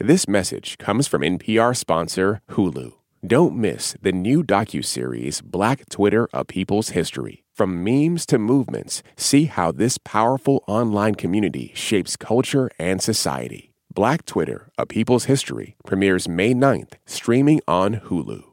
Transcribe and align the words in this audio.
This 0.00 0.28
message 0.28 0.78
comes 0.78 1.08
from 1.08 1.22
NPR 1.22 1.76
sponsor 1.76 2.40
Hulu. 2.50 2.92
Don't 3.26 3.56
miss 3.56 3.96
the 4.00 4.12
new 4.12 4.44
docuseries 4.44 5.42
Black 5.42 5.88
Twitter: 5.88 6.28
A 6.32 6.44
People's 6.44 6.90
History. 6.90 7.42
From 7.52 7.82
memes 7.82 8.24
to 8.26 8.38
movements, 8.38 9.02
see 9.16 9.46
how 9.46 9.72
this 9.72 9.98
powerful 9.98 10.62
online 10.68 11.16
community 11.16 11.72
shapes 11.74 12.14
culture 12.14 12.70
and 12.78 13.02
society. 13.02 13.72
Black 13.92 14.24
Twitter: 14.24 14.70
A 14.78 14.86
People's 14.86 15.24
History 15.24 15.74
premieres 15.84 16.28
May 16.28 16.54
9th, 16.54 16.92
streaming 17.04 17.60
on 17.66 17.96
Hulu. 17.96 18.44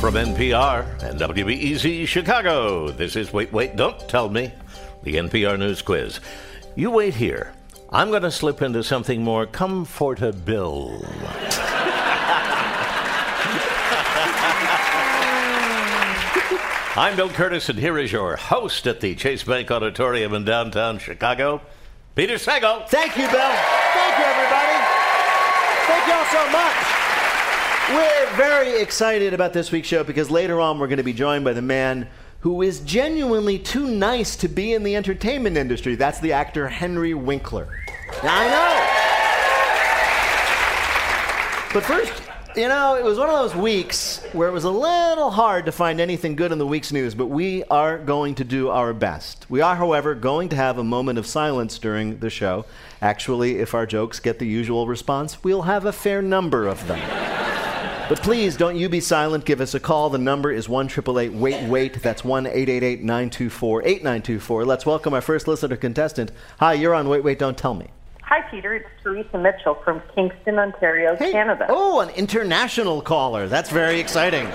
From 0.00 0.14
NPR 0.14 1.02
and 1.02 1.18
WBEZ 1.18 2.06
Chicago, 2.06 2.90
this 2.92 3.16
is 3.16 3.32
Wait, 3.32 3.52
Wait, 3.52 3.74
Don't 3.74 3.98
Tell 4.08 4.28
Me, 4.28 4.52
the 5.06 5.14
NPR 5.14 5.56
News 5.56 5.80
Quiz. 5.82 6.18
You 6.74 6.90
wait 6.90 7.14
here. 7.14 7.52
I'm 7.90 8.10
going 8.10 8.22
to 8.22 8.30
slip 8.32 8.60
into 8.60 8.82
something 8.82 9.22
more 9.22 9.46
comfortable. 9.46 11.00
I'm 16.96 17.14
Bill 17.14 17.28
Kurtis, 17.28 17.68
and 17.68 17.78
here 17.78 17.96
is 17.98 18.10
your 18.10 18.34
host 18.34 18.88
at 18.88 19.00
the 19.00 19.14
Chase 19.14 19.44
Bank 19.44 19.70
Auditorium 19.70 20.34
in 20.34 20.44
downtown 20.44 20.98
Chicago, 20.98 21.60
Peter 22.16 22.34
Sagal. 22.34 22.88
Thank 22.88 23.16
you, 23.16 23.28
Bill. 23.28 23.54
Thank 23.94 24.18
you, 24.18 24.24
everybody. 24.24 24.74
Thank 25.86 26.06
you 26.08 26.14
all 26.14 26.24
so 26.24 26.50
much. 26.50 26.74
We're 27.90 28.36
very 28.36 28.82
excited 28.82 29.34
about 29.34 29.52
this 29.52 29.70
week's 29.70 29.86
show 29.86 30.02
because 30.02 30.32
later 30.32 30.60
on 30.60 30.80
we're 30.80 30.88
going 30.88 30.96
to 30.96 31.04
be 31.04 31.12
joined 31.12 31.44
by 31.44 31.52
the 31.52 31.62
man 31.62 32.08
who 32.46 32.62
is 32.62 32.78
genuinely 32.78 33.58
too 33.58 33.88
nice 33.88 34.36
to 34.36 34.46
be 34.46 34.72
in 34.72 34.84
the 34.84 34.94
entertainment 34.94 35.56
industry. 35.56 35.96
That's 35.96 36.20
the 36.20 36.32
actor 36.32 36.68
Henry 36.68 37.12
Winkler. 37.12 37.66
I 38.22 38.46
know. 38.46 38.86
But 41.74 41.82
first, 41.82 42.12
you 42.54 42.68
know, 42.68 42.94
it 42.94 43.02
was 43.02 43.18
one 43.18 43.28
of 43.28 43.34
those 43.34 43.56
weeks 43.56 44.24
where 44.32 44.48
it 44.48 44.52
was 44.52 44.62
a 44.62 44.70
little 44.70 45.32
hard 45.32 45.66
to 45.66 45.72
find 45.72 46.00
anything 46.00 46.36
good 46.36 46.52
in 46.52 46.58
the 46.58 46.66
week's 46.68 46.92
news, 46.92 47.16
but 47.16 47.26
we 47.26 47.64
are 47.64 47.98
going 47.98 48.36
to 48.36 48.44
do 48.44 48.70
our 48.70 48.94
best. 48.94 49.50
We 49.50 49.60
are, 49.60 49.74
however, 49.74 50.14
going 50.14 50.48
to 50.50 50.56
have 50.56 50.78
a 50.78 50.84
moment 50.84 51.18
of 51.18 51.26
silence 51.26 51.80
during 51.80 52.20
the 52.20 52.30
show. 52.30 52.64
Actually, 53.02 53.58
if 53.58 53.74
our 53.74 53.86
jokes 53.86 54.20
get 54.20 54.38
the 54.38 54.46
usual 54.46 54.86
response, 54.86 55.42
we'll 55.42 55.62
have 55.62 55.84
a 55.84 55.90
fair 55.90 56.22
number 56.22 56.68
of 56.68 56.86
them. 56.86 57.00
But 58.08 58.22
please 58.22 58.56
don't 58.56 58.76
you 58.76 58.88
be 58.88 59.00
silent. 59.00 59.44
Give 59.44 59.60
us 59.60 59.74
a 59.74 59.80
call. 59.80 60.10
The 60.10 60.18
number 60.18 60.52
is 60.52 60.68
1 60.68 60.86
888 60.86 61.32
Wait 61.32 61.68
Wait. 61.68 62.02
That's 62.02 62.24
1 62.24 62.46
888 62.46 63.02
924 63.02 63.82
8924. 63.82 64.64
Let's 64.64 64.86
welcome 64.86 65.12
our 65.12 65.20
first 65.20 65.48
listener 65.48 65.76
contestant. 65.76 66.30
Hi, 66.60 66.74
you're 66.74 66.94
on 66.94 67.08
Wait 67.08 67.24
Wait 67.24 67.40
Don't 67.40 67.58
Tell 67.58 67.74
Me. 67.74 67.88
Hi, 68.22 68.42
Peter. 68.48 68.74
It's 68.74 68.86
Teresa 69.02 69.38
Mitchell 69.38 69.74
from 69.84 70.02
Kingston, 70.14 70.56
Ontario, 70.60 71.16
Hey. 71.16 71.32
Canada. 71.32 71.66
Oh, 71.68 71.98
an 71.98 72.10
international 72.10 73.02
caller. 73.02 73.48
That's 73.48 73.70
very 73.70 73.98
exciting. 73.98 74.48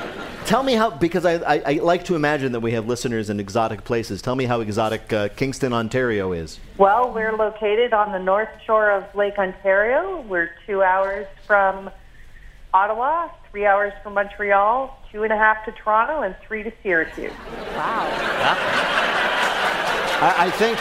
Tell 0.45 0.63
me 0.63 0.73
how, 0.73 0.89
because 0.91 1.25
I, 1.25 1.33
I, 1.35 1.61
I 1.65 1.73
like 1.81 2.05
to 2.05 2.15
imagine 2.15 2.53
that 2.53 2.61
we 2.61 2.71
have 2.71 2.87
listeners 2.87 3.29
in 3.29 3.39
exotic 3.41 3.83
places. 3.83 4.21
Tell 4.21 4.35
me 4.35 4.45
how 4.45 4.61
exotic 4.61 5.11
uh, 5.11 5.27
Kingston, 5.35 5.73
Ontario 5.73 6.31
is. 6.31 6.57
Well, 6.77 7.13
we're 7.13 7.35
located 7.35 7.91
on 7.93 8.13
the 8.13 8.19
north 8.19 8.49
shore 8.65 8.91
of 8.91 9.13
Lake 9.13 9.37
Ontario. 9.37 10.21
We're 10.21 10.51
two 10.65 10.81
hours 10.83 11.27
from 11.47 11.89
Ottawa, 12.73 13.29
three 13.51 13.65
hours 13.65 13.91
from 14.01 14.13
Montreal, 14.13 14.97
two 15.11 15.23
and 15.23 15.33
a 15.33 15.37
half 15.37 15.65
to 15.65 15.73
Toronto, 15.73 16.21
and 16.21 16.33
three 16.47 16.63
to 16.63 16.71
Syracuse. 16.81 17.33
I, 20.23 20.35
I 20.37 20.49
think, 20.51 20.77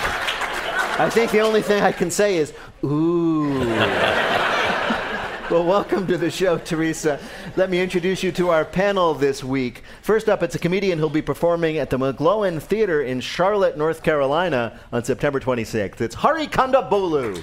I 1.01 1.11
think 1.11 1.33
the 1.33 1.41
only 1.41 1.63
thing 1.63 1.83
I 1.83 1.91
can 1.91 2.13
say 2.13 2.37
is, 2.37 2.53
ooh. 2.85 3.59
well, 5.51 5.65
welcome 5.65 6.07
to 6.07 6.17
the 6.17 6.31
show, 6.31 6.59
Teresa. 6.59 7.19
Let 7.57 7.71
me 7.71 7.81
introduce 7.81 8.23
you 8.23 8.31
to 8.33 8.51
our 8.51 8.65
panel 8.65 9.15
this 9.15 9.43
week. 9.43 9.83
First 10.03 10.29
up, 10.29 10.45
it's 10.45 10.55
a 10.55 10.61
comedian 10.61 11.01
who'll 11.01 11.11
be 11.11 11.23
performing 11.23 11.79
at 11.79 11.91
the 11.91 11.99
McGlohon 11.99 12.63
Theater 12.63 13.03
in 13.03 13.21
Charlotte, 13.21 13.77
North 13.77 14.05
Carolina 14.05 14.79
on 14.93 15.03
September 15.03 15.41
26th. 15.41 16.01
It's 16.01 16.15
Hari 16.15 16.47
Kondabolu. 16.47 17.43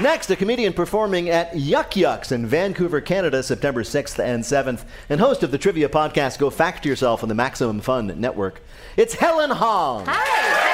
Next, 0.00 0.30
a 0.30 0.36
comedian 0.36 0.72
performing 0.72 1.28
at 1.28 1.54
Yuk 1.54 1.96
Yuk's 1.96 2.32
in 2.32 2.46
Vancouver, 2.46 3.02
Canada, 3.02 3.42
September 3.42 3.82
6th 3.82 4.18
and 4.18 4.42
7th, 4.42 4.86
and 5.10 5.20
host 5.20 5.42
of 5.42 5.50
the 5.50 5.58
trivia 5.58 5.90
podcast 5.90 6.38
Go 6.38 6.48
Fact 6.48 6.86
Yourself 6.86 7.22
on 7.22 7.28
the 7.28 7.34
Maximum 7.34 7.80
Fun 7.80 8.18
Network. 8.18 8.62
It's 8.96 9.12
Helen 9.12 9.50
Hong. 9.50 10.06
Hi. 10.08 10.70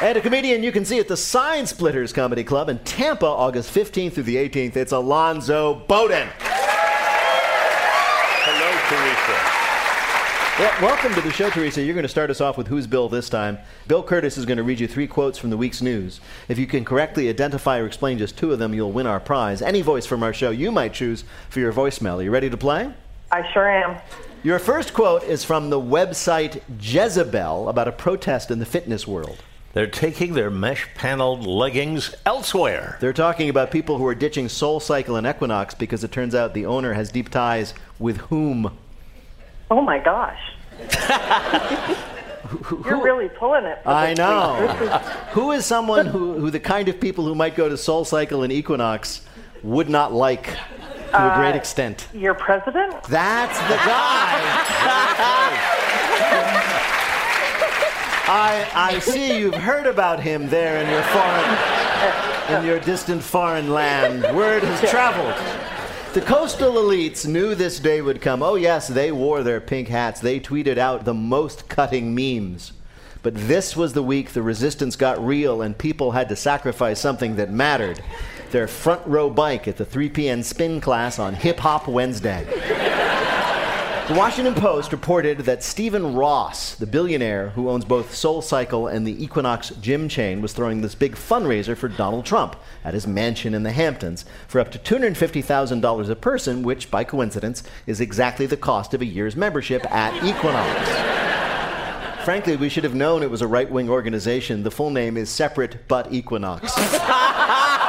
And 0.00 0.16
a 0.16 0.22
comedian 0.22 0.62
you 0.62 0.72
can 0.72 0.86
see 0.86 1.00
at 1.00 1.08
the 1.08 1.18
Side 1.18 1.68
Splitters 1.68 2.14
Comedy 2.14 2.44
Club 2.44 2.70
in 2.70 2.78
Tampa, 2.78 3.26
August 3.26 3.74
15th 3.74 4.14
through 4.14 4.22
the 4.22 4.36
18th. 4.36 4.74
It's 4.74 4.92
Alonzo 4.92 5.84
Bodden. 5.86 6.28
Hello, 8.46 8.70
Teresa. 8.88 9.58
Yeah, 10.58 10.82
welcome 10.82 11.14
to 11.14 11.20
the 11.20 11.30
show, 11.30 11.50
Teresa. 11.50 11.84
You're 11.84 11.94
going 11.94 12.02
to 12.02 12.08
start 12.08 12.30
us 12.30 12.40
off 12.40 12.58
with 12.58 12.66
Who's 12.66 12.88
Bill 12.88 13.08
this 13.08 13.28
time. 13.28 13.58
Bill 13.86 14.02
Kurtis 14.02 14.36
is 14.36 14.44
going 14.44 14.56
to 14.56 14.64
read 14.64 14.80
you 14.80 14.88
three 14.88 15.06
quotes 15.06 15.38
from 15.38 15.50
the 15.50 15.56
week's 15.56 15.80
news. 15.80 16.20
If 16.48 16.58
you 16.58 16.66
can 16.66 16.84
correctly 16.84 17.28
identify 17.28 17.78
or 17.78 17.86
explain 17.86 18.18
just 18.18 18.36
two 18.36 18.50
of 18.50 18.58
them, 18.58 18.74
you'll 18.74 18.90
win 18.90 19.06
our 19.06 19.20
prize. 19.20 19.62
Any 19.62 19.82
voice 19.82 20.04
from 20.04 20.24
our 20.24 20.34
show 20.34 20.50
you 20.50 20.72
might 20.72 20.94
choose 20.94 21.22
for 21.48 21.60
your 21.60 21.72
voicemail. 21.72 22.16
Are 22.16 22.24
you 22.24 22.32
ready 22.32 22.50
to 22.50 22.56
play? 22.56 22.92
I 23.30 23.48
sure 23.52 23.70
am. 23.70 24.00
Your 24.42 24.58
first 24.58 24.94
quote 24.94 25.22
is 25.22 25.44
from 25.44 25.70
the 25.70 25.80
website 25.80 26.60
Jezebel 26.80 27.68
about 27.68 27.86
a 27.86 27.92
protest 27.92 28.50
in 28.50 28.58
the 28.58 28.66
fitness 28.66 29.06
world. 29.06 29.44
They're 29.74 29.86
taking 29.86 30.34
their 30.34 30.50
mesh 30.50 30.92
paneled 30.96 31.46
leggings 31.46 32.16
elsewhere. 32.26 32.98
They're 33.00 33.12
talking 33.12 33.48
about 33.48 33.70
people 33.70 33.96
who 33.96 34.06
are 34.08 34.14
ditching 34.16 34.48
Soul 34.48 34.80
Cycle 34.80 35.14
and 35.14 35.24
Equinox 35.24 35.76
because 35.76 36.02
it 36.02 36.10
turns 36.10 36.34
out 36.34 36.52
the 36.52 36.66
owner 36.66 36.94
has 36.94 37.12
deep 37.12 37.28
ties 37.28 37.74
with 38.00 38.16
whom? 38.16 38.76
Oh 39.70 39.80
my 39.80 39.98
gosh. 39.98 40.38
You're 42.86 43.02
really 43.02 43.28
pulling 43.28 43.64
it. 43.64 43.78
I 43.84 44.14
know. 44.14 44.56
is- 44.80 45.06
who 45.32 45.52
is 45.52 45.66
someone 45.66 46.06
who, 46.06 46.34
who 46.34 46.50
the 46.50 46.60
kind 46.60 46.88
of 46.88 46.98
people 46.98 47.24
who 47.24 47.34
might 47.34 47.54
go 47.54 47.68
to 47.68 47.76
Soul 47.76 48.04
Cycle 48.04 48.42
and 48.42 48.52
Equinox 48.52 49.22
would 49.62 49.90
not 49.90 50.12
like 50.12 50.44
to 50.46 51.32
a 51.32 51.36
great 51.36 51.54
uh, 51.54 51.58
extent? 51.58 52.08
your 52.14 52.34
president? 52.34 53.02
That's 53.04 53.58
the 53.58 53.76
guy. 53.76 54.38
I, 58.30 58.68
I 58.74 58.98
see 58.98 59.38
you've 59.38 59.54
heard 59.54 59.86
about 59.86 60.20
him 60.20 60.48
there 60.50 60.82
in 60.82 60.90
your 60.90 61.02
foreign, 61.02 62.60
in 62.60 62.66
your 62.66 62.78
distant 62.80 63.22
foreign 63.22 63.70
land. 63.70 64.22
Word 64.36 64.62
has 64.62 64.90
traveled. 64.90 65.34
The 66.14 66.22
coastal 66.22 66.72
elites 66.72 67.26
knew 67.26 67.54
this 67.54 67.78
day 67.78 68.00
would 68.00 68.22
come. 68.22 68.42
Oh, 68.42 68.54
yes, 68.54 68.88
they 68.88 69.12
wore 69.12 69.42
their 69.42 69.60
pink 69.60 69.88
hats. 69.88 70.20
They 70.20 70.40
tweeted 70.40 70.78
out 70.78 71.04
the 71.04 71.12
most 71.12 71.68
cutting 71.68 72.14
memes. 72.14 72.72
But 73.22 73.34
this 73.34 73.76
was 73.76 73.92
the 73.92 74.02
week 74.02 74.30
the 74.30 74.40
resistance 74.40 74.96
got 74.96 75.24
real 75.24 75.60
and 75.60 75.76
people 75.76 76.12
had 76.12 76.30
to 76.30 76.36
sacrifice 76.36 76.98
something 76.98 77.36
that 77.36 77.50
mattered 77.50 78.02
their 78.52 78.66
front 78.66 79.06
row 79.06 79.28
bike 79.28 79.68
at 79.68 79.76
the 79.76 79.84
3 79.84 80.08
p.m. 80.08 80.42
spin 80.42 80.80
class 80.80 81.18
on 81.18 81.34
Hip 81.34 81.58
Hop 81.58 81.86
Wednesday. 81.86 82.87
The 84.08 84.14
Washington 84.14 84.54
Post 84.54 84.92
reported 84.92 85.40
that 85.40 85.62
Stephen 85.62 86.14
Ross, 86.14 86.74
the 86.76 86.86
billionaire 86.86 87.50
who 87.50 87.68
owns 87.68 87.84
both 87.84 88.14
Soul 88.14 88.40
Cycle 88.40 88.86
and 88.86 89.06
the 89.06 89.22
Equinox 89.22 89.68
gym 89.82 90.08
chain, 90.08 90.40
was 90.40 90.54
throwing 90.54 90.80
this 90.80 90.94
big 90.94 91.14
fundraiser 91.14 91.76
for 91.76 91.88
Donald 91.88 92.24
Trump 92.24 92.56
at 92.86 92.94
his 92.94 93.06
mansion 93.06 93.52
in 93.52 93.64
the 93.64 93.70
Hamptons 93.70 94.24
for 94.46 94.62
up 94.62 94.70
to 94.70 94.78
$250,000 94.78 96.08
a 96.08 96.16
person, 96.16 96.62
which, 96.62 96.90
by 96.90 97.04
coincidence, 97.04 97.62
is 97.86 98.00
exactly 98.00 98.46
the 98.46 98.56
cost 98.56 98.94
of 98.94 99.02
a 99.02 99.04
year's 99.04 99.36
membership 99.36 99.84
at 99.92 100.14
Equinox. 100.24 102.24
Frankly, 102.24 102.56
we 102.56 102.70
should 102.70 102.84
have 102.84 102.94
known 102.94 103.22
it 103.22 103.30
was 103.30 103.42
a 103.42 103.46
right 103.46 103.70
wing 103.70 103.90
organization. 103.90 104.62
The 104.62 104.70
full 104.70 104.88
name 104.88 105.18
is 105.18 105.28
Separate 105.28 105.86
But 105.86 106.14
Equinox. 106.14 106.72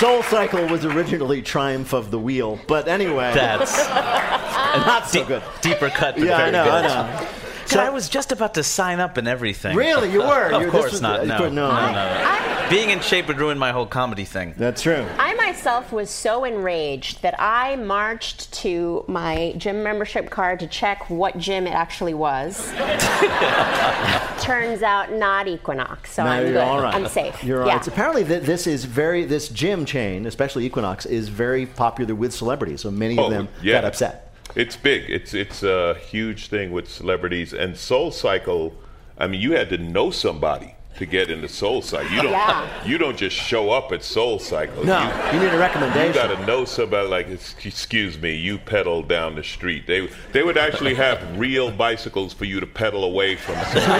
Soul 0.00 0.22
Cycle 0.22 0.66
was 0.66 0.86
originally 0.86 1.42
Triumph 1.42 1.92
of 1.92 2.10
the 2.10 2.18
Wheel, 2.18 2.58
but 2.66 2.88
anyway. 2.88 3.32
That's 3.34 3.76
not 3.86 5.06
so 5.10 5.26
good. 5.26 5.42
deeper 5.60 5.90
cut. 5.90 6.16
But 6.16 6.24
Yeah, 6.24 6.38
very 6.38 6.48
I 6.48 6.50
know, 6.50 6.64
good. 6.64 6.72
I 6.72 7.20
know. 7.22 7.28
God, 7.74 7.86
I 7.86 7.90
was 7.90 8.08
just 8.08 8.32
about 8.32 8.54
to 8.54 8.62
sign 8.62 9.00
up 9.00 9.16
and 9.16 9.26
everything. 9.28 9.76
Really, 9.76 10.10
you 10.12 10.20
were? 10.20 10.46
of 10.52 10.60
You- 10.62 10.70
this 10.70 10.80
course 10.80 10.92
was- 10.92 11.00
not. 11.02 11.20
of 11.20 11.26
No. 11.28 11.38
no, 11.38 11.48
no, 11.48 11.70
no. 11.70 11.92
no, 11.92 11.92
no. 11.92 12.66
Being 12.70 12.90
in 12.90 13.00
shape 13.00 13.26
would 13.26 13.40
ruin 13.40 13.58
my 13.58 13.72
whole 13.72 13.86
comedy 13.86 14.24
thing. 14.24 14.54
That's 14.56 14.82
true. 14.82 15.04
I 15.18 15.34
myself 15.34 15.50
myself 15.50 15.92
was 15.92 16.08
so 16.08 16.44
enraged 16.44 17.22
that 17.22 17.34
I 17.38 17.74
marched 17.74 18.52
to 18.62 19.04
my 19.08 19.52
gym 19.58 19.82
membership 19.82 20.30
card 20.30 20.60
to 20.60 20.68
check 20.68 21.10
what 21.10 21.36
gym 21.38 21.66
it 21.66 21.72
actually 21.74 22.14
was. 22.14 22.70
Turns 24.40 24.82
out 24.82 25.12
not 25.12 25.48
Equinox, 25.48 26.12
so 26.12 26.24
No, 26.24 26.30
I'm 26.30 26.42
you're 26.44 26.52
good. 26.52 26.62
all 26.62 26.80
right. 26.80 26.94
I'm 26.94 27.08
safe. 27.08 27.42
You're 27.44 27.62
all 27.62 27.66
yeah. 27.66 27.74
right. 27.74 27.84
So 27.84 27.92
apparently, 27.92 28.24
th- 28.24 28.44
this 28.44 28.66
is 28.66 28.84
very 28.84 29.24
this 29.24 29.48
gym 29.48 29.84
chain, 29.84 30.24
especially 30.24 30.64
Equinox, 30.66 31.04
is 31.04 31.28
very 31.28 31.66
popular 31.66 32.14
with 32.14 32.32
celebrities. 32.32 32.80
So 32.80 32.90
many 32.90 33.18
of 33.18 33.24
Oh, 33.26 33.30
them 33.30 33.48
yeah. 33.62 33.74
got 33.80 33.84
upset. 33.84 34.29
It's 34.56 34.76
big. 34.76 35.08
It's 35.08 35.32
it's 35.34 35.62
a 35.62 35.94
huge 35.94 36.48
thing 36.48 36.72
with 36.72 36.88
celebrities 36.90 37.52
and 37.52 37.76
Soul 37.76 38.10
Cycle. 38.10 38.74
I 39.18 39.26
mean, 39.26 39.40
you 39.40 39.52
had 39.52 39.68
to 39.70 39.78
know 39.78 40.10
somebody 40.10 40.74
to 40.96 41.06
get 41.06 41.30
into 41.30 41.48
Soul 41.48 41.82
Cycle. 41.82 42.10
You 42.10 42.22
don't 42.22 42.32
Yeah. 42.32 42.84
you 42.86 42.98
don't 42.98 43.16
just 43.16 43.36
show 43.36 43.70
up 43.70 43.92
at 43.92 44.02
Soul 44.02 44.38
Cycle. 44.38 44.84
No, 44.84 45.00
you, 45.00 45.38
you 45.38 45.44
need 45.46 45.54
a 45.54 45.58
recommendation. 45.58 46.08
you 46.08 46.12
got 46.14 46.36
to 46.36 46.46
know 46.46 46.64
somebody. 46.64 47.06
Like, 47.08 47.28
excuse 47.28 48.18
me, 48.18 48.34
you 48.34 48.58
pedal 48.58 49.02
down 49.02 49.36
the 49.36 49.44
street. 49.44 49.86
They 49.86 50.08
they 50.32 50.42
would 50.42 50.58
actually 50.58 50.94
have 50.94 51.38
real 51.38 51.70
bicycles 51.70 52.32
for 52.34 52.44
you 52.44 52.58
to 52.60 52.66
pedal 52.66 53.04
away 53.04 53.36
from. 53.36 53.54
Soul 53.66 53.82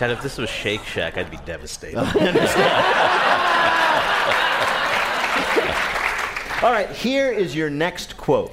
God, 0.00 0.10
if 0.12 0.22
this 0.22 0.38
was 0.38 0.48
Shake 0.48 0.82
Shack, 0.84 1.18
I'd 1.18 1.30
be 1.30 1.36
devastated. 1.44 1.98
All 6.62 6.70
right, 6.70 6.90
here 6.90 7.32
is 7.32 7.56
your 7.56 7.70
next 7.70 8.18
quote. 8.18 8.52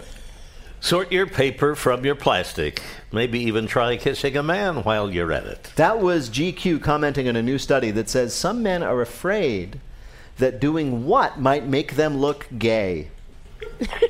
Sort 0.80 1.12
your 1.12 1.28
paper 1.28 1.76
from 1.76 2.06
your 2.06 2.16
plastic. 2.16 2.82
Maybe 3.12 3.38
even 3.40 3.68
try 3.68 3.98
kissing 3.98 4.38
a 4.38 4.44
man 4.44 4.78
while 4.84 5.12
you're 5.12 5.34
at 5.34 5.46
it. 5.46 5.74
That 5.76 6.00
was 6.00 6.30
GQ 6.30 6.82
commenting 6.82 7.28
on 7.28 7.36
a 7.36 7.44
new 7.44 7.58
study 7.58 7.92
that 7.92 8.08
says 8.08 8.34
some 8.34 8.64
men 8.64 8.82
are 8.82 9.02
afraid 9.02 9.82
that 10.38 10.62
doing 10.62 11.06
what 11.06 11.42
might 11.42 11.68
make 11.68 11.98
them 11.98 12.16
look 12.16 12.48
gay. 12.58 13.10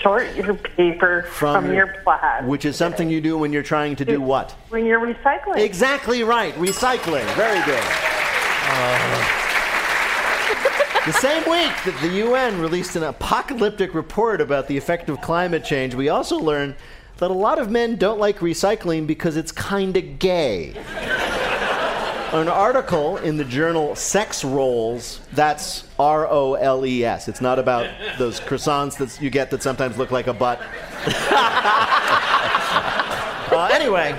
Sort 0.03 0.35
your 0.35 0.53
paper 0.53 1.23
from, 1.23 1.73
your 1.73 1.87
plaid. 2.03 2.45
Which 2.45 2.65
is 2.65 2.75
something 2.75 3.09
you 3.09 3.19
do 3.19 3.35
when 3.35 3.51
you're 3.51 3.63
trying 3.63 3.95
to 3.95 4.05
do 4.05 4.21
what? 4.21 4.51
when 4.69 4.85
you're 4.85 4.99
recycling. 4.99 5.57
Exactly 5.57 6.21
right. 6.21 6.53
Recycling. 6.53 7.25
Very 7.33 7.65
good. 7.65 7.83
Uh, 8.69 9.46
the 11.07 11.13
same 11.13 11.49
week 11.49 11.71
that 11.85 11.97
the 12.01 12.17
UN 12.25 12.59
released 12.59 12.97
an 12.97 13.03
apocalyptic 13.03 13.93
report 13.93 14.41
about 14.41 14.67
the 14.67 14.75
effect 14.75 15.07
of 15.07 15.21
climate 15.21 15.63
change, 15.63 15.95
we 15.95 16.09
also 16.09 16.37
learned 16.37 16.75
that 17.19 17.31
a 17.31 17.33
lot 17.33 17.59
of 17.59 17.71
men 17.71 17.95
don't 17.95 18.19
like 18.19 18.39
recycling 18.39 19.07
because 19.07 19.37
it's 19.37 19.53
kinda 19.53 20.01
gay. 20.01 20.73
An 22.33 22.49
article 22.49 23.15
in 23.19 23.37
the 23.37 23.45
journal 23.45 23.95
Sex 23.95 24.43
Roles, 24.43 25.21
that's 25.31 25.85
R 25.97 26.27
O 26.27 26.55
L 26.55 26.85
E 26.85 27.05
S. 27.05 27.29
It's 27.29 27.39
not 27.39 27.57
about 27.57 27.89
those 28.17 28.41
croissants 28.41 28.97
that 28.97 29.21
you 29.21 29.29
get 29.29 29.49
that 29.51 29.63
sometimes 29.63 29.97
look 29.97 30.11
like 30.11 30.27
a 30.27 30.33
butt. 30.33 30.61
Uh, 33.49 33.69
anyway, 33.71 34.11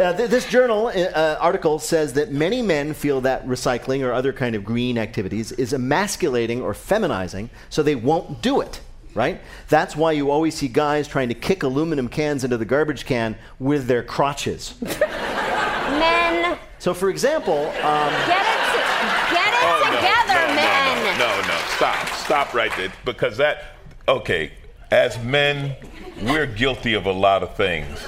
uh, 0.00 0.12
th- 0.16 0.30
this 0.30 0.46
journal 0.46 0.88
uh, 0.88 1.36
article 1.40 1.78
says 1.78 2.12
that 2.14 2.30
many 2.32 2.62
men 2.62 2.94
feel 2.94 3.20
that 3.22 3.46
recycling 3.46 4.02
or 4.04 4.12
other 4.12 4.32
kind 4.32 4.54
of 4.54 4.64
green 4.64 4.98
activities 4.98 5.52
is 5.52 5.72
emasculating 5.72 6.60
or 6.62 6.72
feminizing, 6.74 7.48
so 7.70 7.82
they 7.82 7.94
won't 7.94 8.42
do 8.42 8.60
it. 8.60 8.80
Right? 9.14 9.40
That's 9.68 9.94
why 9.94 10.10
you 10.12 10.30
always 10.32 10.56
see 10.56 10.66
guys 10.66 11.06
trying 11.06 11.28
to 11.28 11.34
kick 11.36 11.62
aluminum 11.62 12.08
cans 12.08 12.42
into 12.42 12.56
the 12.56 12.64
garbage 12.64 13.06
can 13.06 13.36
with 13.60 13.86
their 13.86 14.02
crotches. 14.02 14.74
Men, 14.82 16.58
So, 16.80 16.92
for 16.94 17.10
example, 17.10 17.54
um, 17.58 18.10
get 18.26 18.42
it, 18.42 18.72
to- 18.72 19.34
get 19.34 19.52
it 19.52 19.60
Oh, 19.62 19.96
together, 19.96 20.48
no, 20.48 20.54
men. 20.56 21.18
No, 21.18 21.28
no, 21.28 21.40
no, 21.42 21.48
no. 21.48 21.58
Stop. 21.76 22.08
Stop 22.08 22.54
right 22.54 22.72
there. 22.76 22.92
Because 23.04 23.36
that, 23.36 23.76
okay, 24.08 24.50
as 24.94 25.18
men, 25.24 25.74
we're 26.22 26.46
guilty 26.46 26.94
of 26.94 27.04
a 27.04 27.12
lot 27.12 27.42
of 27.42 27.56
things. 27.56 27.98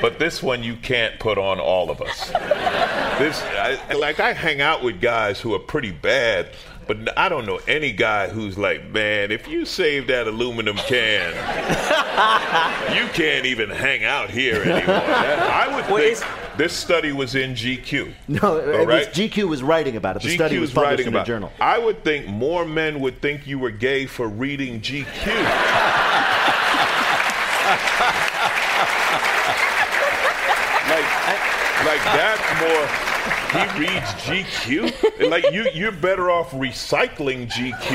But 0.00 0.20
this 0.20 0.40
one 0.40 0.62
you 0.62 0.76
can't 0.76 1.18
put 1.18 1.36
on 1.36 1.58
all 1.58 1.90
of 1.90 2.00
us. 2.00 2.28
This, 3.18 3.42
I, 3.42 3.92
like, 3.98 4.20
I 4.20 4.32
hang 4.32 4.60
out 4.60 4.84
with 4.84 5.00
guys 5.00 5.40
who 5.40 5.52
are 5.54 5.58
pretty 5.58 5.90
bad, 5.90 6.50
but 6.86 7.16
I 7.18 7.28
don't 7.28 7.46
know 7.46 7.60
any 7.68 7.92
guy 7.92 8.28
who's 8.28 8.58
like, 8.58 8.88
man, 8.90 9.30
if 9.30 9.46
you 9.48 9.64
save 9.64 10.06
that 10.08 10.26
aluminum 10.26 10.76
can, 10.76 11.30
you 12.96 13.06
can't 13.12 13.46
even 13.46 13.70
hang 13.70 14.04
out 14.04 14.30
here 14.30 14.56
anymore. 14.62 14.80
That- 14.86 15.68
I 15.68 15.74
would 15.74 15.90
Wait, 15.94 16.18
think 16.18 16.56
this 16.58 16.72
study 16.72 17.12
was 17.12 17.34
in 17.34 17.52
GQ. 17.54 18.12
no, 18.28 18.56
it 18.58 18.80
All 18.80 18.86
was? 18.86 19.06
GQ 19.08 19.48
was 19.48 19.62
writing 19.62 19.96
about 19.96 20.16
it. 20.16 20.22
The 20.22 20.28
GQ 20.30 20.34
study 20.34 20.58
was 20.58 20.72
published 20.72 20.90
writing 20.90 21.06
in 21.06 21.12
about. 21.14 21.24
a 21.24 21.26
journal. 21.26 21.52
I 21.60 21.78
would 21.78 22.02
think 22.04 22.26
more 22.26 22.64
men 22.64 23.00
would 23.00 23.20
think 23.22 23.46
you 23.46 23.58
were 23.58 23.70
gay 23.70 24.06
for 24.06 24.28
reading 24.28 24.80
GQ. 24.80 25.06
like, 30.90 31.08
like 31.86 32.02
that's 32.12 32.60
more. 32.60 33.11
He 33.52 33.78
reads 33.78 34.10
GQ. 34.24 35.20
And 35.20 35.30
like 35.30 35.50
you, 35.52 35.68
you're 35.74 35.92
better 35.92 36.30
off 36.30 36.50
recycling 36.52 37.50
GQ. 37.50 37.88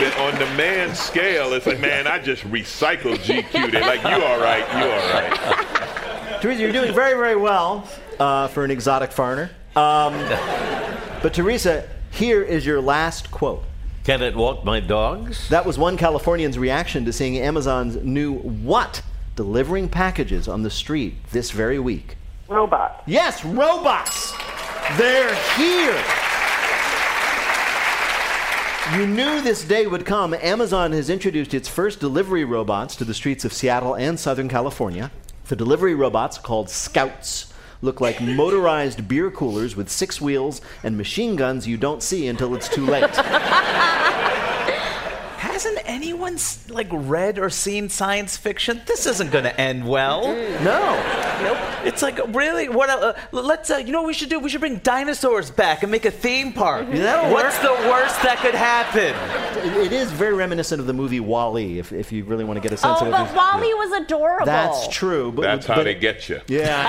than 0.00 0.12
on 0.18 0.38
the 0.38 0.46
man 0.56 0.94
scale, 0.94 1.52
it's 1.52 1.66
like, 1.66 1.80
man, 1.80 2.06
I 2.06 2.18
just 2.18 2.42
recycled 2.44 3.18
GQ. 3.18 3.70
They're 3.70 3.80
like, 3.82 4.02
you 4.02 4.24
all 4.24 4.40
right, 4.40 4.66
you 4.78 4.90
all 4.90 5.12
right. 5.14 6.40
Teresa, 6.40 6.60
you're 6.60 6.72
doing 6.72 6.92
very, 6.92 7.14
very 7.14 7.36
well 7.36 7.88
uh, 8.18 8.48
for 8.48 8.64
an 8.64 8.70
exotic 8.70 9.12
foreigner. 9.12 9.50
Um, 9.76 10.14
but 11.22 11.32
Teresa, 11.32 11.88
here 12.10 12.42
is 12.42 12.66
your 12.66 12.80
last 12.80 13.30
quote. 13.30 13.62
Can 14.04 14.20
it 14.20 14.34
walk 14.34 14.64
my 14.64 14.80
dogs? 14.80 15.48
That 15.48 15.64
was 15.64 15.78
one 15.78 15.96
Californian's 15.96 16.58
reaction 16.58 17.04
to 17.04 17.12
seeing 17.12 17.38
Amazon's 17.38 17.96
new 17.96 18.34
what 18.34 19.02
delivering 19.36 19.88
packages 19.88 20.48
on 20.48 20.62
the 20.62 20.70
street 20.70 21.14
this 21.30 21.52
very 21.52 21.78
week. 21.78 22.16
Robot. 22.48 23.02
Yes, 23.06 23.44
robots. 23.44 24.32
They're 24.96 25.34
here. 25.56 26.02
You 28.96 29.06
knew 29.06 29.40
this 29.40 29.64
day 29.64 29.86
would 29.86 30.04
come. 30.04 30.34
Amazon 30.34 30.92
has 30.92 31.08
introduced 31.08 31.54
its 31.54 31.68
first 31.68 32.00
delivery 32.00 32.44
robots 32.44 32.96
to 32.96 33.04
the 33.04 33.14
streets 33.14 33.44
of 33.44 33.52
Seattle 33.52 33.94
and 33.94 34.18
Southern 34.18 34.48
California. 34.48 35.10
The 35.46 35.56
delivery 35.56 35.94
robots, 35.94 36.36
called 36.36 36.68
Scouts, 36.68 37.52
look 37.80 38.00
like 38.00 38.20
motorized 38.20 39.06
beer 39.08 39.30
coolers 39.30 39.76
with 39.76 39.88
six 39.88 40.20
wheels 40.20 40.60
and 40.82 40.96
machine 40.96 41.36
guns 41.36 41.66
you 41.66 41.76
don't 41.76 42.02
see 42.02 42.26
until 42.26 42.54
it's 42.54 42.68
too 42.68 42.84
late. 42.84 43.10
Hasn't 45.62 45.88
anyone 45.88 46.38
like 46.70 46.88
read 46.90 47.38
or 47.38 47.48
seen 47.48 47.88
science 47.88 48.36
fiction? 48.36 48.82
This 48.86 49.06
isn't 49.06 49.30
going 49.30 49.44
to 49.44 49.60
end 49.60 49.86
well. 49.86 50.22
No. 50.60 51.80
It's 51.84 52.02
like 52.02 52.18
really 52.34 52.68
what? 52.68 52.90
Uh, 52.90 53.12
let's. 53.30 53.70
Uh, 53.70 53.76
you 53.76 53.92
know 53.92 54.00
what 54.02 54.08
we 54.08 54.12
should 54.12 54.28
do? 54.28 54.40
We 54.40 54.50
should 54.50 54.58
bring 54.60 54.78
dinosaurs 54.78 55.52
back 55.52 55.84
and 55.84 55.92
make 55.92 56.04
a 56.04 56.10
theme 56.10 56.52
park. 56.52 56.88
That'll 56.90 57.30
What's 57.32 57.58
the 57.58 57.70
worst 57.88 58.20
that 58.24 58.38
could 58.38 58.56
happen? 58.56 59.14
It- 59.64 59.86
it 59.86 59.92
is 59.92 60.10
very 60.10 60.34
reminiscent 60.34 60.80
of 60.80 60.88
the 60.88 60.92
movie 60.92 61.20
WALL-E, 61.20 61.78
if, 61.78 61.92
if 61.92 62.10
you 62.10 62.24
really 62.24 62.42
want 62.44 62.56
to 62.56 62.60
get 62.60 62.72
a 62.72 62.76
sense 62.76 62.98
Oh, 63.00 63.06
of 63.06 63.14
Oh, 63.14 63.16
but 63.16 63.30
it. 63.30 63.36
WALL-E 63.36 63.74
was 63.74 63.92
adorable. 64.02 64.46
That's 64.46 64.88
true. 64.88 65.30
But, 65.30 65.42
That's 65.42 65.66
how 65.66 65.76
but- 65.76 65.84
they 65.84 65.94
get 65.94 66.28
you. 66.28 66.40
Yeah, 66.48 66.84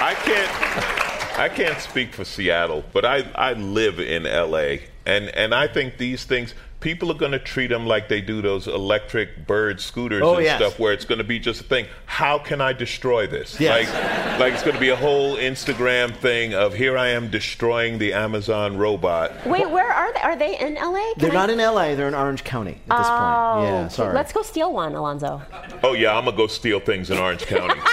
I 0.00 0.10
I 0.10 0.14
can't 0.14 0.97
I 1.38 1.48
can't 1.48 1.80
speak 1.80 2.14
for 2.14 2.24
Seattle, 2.24 2.84
but 2.92 3.04
I, 3.04 3.24
I 3.34 3.52
live 3.52 4.00
in 4.00 4.24
LA 4.24 4.78
and 5.06 5.28
and 5.28 5.54
I 5.54 5.68
think 5.68 5.96
these 5.98 6.24
things 6.24 6.52
people 6.80 7.10
are 7.10 7.14
going 7.18 7.32
to 7.32 7.38
treat 7.38 7.68
them 7.68 7.86
like 7.86 8.08
they 8.08 8.20
do 8.20 8.40
those 8.42 8.66
electric 8.68 9.46
bird 9.46 9.80
scooters 9.80 10.22
Oh, 10.22 10.34
and 10.36 10.44
yes. 10.44 10.58
stuff 10.60 10.78
where 10.78 10.92
it's 10.92 11.04
going 11.04 11.18
to 11.18 11.24
be 11.24 11.38
just 11.40 11.60
a 11.62 11.64
thing. 11.64 11.86
How 12.06 12.38
can 12.38 12.60
I 12.60 12.72
destroy 12.72 13.26
this? 13.26 13.58
Yes. 13.60 13.88
Like 13.88 14.40
like 14.40 14.52
it's 14.54 14.62
going 14.62 14.74
to 14.74 14.80
be 14.80 14.90
a 14.90 14.96
whole 14.96 15.36
Instagram 15.36 16.14
thing 16.16 16.54
of 16.54 16.74
here 16.74 16.98
I 16.98 17.08
am 17.08 17.30
destroying 17.30 17.98
the 17.98 18.12
Amazon 18.12 18.76
robot. 18.76 19.46
Wait, 19.46 19.70
where 19.70 19.90
are 19.92 20.12
they? 20.12 20.20
Are 20.20 20.36
they 20.36 20.58
in 20.58 20.74
LA? 20.74 21.12
Can 21.14 21.18
They're 21.18 21.30
I- 21.30 21.34
not 21.34 21.50
in 21.50 21.58
LA, 21.58 21.94
they're 21.94 22.08
in 22.08 22.14
Orange 22.14 22.42
County 22.44 22.80
at 22.90 22.98
this 22.98 23.06
Oh, 23.08 23.54
point. 23.54 23.64
Yeah, 23.68 23.88
sorry. 23.88 24.14
Let's 24.14 24.32
go 24.32 24.42
steal 24.42 24.72
one, 24.72 24.94
Alonzo. 24.94 25.40
Oh 25.84 25.92
yeah, 25.94 26.16
I'm 26.16 26.24
going 26.24 26.36
to 26.36 26.42
go 26.42 26.46
steal 26.48 26.80
things 26.80 27.10
in 27.10 27.18
Orange 27.18 27.46
County. 27.46 27.80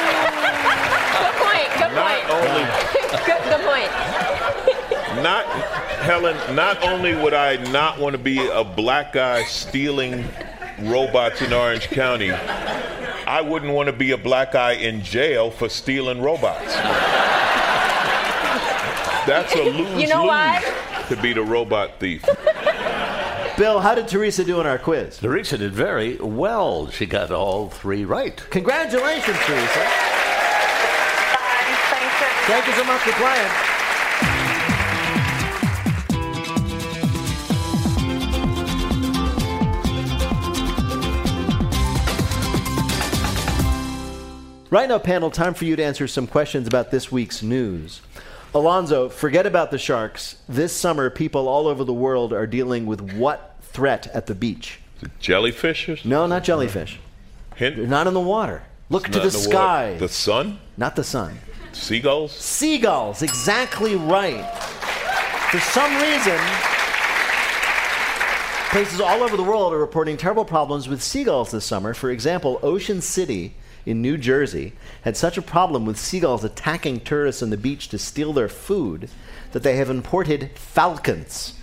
Good 0.00 1.34
point. 1.36 1.68
Good 1.76 1.92
Not 1.92 2.08
point. 2.08 2.30
only 2.30 2.64
good, 3.26 3.42
good 3.44 3.62
point. 3.66 3.90
Not 5.22 5.44
Helen, 6.00 6.36
not 6.54 6.82
only 6.82 7.14
would 7.14 7.34
I 7.34 7.56
not 7.70 7.98
want 7.98 8.14
to 8.14 8.18
be 8.22 8.46
a 8.46 8.64
black 8.64 9.12
guy 9.12 9.44
stealing 9.44 10.24
robots 10.80 11.42
in 11.42 11.52
Orange 11.52 11.88
County, 11.88 12.30
I 12.32 13.40
wouldn't 13.40 13.72
want 13.72 13.88
to 13.88 13.92
be 13.92 14.12
a 14.12 14.16
black 14.18 14.52
guy 14.52 14.72
in 14.72 15.02
jail 15.02 15.50
for 15.50 15.68
stealing 15.68 16.20
robots. 16.22 16.74
That's 19.26 19.54
a 19.54 19.62
lose 19.62 20.00
You 20.00 20.08
know 20.08 20.22
lose 20.22 20.28
what? 20.28 21.08
to 21.08 21.16
be 21.20 21.32
the 21.32 21.42
robot 21.42 22.00
thief. 22.00 22.24
Bill, 23.58 23.78
how 23.80 23.94
did 23.94 24.08
Teresa 24.08 24.42
do 24.42 24.60
in 24.60 24.66
our 24.66 24.78
quiz? 24.78 25.18
Teresa 25.18 25.58
did 25.58 25.72
very 25.72 26.16
well. 26.16 26.88
She 26.90 27.04
got 27.04 27.30
all 27.30 27.68
three 27.68 28.06
right. 28.06 28.36
Congratulations, 28.50 29.36
Teresa. 29.44 29.86
Thank 32.46 32.66
you 32.66 32.72
so 32.72 32.84
much 32.84 33.02
for 33.02 33.12
playing. 33.12 33.69
Right 44.70 44.88
now, 44.88 44.98
panel, 45.00 45.30
time 45.32 45.54
for 45.54 45.64
you 45.64 45.74
to 45.74 45.82
answer 45.82 46.06
some 46.06 46.26
questions 46.28 46.68
about 46.68 46.90
this 46.92 47.10
week's 47.10 47.42
news. 47.42 48.02
Alonzo, 48.54 49.08
forget 49.08 49.44
about 49.46 49.70
the 49.72 49.78
sharks. 49.78 50.36
This 50.48 50.72
summer, 50.74 51.10
people 51.10 51.48
all 51.48 51.66
over 51.66 51.82
the 51.82 51.92
world 51.92 52.32
are 52.32 52.46
dealing 52.46 52.86
with 52.86 53.00
what 53.14 53.56
threat 53.62 54.06
at 54.14 54.26
the 54.26 54.34
beach? 54.34 54.78
Jellyfishes? 55.20 56.04
No, 56.04 56.26
not 56.26 56.44
jellyfish. 56.44 57.00
They're 57.58 57.76
not 57.76 58.06
in 58.06 58.14
the 58.14 58.20
water. 58.20 58.62
Look 58.90 59.04
to 59.08 59.10
Not 59.10 59.22
the 59.22 59.38
in 59.38 59.44
water. 59.44 59.50
sky. 59.50 59.96
The 59.98 60.08
sun? 60.08 60.58
not 60.76 60.94
the 60.96 61.04
sun. 61.04 61.38
Seagulls? 61.72 62.32
Seagulls, 62.32 63.22
exactly 63.22 63.96
right. 63.96 64.44
For 65.50 65.58
some 65.60 65.92
reason, 66.00 66.38
places 68.70 69.00
all 69.00 69.22
over 69.22 69.36
the 69.36 69.42
world 69.42 69.72
are 69.72 69.78
reporting 69.78 70.16
terrible 70.16 70.44
problems 70.44 70.88
with 70.88 71.02
seagulls 71.02 71.50
this 71.50 71.64
summer. 71.64 71.92
For 71.94 72.10
example, 72.10 72.58
Ocean 72.62 73.00
City 73.00 73.54
in 73.86 74.02
New 74.02 74.16
Jersey 74.16 74.72
had 75.02 75.16
such 75.16 75.38
a 75.38 75.42
problem 75.42 75.86
with 75.86 75.98
seagulls 75.98 76.44
attacking 76.44 77.00
tourists 77.00 77.42
on 77.42 77.50
the 77.50 77.56
beach 77.56 77.88
to 77.88 77.98
steal 77.98 78.32
their 78.32 78.48
food 78.48 79.08
that 79.52 79.62
they 79.62 79.76
have 79.76 79.90
imported 79.90 80.50
falcons. 80.56 81.54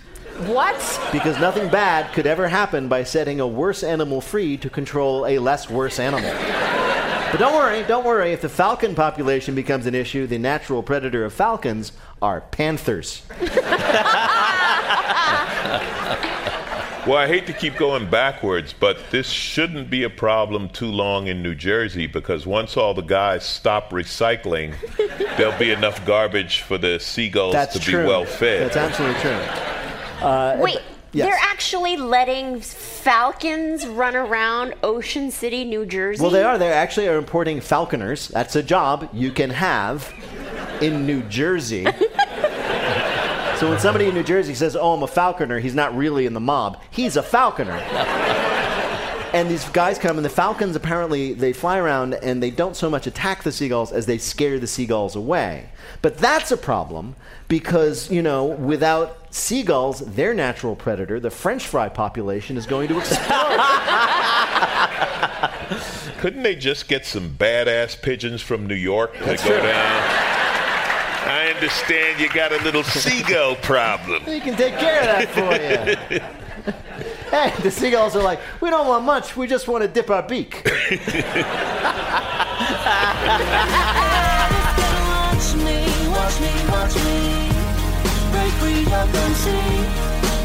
What? 0.46 1.00
Because 1.10 1.40
nothing 1.40 1.68
bad 1.68 2.12
could 2.12 2.26
ever 2.26 2.48
happen 2.48 2.88
by 2.88 3.02
setting 3.02 3.40
a 3.40 3.46
worse 3.46 3.82
animal 3.82 4.20
free 4.20 4.56
to 4.58 4.70
control 4.70 5.26
a 5.26 5.38
less 5.38 5.68
worse 5.68 5.98
animal. 5.98 6.30
But 7.30 7.38
don't 7.40 7.54
worry, 7.54 7.82
don't 7.82 8.06
worry. 8.06 8.32
If 8.32 8.40
the 8.40 8.48
falcon 8.48 8.94
population 8.94 9.54
becomes 9.54 9.86
an 9.86 9.94
issue, 9.94 10.26
the 10.26 10.38
natural 10.38 10.82
predator 10.82 11.24
of 11.24 11.32
falcons 11.34 11.92
are 12.22 12.40
panthers. 12.40 13.22
Well, 17.08 17.16
I 17.16 17.26
hate 17.26 17.46
to 17.46 17.54
keep 17.54 17.76
going 17.76 18.10
backwards, 18.10 18.74
but 18.78 18.98
this 19.10 19.30
shouldn't 19.30 19.88
be 19.88 20.02
a 20.02 20.10
problem 20.10 20.68
too 20.68 20.88
long 20.92 21.28
in 21.28 21.42
New 21.42 21.54
Jersey 21.54 22.06
because 22.06 22.46
once 22.46 22.76
all 22.76 22.92
the 22.92 23.00
guys 23.00 23.46
stop 23.46 23.92
recycling, 23.92 24.74
there'll 25.38 25.58
be 25.58 25.70
enough 25.70 26.04
garbage 26.04 26.60
for 26.60 26.76
the 26.76 27.00
seagulls 27.00 27.54
That's 27.54 27.72
to 27.72 27.80
true. 27.80 28.02
be 28.02 28.08
well 28.08 28.26
fed. 28.26 28.70
That's 28.70 28.76
absolutely 28.76 29.20
true. 29.22 29.30
Uh, 30.20 30.58
Wait, 30.60 30.80
yes. 31.12 31.26
they're 31.26 31.50
actually 31.50 31.96
letting 31.96 32.60
falcons 32.60 33.86
run 33.86 34.14
around 34.14 34.74
Ocean 34.82 35.30
City, 35.30 35.64
New 35.64 35.86
Jersey? 35.86 36.20
Well, 36.20 36.30
they 36.30 36.42
are. 36.42 36.58
They 36.58 36.70
actually 36.70 37.08
are 37.08 37.16
importing 37.16 37.62
falconers. 37.62 38.28
That's 38.28 38.54
a 38.54 38.62
job 38.62 39.08
you 39.14 39.30
can 39.30 39.48
have 39.48 40.12
in 40.82 41.06
New 41.06 41.22
Jersey. 41.22 41.86
so 43.58 43.68
when 43.70 43.78
somebody 43.78 44.06
in 44.06 44.14
New 44.14 44.22
Jersey 44.22 44.54
says, 44.54 44.76
"Oh, 44.76 44.92
I'm 44.94 45.02
a 45.02 45.06
falconer," 45.06 45.58
he's 45.58 45.74
not 45.74 45.96
really 45.96 46.26
in 46.26 46.34
the 46.34 46.40
mob. 46.40 46.80
He's 46.90 47.16
a 47.16 47.22
falconer. 47.22 47.72
and 49.32 49.50
these 49.50 49.64
guys 49.70 49.98
come, 49.98 50.16
and 50.16 50.24
the 50.24 50.30
falcons 50.30 50.74
apparently 50.76 51.34
they 51.34 51.52
fly 51.52 51.78
around 51.78 52.14
and 52.14 52.42
they 52.42 52.50
don't 52.50 52.76
so 52.76 52.88
much 52.88 53.06
attack 53.06 53.42
the 53.42 53.52
seagulls 53.52 53.92
as 53.92 54.06
they 54.06 54.16
scare 54.18 54.58
the 54.58 54.66
seagulls 54.66 55.16
away. 55.16 55.68
But 56.02 56.18
that's 56.18 56.50
a 56.50 56.56
problem 56.56 57.16
because 57.48 58.10
you 58.10 58.22
know 58.22 58.44
without 58.46 59.34
seagulls, 59.34 60.00
their 60.00 60.32
natural 60.34 60.74
predator, 60.76 61.20
the 61.20 61.30
French 61.30 61.66
fry 61.66 61.88
population, 61.88 62.56
is 62.56 62.66
going 62.66 62.88
to 62.88 62.98
explode. 62.98 63.58
Couldn't 66.18 66.42
they 66.42 66.56
just 66.56 66.88
get 66.88 67.06
some 67.06 67.30
badass 67.30 68.00
pigeons 68.00 68.40
from 68.42 68.66
New 68.66 68.74
York 68.74 69.16
to 69.18 69.24
That's 69.24 69.44
go 69.44 69.50
true. 69.50 69.62
down? 69.62 70.37
I 71.58 71.60
understand 71.60 72.20
you 72.20 72.28
got 72.28 72.52
a 72.52 72.62
little 72.62 72.84
seagull 72.84 73.56
problem. 73.56 74.22
We 74.26 74.38
can 74.38 74.54
take 74.54 74.78
care 74.78 75.00
of 75.00 75.06
that 75.06 75.28
for 75.34 75.50
you. 76.14 76.20
hey, 77.32 77.52
the 77.64 77.70
seagulls 77.72 78.14
are 78.14 78.22
like, 78.22 78.38
we 78.60 78.70
don't 78.70 78.86
want 78.86 79.04
much, 79.04 79.36
we 79.36 79.48
just 79.48 79.66
want 79.66 79.82
to 79.82 79.88
dip 79.88 80.08
our 80.08 80.22
beak. 80.22 80.62
Watch 80.64 80.74
me, 85.56 85.82
watch 86.14 86.40
me, 86.40 86.52
watch 86.70 86.94
me. 86.94 87.50
Break 88.30 88.52
free 88.60 88.86
of 88.94 89.12
them 89.12 89.34
sea. 89.34 89.58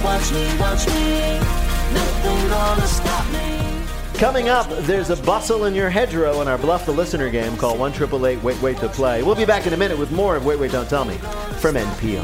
Watch 0.03 0.31
me, 0.31 0.57
watch 0.57 0.87
me. 0.87 1.37
Nothing 1.93 2.49
gonna 2.49 2.87
stop 2.87 3.31
me. 3.31 3.42
Coming 4.23 4.47
up, 4.47 4.69
there's 4.83 5.09
a 5.09 5.17
bustle 5.17 5.65
in 5.65 5.75
your 5.75 5.89
hedgerow 5.89 6.39
in 6.41 6.47
our 6.47 6.57
Bluff 6.57 6.85
the 6.85 6.93
Listener 6.93 7.29
game 7.29 7.57
Call 7.57 7.75
1 7.77 8.41
Wait 8.41 8.61
Wait 8.61 8.77
to 8.77 8.87
Play. 8.87 9.21
We'll 9.21 9.35
be 9.35 9.43
back 9.43 9.67
in 9.67 9.73
a 9.73 9.77
minute 9.77 9.99
with 9.99 10.13
more 10.13 10.37
of 10.37 10.45
Wait 10.45 10.57
Wait 10.57 10.71
Don't 10.71 10.87
Tell 10.87 11.03
Me 11.03 11.15
from 11.59 11.75
NPR. 11.75 12.23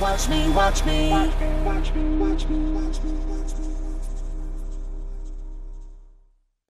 Watch 0.00 0.28
me, 0.28 0.48
watch 0.50 0.86
me. 0.86 1.10
Watch 1.10 1.40
me, 1.40 1.62
watch 1.64 1.94
me, 1.94 2.16
watch 2.16 2.48
me, 2.48 2.60
watch 2.70 3.02
me, 3.02 3.10
watch 3.26 3.58
me. 3.58 3.69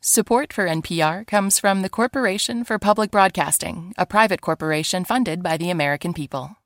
Support 0.00 0.52
for 0.52 0.68
NPR 0.68 1.26
comes 1.26 1.58
from 1.58 1.82
the 1.82 1.88
Corporation 1.88 2.62
for 2.62 2.78
Public 2.78 3.10
Broadcasting, 3.10 3.94
a 3.98 4.06
private 4.06 4.40
corporation 4.40 5.04
funded 5.04 5.42
by 5.42 5.56
the 5.56 5.70
American 5.70 6.14
people. 6.14 6.57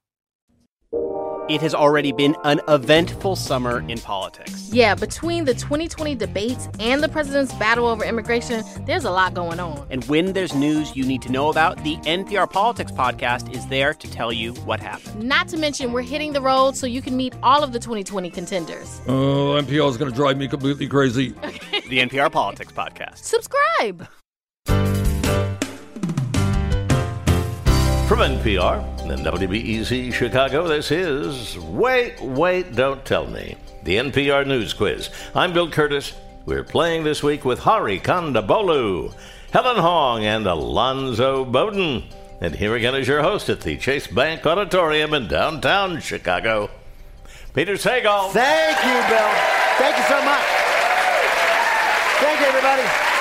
It 1.48 1.60
has 1.60 1.74
already 1.74 2.12
been 2.12 2.36
an 2.44 2.60
eventful 2.68 3.34
summer 3.34 3.80
in 3.88 3.98
politics. 3.98 4.70
Yeah, 4.72 4.94
between 4.94 5.44
the 5.44 5.54
2020 5.54 6.14
debates 6.14 6.68
and 6.78 7.02
the 7.02 7.08
president's 7.08 7.52
battle 7.54 7.88
over 7.88 8.04
immigration, 8.04 8.62
there's 8.86 9.04
a 9.04 9.10
lot 9.10 9.34
going 9.34 9.58
on. 9.58 9.84
And 9.90 10.04
when 10.04 10.34
there's 10.34 10.54
news 10.54 10.94
you 10.94 11.04
need 11.04 11.20
to 11.22 11.32
know 11.32 11.50
about, 11.50 11.82
the 11.82 11.96
NPR 11.96 12.48
Politics 12.48 12.92
podcast 12.92 13.52
is 13.56 13.66
there 13.66 13.92
to 13.92 14.10
tell 14.12 14.32
you 14.32 14.54
what 14.54 14.78
happened. 14.78 15.24
Not 15.24 15.48
to 15.48 15.56
mention, 15.56 15.92
we're 15.92 16.02
hitting 16.02 16.32
the 16.32 16.40
road 16.40 16.76
so 16.76 16.86
you 16.86 17.02
can 17.02 17.16
meet 17.16 17.34
all 17.42 17.64
of 17.64 17.72
the 17.72 17.80
2020 17.80 18.30
contenders. 18.30 19.00
Oh, 19.08 19.60
NPR 19.60 19.90
is 19.90 19.96
going 19.96 20.12
to 20.12 20.16
drive 20.16 20.38
me 20.38 20.46
completely 20.46 20.86
crazy. 20.86 21.34
The 21.88 21.98
NPR 21.98 22.32
Politics 22.32 22.72
podcast. 22.72 23.18
Subscribe! 23.18 24.08
From 28.08 28.20
NPR 28.20 29.01
and 29.12 29.26
WBEZ 29.26 30.10
Chicago, 30.14 30.66
this 30.66 30.90
is 30.90 31.58
Wait, 31.58 32.18
Wait, 32.22 32.74
Don't 32.74 33.04
Tell 33.04 33.26
Me, 33.26 33.56
the 33.82 33.96
NPR 33.96 34.46
News 34.46 34.72
Quiz. 34.72 35.10
I'm 35.34 35.52
Bill 35.52 35.70
Kurtis. 35.70 36.14
We're 36.46 36.64
playing 36.64 37.04
this 37.04 37.22
week 37.22 37.44
with 37.44 37.58
Hari 37.58 38.00
Kondabolu, 38.00 39.12
Helen 39.52 39.76
Hong, 39.76 40.24
and 40.24 40.46
Alonzo 40.46 41.44
Bodden. 41.44 42.04
And 42.40 42.54
here 42.54 42.74
again 42.74 42.94
is 42.94 43.06
your 43.06 43.22
host 43.22 43.50
at 43.50 43.60
the 43.60 43.76
Chase 43.76 44.06
Bank 44.06 44.46
Auditorium 44.46 45.12
in 45.12 45.28
downtown 45.28 46.00
Chicago, 46.00 46.70
Peter 47.52 47.74
Sagal. 47.74 48.30
Thank 48.30 48.78
you, 48.78 49.14
Bill. 49.14 49.30
Thank 49.76 49.98
you 49.98 50.04
so 50.04 50.24
much. 50.24 50.44
Thank 52.18 52.40
you, 52.40 52.46
everybody. 52.46 53.11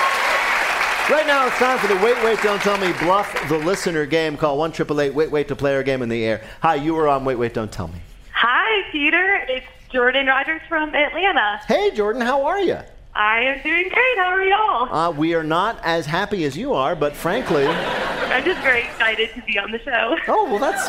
Right 1.09 1.27
now, 1.27 1.47
it's 1.47 1.57
time 1.57 1.77
for 1.77 1.87
the 1.87 1.95
Wait, 1.95 2.15
Wait, 2.23 2.39
Don't 2.41 2.61
Tell 2.61 2.77
Me 2.77 2.93
Bluff 2.99 3.33
the 3.49 3.57
Listener 3.57 4.05
game 4.05 4.37
Call 4.37 4.57
1 4.57 4.69
888 4.71 5.13
Wait, 5.13 5.29
Wait 5.31 5.47
to 5.49 5.55
Play 5.57 5.75
our 5.75 5.83
game 5.83 6.01
in 6.01 6.07
the 6.09 6.23
air. 6.23 6.41
Hi, 6.61 6.75
you 6.75 6.95
are 6.97 7.07
on 7.09 7.25
Wait, 7.25 7.35
Wait, 7.35 7.53
Don't 7.53 7.69
Tell 7.71 7.89
Me. 7.89 7.95
Hi, 8.33 8.89
Peter. 8.91 9.43
It's 9.49 9.65
Jordan 9.91 10.27
Rogers 10.27 10.61
from 10.69 10.95
Atlanta. 10.95 11.59
Hey, 11.67 11.91
Jordan, 11.91 12.21
how 12.21 12.45
are 12.45 12.61
you? 12.61 12.77
I 13.13 13.39
am 13.41 13.61
doing 13.61 13.89
great. 13.89 14.17
How 14.17 14.27
are 14.27 14.43
y'all? 14.43 14.95
Uh, 14.95 15.11
we 15.11 15.33
are 15.33 15.43
not 15.43 15.81
as 15.83 16.05
happy 16.05 16.45
as 16.45 16.55
you 16.55 16.73
are, 16.73 16.95
but 16.95 17.13
frankly, 17.13 17.67
I'm 17.67 18.45
just 18.45 18.61
very 18.61 18.83
excited 18.83 19.31
to 19.33 19.41
be 19.41 19.59
on 19.59 19.71
the 19.71 19.79
show. 19.79 20.15
oh, 20.29 20.45
well, 20.45 20.59
that's, 20.59 20.87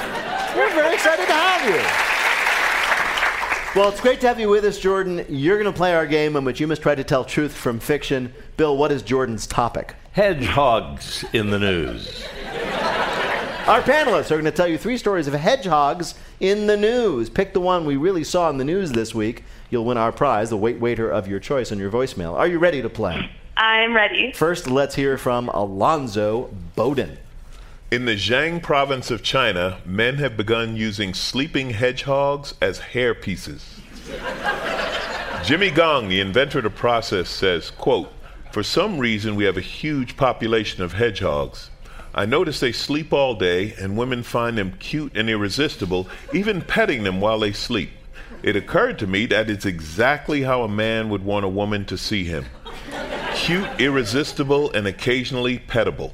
we're 0.55 0.71
very 0.73 0.95
excited 0.95 1.27
to 1.27 1.33
have 1.33 1.69
you. 1.69 1.83
Well, 3.81 3.91
it's 3.91 4.01
great 4.01 4.21
to 4.21 4.29
have 4.29 4.39
you 4.39 4.51
with 4.51 4.65
us, 4.65 4.79
Jordan. 4.79 5.25
You're 5.29 5.61
going 5.61 5.73
to 5.73 5.77
play 5.77 5.95
our 5.95 6.07
game 6.07 6.37
in 6.37 6.45
which 6.45 6.61
you 6.61 6.69
must 6.69 6.83
try 6.83 6.95
to 6.95 7.03
tell 7.03 7.25
truth 7.25 7.55
from 7.55 7.81
fiction. 7.81 8.33
Bill, 8.57 8.77
what 8.77 8.93
is 8.93 9.03
Jordan's 9.03 9.49
topic? 9.49 9.97
Hedgehogs 10.13 11.25
in 11.33 11.49
the 11.49 11.59
news. 11.59 12.23
Our 13.67 13.81
panelists 13.81 14.31
are 14.31 14.35
going 14.35 14.45
to 14.45 14.51
tell 14.51 14.69
you 14.69 14.77
three 14.77 14.99
stories 14.99 15.27
of 15.27 15.33
hedgehogs 15.33 16.17
in 16.39 16.67
the 16.67 16.77
news. 16.77 17.31
Pick 17.31 17.55
the 17.55 17.61
one 17.61 17.87
we 17.87 17.97
really 17.97 18.23
saw 18.23 18.51
in 18.51 18.59
the 18.59 18.65
news 18.65 18.93
this 18.93 19.15
week. 19.15 19.43
You'll 19.71 19.87
win 19.87 19.97
our 19.97 20.13
prize, 20.13 20.51
the 20.51 20.59
wait 20.59 20.79
waiter 20.79 21.09
of 21.09 21.29
your 21.29 21.41
choice 21.41 21.73
on 21.73 21.79
your 21.79 21.91
voicemail. 21.91 22.35
Are 22.35 22.47
you 22.47 22.59
ready 22.59 22.83
to 22.83 22.91
play? 22.91 23.31
I'm 23.57 23.95
ready. 23.95 24.33
First, 24.33 24.69
let's 24.69 24.97
hear 24.97 25.17
from 25.17 25.49
Alonzo 25.49 26.51
Bodden. 26.77 27.17
In 27.91 28.05
the 28.05 28.15
Jiang 28.15 28.63
province 28.63 29.11
of 29.11 29.23
China, 29.23 29.81
men 29.87 30.17
have 30.17 30.37
begun 30.37 30.77
using 30.77 31.15
sleeping 31.15 31.71
hedgehogs 31.71 32.53
as 32.61 32.81
hair 32.81 33.15
pieces. 33.15 33.81
Jimmy 35.43 35.71
Gong, 35.71 36.11
the 36.11 36.21
inventor 36.21 36.59
of 36.59 36.65
the 36.65 36.71
process, 36.71 37.31
says, 37.31 37.71
quote, 37.71 38.13
For 38.53 38.63
some 38.63 38.99
reason 38.99 39.35
we 39.35 39.45
have 39.45 39.57
a 39.57 39.63
huge 39.63 40.15
population 40.19 40.83
of 40.83 40.93
hedgehogs. 40.93 41.71
I 42.15 42.27
notice 42.27 42.61
they 42.61 42.73
sleep 42.73 43.11
all 43.11 43.35
day 43.35 43.73
and 43.81 43.97
women 43.97 44.23
find 44.23 44.59
them 44.59 44.75
cute 44.79 45.17
and 45.17 45.31
irresistible, 45.31 46.07
even 46.35 46.61
petting 46.61 47.03
them 47.03 47.19
while 47.19 47.39
they 47.39 47.53
sleep. 47.53 47.89
It 48.43 48.55
occurred 48.55 48.99
to 48.99 49.07
me 49.07 49.25
that 49.27 49.49
it's 49.49 49.65
exactly 49.65 50.43
how 50.43 50.65
a 50.65 50.69
man 50.69 51.09
would 51.09 51.25
want 51.25 51.47
a 51.47 51.49
woman 51.49 51.87
to 51.87 51.97
see 51.97 52.25
him. 52.25 52.45
Cute, 53.37 53.71
irresistible, 53.81 54.71
and 54.73 54.87
occasionally 54.87 55.59
pettable. 55.59 56.13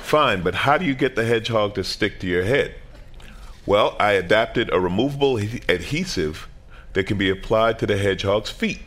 Fine, 0.00 0.42
but 0.42 0.54
how 0.54 0.76
do 0.76 0.84
you 0.84 0.94
get 0.94 1.16
the 1.16 1.24
hedgehog 1.24 1.76
to 1.76 1.84
stick 1.84 2.20
to 2.20 2.26
your 2.26 2.44
head? 2.44 2.74
Well, 3.64 3.96
I 3.98 4.12
adapted 4.12 4.70
a 4.70 4.78
removable 4.78 5.38
adhesive 5.38 6.46
that 6.92 7.04
can 7.04 7.16
be 7.16 7.30
applied 7.30 7.78
to 7.78 7.86
the 7.86 7.96
hedgehog's 7.96 8.50
feet. 8.50 8.80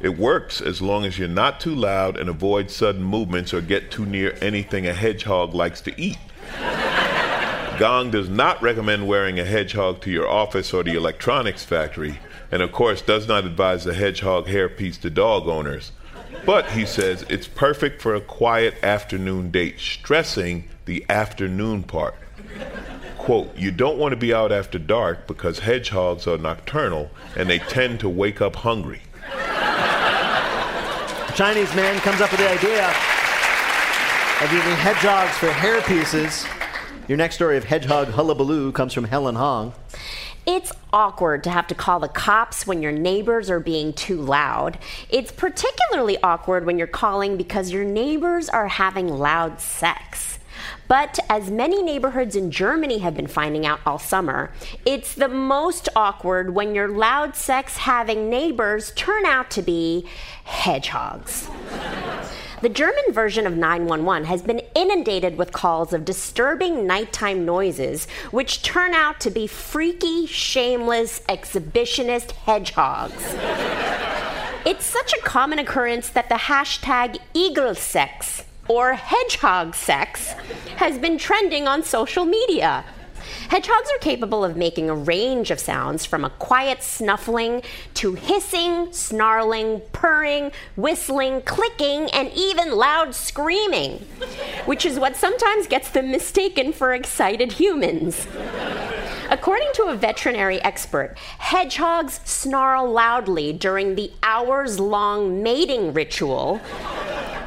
It 0.00 0.16
works 0.16 0.60
as 0.60 0.80
long 0.80 1.04
as 1.04 1.18
you're 1.18 1.26
not 1.26 1.58
too 1.58 1.74
loud 1.74 2.16
and 2.16 2.28
avoid 2.28 2.70
sudden 2.70 3.02
movements 3.02 3.52
or 3.52 3.60
get 3.60 3.90
too 3.90 4.06
near 4.06 4.36
anything 4.40 4.86
a 4.86 4.94
hedgehog 4.94 5.54
likes 5.54 5.80
to 5.82 6.00
eat. 6.00 6.18
Gong 7.78 8.10
does 8.10 8.28
not 8.28 8.62
recommend 8.62 9.08
wearing 9.08 9.40
a 9.40 9.44
hedgehog 9.44 10.00
to 10.02 10.10
your 10.10 10.28
office 10.28 10.72
or 10.72 10.84
the 10.84 10.94
electronics 10.94 11.64
factory, 11.64 12.18
and 12.52 12.62
of 12.62 12.70
course 12.70 13.02
does 13.02 13.26
not 13.26 13.44
advise 13.44 13.84
the 13.84 13.94
hedgehog 13.94 14.46
hairpiece 14.46 15.00
to 15.00 15.10
dog 15.10 15.48
owners. 15.48 15.90
But 16.46 16.70
he 16.70 16.86
says 16.86 17.24
it's 17.28 17.48
perfect 17.48 18.00
for 18.00 18.14
a 18.14 18.20
quiet 18.20 18.82
afternoon 18.82 19.50
date, 19.50 19.80
stressing 19.80 20.64
the 20.84 21.04
afternoon 21.08 21.82
part. 21.82 22.14
Quote, 23.16 23.56
you 23.56 23.70
don't 23.70 23.98
want 23.98 24.12
to 24.12 24.16
be 24.16 24.32
out 24.32 24.52
after 24.52 24.78
dark 24.78 25.26
because 25.26 25.58
hedgehogs 25.58 26.26
are 26.26 26.38
nocturnal 26.38 27.10
and 27.36 27.50
they 27.50 27.58
tend 27.58 28.00
to 28.00 28.08
wake 28.08 28.40
up 28.40 28.56
hungry. 28.56 29.02
A 31.28 31.32
Chinese 31.34 31.74
man 31.74 31.98
comes 32.00 32.20
up 32.20 32.30
with 32.30 32.40
the 32.40 32.50
idea 32.50 32.88
of 34.42 34.52
using 34.52 34.72
hedgehogs 34.72 35.36
for 35.38 35.50
hair 35.50 35.80
pieces. 35.82 36.46
Your 37.08 37.16
next 37.18 37.34
story 37.36 37.56
of 37.56 37.64
hedgehog 37.64 38.08
hullabaloo 38.08 38.72
comes 38.72 38.92
from 38.92 39.04
Helen 39.04 39.34
Hong. 39.34 39.72
It's 40.46 40.72
awkward 40.92 41.44
to 41.44 41.50
have 41.50 41.66
to 41.66 41.74
call 41.74 42.00
the 42.00 42.08
cops 42.08 42.66
when 42.66 42.80
your 42.80 42.92
neighbors 42.92 43.50
are 43.50 43.60
being 43.60 43.92
too 43.92 44.20
loud. 44.20 44.78
It's 45.10 45.30
particularly 45.30 46.16
awkward 46.22 46.64
when 46.64 46.78
you're 46.78 46.86
calling 46.86 47.36
because 47.36 47.70
your 47.70 47.84
neighbors 47.84 48.48
are 48.48 48.68
having 48.68 49.08
loud 49.08 49.60
sex. 49.60 50.37
But 50.88 51.18
as 51.28 51.50
many 51.50 51.82
neighborhoods 51.82 52.34
in 52.34 52.50
Germany 52.50 52.98
have 52.98 53.14
been 53.14 53.26
finding 53.26 53.66
out 53.66 53.80
all 53.84 53.98
summer, 53.98 54.50
it's 54.86 55.14
the 55.14 55.28
most 55.28 55.90
awkward 55.94 56.54
when 56.54 56.74
your 56.74 56.88
loud 56.88 57.36
sex 57.36 57.76
having 57.76 58.30
neighbors 58.30 58.92
turn 58.96 59.26
out 59.26 59.50
to 59.52 59.62
be 59.62 60.06
hedgehogs. 60.44 61.48
The 62.62 62.70
German 62.70 63.04
version 63.12 63.46
of 63.46 63.56
911 63.56 64.24
has 64.26 64.42
been 64.42 64.62
inundated 64.74 65.36
with 65.36 65.52
calls 65.52 65.92
of 65.92 66.06
disturbing 66.06 66.86
nighttime 66.86 67.44
noises, 67.44 68.06
which 68.30 68.62
turn 68.62 68.94
out 68.94 69.20
to 69.20 69.30
be 69.30 69.46
freaky, 69.46 70.26
shameless, 70.26 71.20
exhibitionist 71.28 72.32
hedgehogs. 72.32 73.22
It's 74.66 74.86
such 74.86 75.12
a 75.12 75.22
common 75.22 75.60
occurrence 75.60 76.08
that 76.08 76.28
the 76.28 76.34
hashtag 76.34 77.18
Igelsex 77.34 78.44
or 78.68 78.92
hedgehog 78.92 79.74
sex 79.74 80.32
has 80.76 80.98
been 80.98 81.18
trending 81.18 81.66
on 81.66 81.82
social 81.82 82.24
media. 82.24 82.84
Hedgehogs 83.48 83.90
are 83.94 83.98
capable 83.98 84.44
of 84.44 84.56
making 84.56 84.88
a 84.88 84.94
range 84.94 85.50
of 85.50 85.60
sounds 85.60 86.04
from 86.04 86.24
a 86.24 86.30
quiet 86.30 86.82
snuffling 86.82 87.62
to 87.94 88.14
hissing, 88.14 88.92
snarling, 88.92 89.82
purring, 89.92 90.52
whistling, 90.76 91.42
clicking, 91.42 92.10
and 92.10 92.30
even 92.34 92.72
loud 92.72 93.14
screaming, 93.14 94.06
which 94.66 94.84
is 94.84 94.98
what 94.98 95.16
sometimes 95.16 95.66
gets 95.66 95.90
them 95.90 96.10
mistaken 96.10 96.72
for 96.72 96.92
excited 96.92 97.52
humans. 97.52 98.26
According 99.30 99.68
to 99.74 99.84
a 99.84 99.94
veterinary 99.94 100.62
expert, 100.62 101.14
hedgehogs 101.38 102.20
snarl 102.24 102.90
loudly 102.90 103.52
during 103.52 103.94
the 103.94 104.10
hours 104.22 104.80
long 104.80 105.42
mating 105.42 105.92
ritual, 105.92 106.58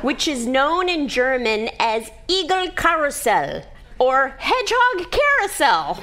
which 0.01 0.27
is 0.27 0.45
known 0.45 0.89
in 0.89 1.07
German 1.07 1.69
as 1.79 2.11
Igelkarussell 2.27 3.65
or 4.01 4.33
hedgehog 4.39 5.11
carousel. 5.11 5.99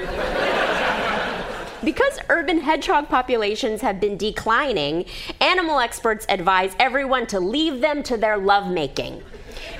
Because 1.82 2.20
urban 2.28 2.61
hedgehog 2.61 3.08
populations 3.08 3.80
have 3.80 3.98
been 3.98 4.16
declining, 4.16 5.04
animal 5.40 5.80
experts 5.80 6.24
advise 6.28 6.76
everyone 6.78 7.26
to 7.26 7.40
leave 7.40 7.80
them 7.80 8.04
to 8.04 8.16
their 8.16 8.38
lovemaking. 8.38 9.24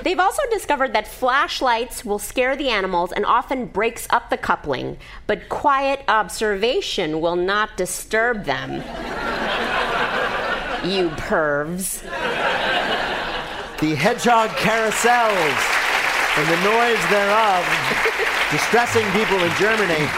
They've 0.02 0.18
also 0.18 0.42
discovered 0.50 0.92
that 0.94 1.07
flashlights 1.07 2.04
will 2.04 2.18
scare 2.18 2.57
the 2.57 2.70
animals 2.70 3.12
and 3.12 3.24
often 3.24 3.66
breaks 3.66 4.09
up 4.11 4.31
the 4.31 4.37
coupling, 4.37 4.96
but 5.28 5.48
quiet 5.48 6.02
observation 6.09 7.20
will 7.20 7.37
not 7.37 7.76
disturb 7.76 8.44
them. 8.44 8.74
you 10.85 11.11
pervs. 11.11 12.02
The 13.78 13.94
hedgehog 13.94 14.50
carousels 14.50 15.88
and 16.38 16.46
the 16.46 16.70
noise 16.70 17.11
thereof 17.11 17.66
distressing 18.53 19.05
people 19.11 19.42
in 19.42 19.51
Germany. 19.57 20.09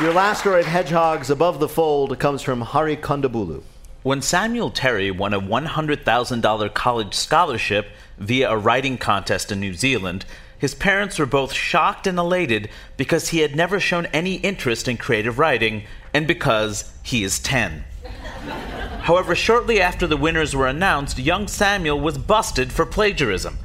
Your 0.00 0.14
last 0.14 0.40
story 0.40 0.60
of 0.60 0.66
hedgehogs 0.66 1.28
above 1.28 1.60
the 1.60 1.68
fold 1.68 2.18
comes 2.18 2.40
from 2.40 2.62
Hari 2.62 2.96
Kondabolu. 2.96 3.62
When 4.02 4.22
Samuel 4.22 4.70
Terry 4.70 5.10
won 5.10 5.34
a 5.34 5.40
$100,000 5.40 6.72
college 6.72 7.12
scholarship 7.12 7.88
via 8.16 8.50
a 8.50 8.56
writing 8.56 8.96
contest 8.96 9.52
in 9.52 9.60
New 9.60 9.74
Zealand, 9.74 10.24
his 10.58 10.74
parents 10.74 11.18
were 11.18 11.26
both 11.26 11.52
shocked 11.52 12.06
and 12.06 12.18
elated 12.18 12.70
because 12.96 13.28
he 13.28 13.40
had 13.40 13.54
never 13.54 13.78
shown 13.78 14.06
any 14.06 14.36
interest 14.36 14.88
in 14.88 14.96
creative 14.96 15.38
writing 15.38 15.82
and 16.14 16.26
because 16.26 16.90
he 17.02 17.22
is 17.22 17.38
10. 17.40 17.84
However, 19.02 19.34
shortly 19.34 19.82
after 19.82 20.06
the 20.06 20.16
winners 20.16 20.56
were 20.56 20.66
announced, 20.66 21.18
young 21.18 21.46
Samuel 21.46 22.00
was 22.00 22.16
busted 22.16 22.72
for 22.72 22.86
plagiarism. 22.86 23.58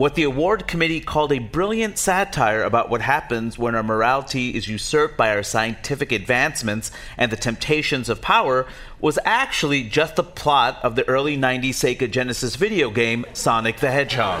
What 0.00 0.14
the 0.14 0.22
award 0.22 0.66
committee 0.66 1.02
called 1.02 1.30
a 1.30 1.40
brilliant 1.40 1.98
satire 1.98 2.62
about 2.62 2.88
what 2.88 3.02
happens 3.02 3.58
when 3.58 3.74
our 3.74 3.82
morality 3.82 4.56
is 4.56 4.66
usurped 4.66 5.18
by 5.18 5.28
our 5.28 5.42
scientific 5.42 6.10
advancements 6.10 6.90
and 7.18 7.30
the 7.30 7.36
temptations 7.36 8.08
of 8.08 8.22
power 8.22 8.66
was 8.98 9.18
actually 9.26 9.82
just 9.82 10.16
the 10.16 10.22
plot 10.22 10.78
of 10.82 10.96
the 10.96 11.06
early 11.06 11.36
90s 11.36 11.74
Sega 11.74 12.10
Genesis 12.10 12.56
video 12.56 12.88
game 12.88 13.26
Sonic 13.34 13.76
the 13.76 13.90
Hedgehog. 13.90 14.40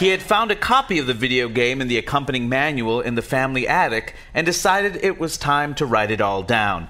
He 0.00 0.08
had 0.08 0.20
found 0.20 0.50
a 0.50 0.56
copy 0.56 0.98
of 0.98 1.06
the 1.06 1.14
video 1.14 1.48
game 1.48 1.80
and 1.80 1.88
the 1.88 1.98
accompanying 1.98 2.48
manual 2.48 3.00
in 3.00 3.14
the 3.14 3.22
family 3.22 3.68
attic 3.68 4.16
and 4.34 4.44
decided 4.44 4.96
it 4.96 5.20
was 5.20 5.38
time 5.38 5.76
to 5.76 5.86
write 5.86 6.10
it 6.10 6.20
all 6.20 6.42
down. 6.42 6.88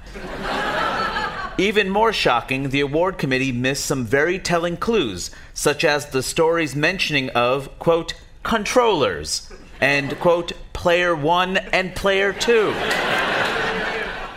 Even 1.61 1.91
more 1.91 2.11
shocking, 2.11 2.71
the 2.71 2.81
award 2.81 3.19
committee 3.19 3.53
missed 3.53 3.85
some 3.85 4.07
very 4.07 4.39
telling 4.39 4.79
clues, 4.79 5.31
such 5.53 5.85
as 5.85 6.07
the 6.07 6.23
story's 6.23 6.75
mentioning 6.75 7.29
of, 7.31 7.79
quote, 7.79 8.15
controllers, 8.43 9.53
and, 9.79 10.19
quote, 10.21 10.53
player 10.73 11.15
one 11.15 11.59
and 11.59 11.95
player 11.95 12.33
two. 12.33 12.73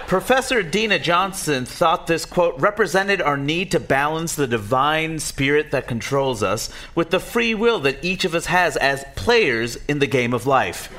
Professor 0.06 0.62
Dina 0.62 1.00
Johnson 1.00 1.64
thought 1.64 2.08
this 2.08 2.26
quote 2.26 2.60
represented 2.60 3.22
our 3.22 3.38
need 3.38 3.72
to 3.72 3.80
balance 3.80 4.36
the 4.36 4.46
divine 4.46 5.18
spirit 5.18 5.72
that 5.72 5.88
controls 5.88 6.44
us 6.44 6.70
with 6.94 7.10
the 7.10 7.22
free 7.22 7.56
will 7.56 7.80
that 7.80 8.04
each 8.04 8.26
of 8.26 8.36
us 8.36 8.48
has 8.48 8.76
as 8.76 9.06
players 9.16 9.78
in 9.88 10.00
the 10.00 10.08
game 10.08 10.34
of 10.34 10.46
life. 10.46 10.94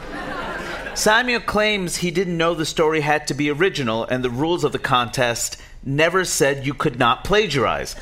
Samuel 0.95 1.41
claims 1.41 1.97
he 1.97 2.11
didn't 2.11 2.39
know 2.39 2.55
the 2.55 2.65
story 2.65 3.03
had 3.03 3.27
to 3.27 3.35
be 3.35 3.51
original 3.51 4.07
and 4.07 4.25
the 4.25 4.31
rules 4.31 4.65
of 4.65 4.73
the 4.73 4.79
contest 4.79 5.61
never 5.85 6.25
said 6.25 6.67
you 6.67 6.75
could 6.75 6.99
not 6.99 7.25
plagiarize. 7.25 7.97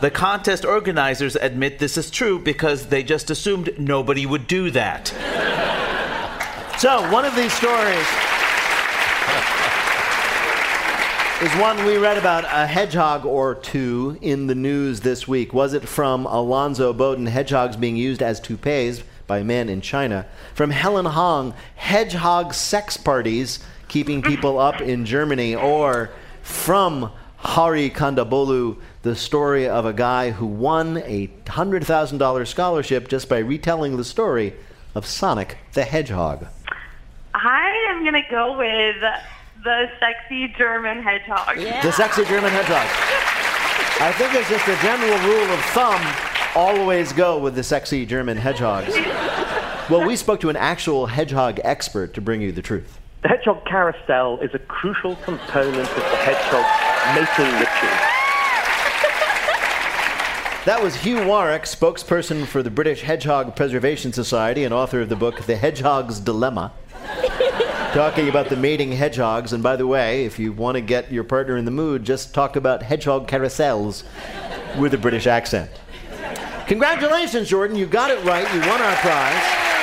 The 0.00 0.10
contest 0.10 0.64
organizers 0.64 1.36
admit 1.36 1.78
this 1.78 1.98
is 1.98 2.10
true 2.10 2.38
because 2.38 2.86
they 2.86 3.02
just 3.02 3.30
assumed 3.30 3.74
nobody 3.78 4.24
would 4.24 4.46
do 4.46 4.70
that. 4.70 5.08
So, 6.78 7.10
one 7.12 7.26
of 7.26 7.36
these 7.36 7.52
stories 7.52 8.06
is 11.42 11.54
one 11.60 11.84
we 11.84 11.98
read 11.98 12.16
about 12.16 12.44
a 12.44 12.66
hedgehog 12.66 13.26
or 13.26 13.54
two 13.54 14.18
in 14.22 14.46
the 14.46 14.54
news 14.54 15.00
this 15.00 15.28
week. 15.28 15.52
Was 15.52 15.74
it 15.74 15.86
from 15.86 16.24
Alonzo 16.24 16.94
Bodden, 16.94 17.26
hedgehogs 17.26 17.76
being 17.76 17.96
used 17.96 18.22
as 18.22 18.40
toupees 18.40 19.02
by 19.26 19.42
men 19.42 19.68
in 19.68 19.82
China? 19.82 20.26
From 20.54 20.70
Helen 20.70 21.06
Hong, 21.06 21.52
hedgehog 21.76 22.54
sex 22.54 22.96
parties 22.96 23.58
keeping 23.88 24.22
people 24.22 24.58
up 24.58 24.80
in 24.80 25.04
Germany? 25.04 25.54
Or 25.54 26.10
from 26.42 27.10
Hari 27.36 27.90
Kondabolu, 27.90 28.76
the 29.02 29.16
story 29.16 29.66
of 29.66 29.86
a 29.86 29.92
guy 29.92 30.30
who 30.30 30.46
won 30.46 30.98
a 30.98 31.28
$100,000 31.46 32.46
scholarship 32.46 33.08
just 33.08 33.28
by 33.28 33.38
retelling 33.38 33.96
the 33.96 34.04
story 34.04 34.54
of 34.94 35.06
Sonic 35.06 35.58
the 35.72 35.84
Hedgehog? 35.84 36.46
I 37.32 37.86
am 37.90 38.04
gonna 38.04 38.28
go 38.30 38.58
with 38.58 38.96
the 39.64 39.90
sexy 39.98 40.48
German 40.58 41.02
hedgehog. 41.02 41.56
The 41.56 41.92
sexy 41.92 42.24
German 42.24 42.50
hedgehog. 42.50 42.86
I 44.02 44.12
think 44.12 44.34
it's 44.34 44.48
just 44.48 44.66
a 44.66 44.76
general 44.82 45.18
rule 45.28 45.52
of 45.52 45.60
thumb 45.66 46.30
always 46.54 47.12
go 47.12 47.38
with 47.38 47.54
the 47.54 47.62
sexy 47.62 48.04
German 48.06 48.36
hedgehogs. 48.36 48.94
Well, 49.90 50.06
we 50.06 50.14
spoke 50.14 50.38
to 50.42 50.50
an 50.50 50.56
actual 50.56 51.06
hedgehog 51.06 51.58
expert 51.64 52.14
to 52.14 52.20
bring 52.20 52.40
you 52.40 52.52
the 52.52 52.62
truth. 52.62 52.99
The 53.22 53.28
hedgehog 53.28 53.66
carousel 53.66 54.38
is 54.40 54.50
a 54.54 54.58
crucial 54.58 55.14
component 55.16 55.76
of 55.76 55.94
the 55.94 56.16
hedgehog 56.16 56.64
mating 57.14 57.52
ritual. 57.60 57.90
That 60.64 60.82
was 60.82 60.96
Hugh 60.96 61.26
Warwick, 61.26 61.64
spokesperson 61.64 62.46
for 62.46 62.62
the 62.62 62.70
British 62.70 63.02
Hedgehog 63.02 63.56
Preservation 63.56 64.12
Society 64.14 64.64
and 64.64 64.72
author 64.72 65.02
of 65.02 65.10
the 65.10 65.16
book 65.16 65.42
The 65.42 65.56
Hedgehog's 65.56 66.18
Dilemma. 66.20 66.72
talking 67.92 68.28
about 68.28 68.48
the 68.48 68.56
mating 68.56 68.92
hedgehogs. 68.92 69.52
And 69.52 69.62
by 69.62 69.76
the 69.76 69.86
way, 69.86 70.24
if 70.24 70.38
you 70.38 70.52
want 70.52 70.76
to 70.76 70.80
get 70.80 71.10
your 71.10 71.24
partner 71.24 71.56
in 71.56 71.64
the 71.64 71.70
mood, 71.70 72.04
just 72.04 72.32
talk 72.32 72.56
about 72.56 72.82
hedgehog 72.82 73.28
carousels 73.28 74.04
with 74.78 74.94
a 74.94 74.98
British 74.98 75.26
accent. 75.26 75.70
Congratulations, 76.68 77.48
Jordan. 77.48 77.76
You 77.76 77.86
got 77.86 78.10
it 78.10 78.24
right. 78.24 78.46
You 78.54 78.60
won 78.60 78.80
our 78.80 78.96
prize. 78.96 79.79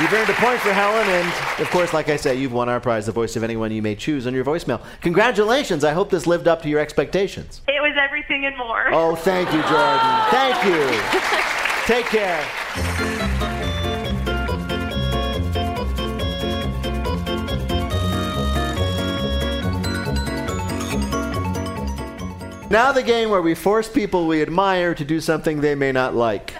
You've 0.00 0.12
earned 0.12 0.28
a 0.28 0.34
point 0.34 0.58
for 0.58 0.72
Helen, 0.72 1.06
and 1.06 1.60
of 1.62 1.70
course, 1.70 1.94
like 1.94 2.08
I 2.08 2.16
say, 2.16 2.34
you've 2.34 2.52
won 2.52 2.68
our 2.68 2.80
prize, 2.80 3.06
the 3.06 3.12
voice 3.12 3.36
of 3.36 3.44
anyone 3.44 3.70
you 3.70 3.80
may 3.80 3.94
choose 3.94 4.26
on 4.26 4.34
your 4.34 4.44
voicemail. 4.44 4.80
Congratulations. 5.02 5.84
I 5.84 5.92
hope 5.92 6.10
this 6.10 6.26
lived 6.26 6.48
up 6.48 6.62
to 6.62 6.68
your 6.68 6.80
expectations. 6.80 7.60
It 7.68 7.80
was 7.80 7.92
everything 7.96 8.44
and 8.44 8.58
more. 8.58 8.92
Oh, 8.92 9.14
thank 9.14 9.52
you, 9.52 9.62
Jordan. 9.62 10.00
Thank 10.30 10.64
you. 10.64 10.90
Take 11.86 12.06
care. 12.06 12.44
Now, 22.68 22.90
the 22.90 23.04
game 23.04 23.30
where 23.30 23.42
we 23.42 23.54
force 23.54 23.88
people 23.88 24.26
we 24.26 24.42
admire 24.42 24.96
to 24.96 25.04
do 25.04 25.20
something 25.20 25.60
they 25.60 25.76
may 25.76 25.92
not 25.92 26.16
like. 26.16 26.52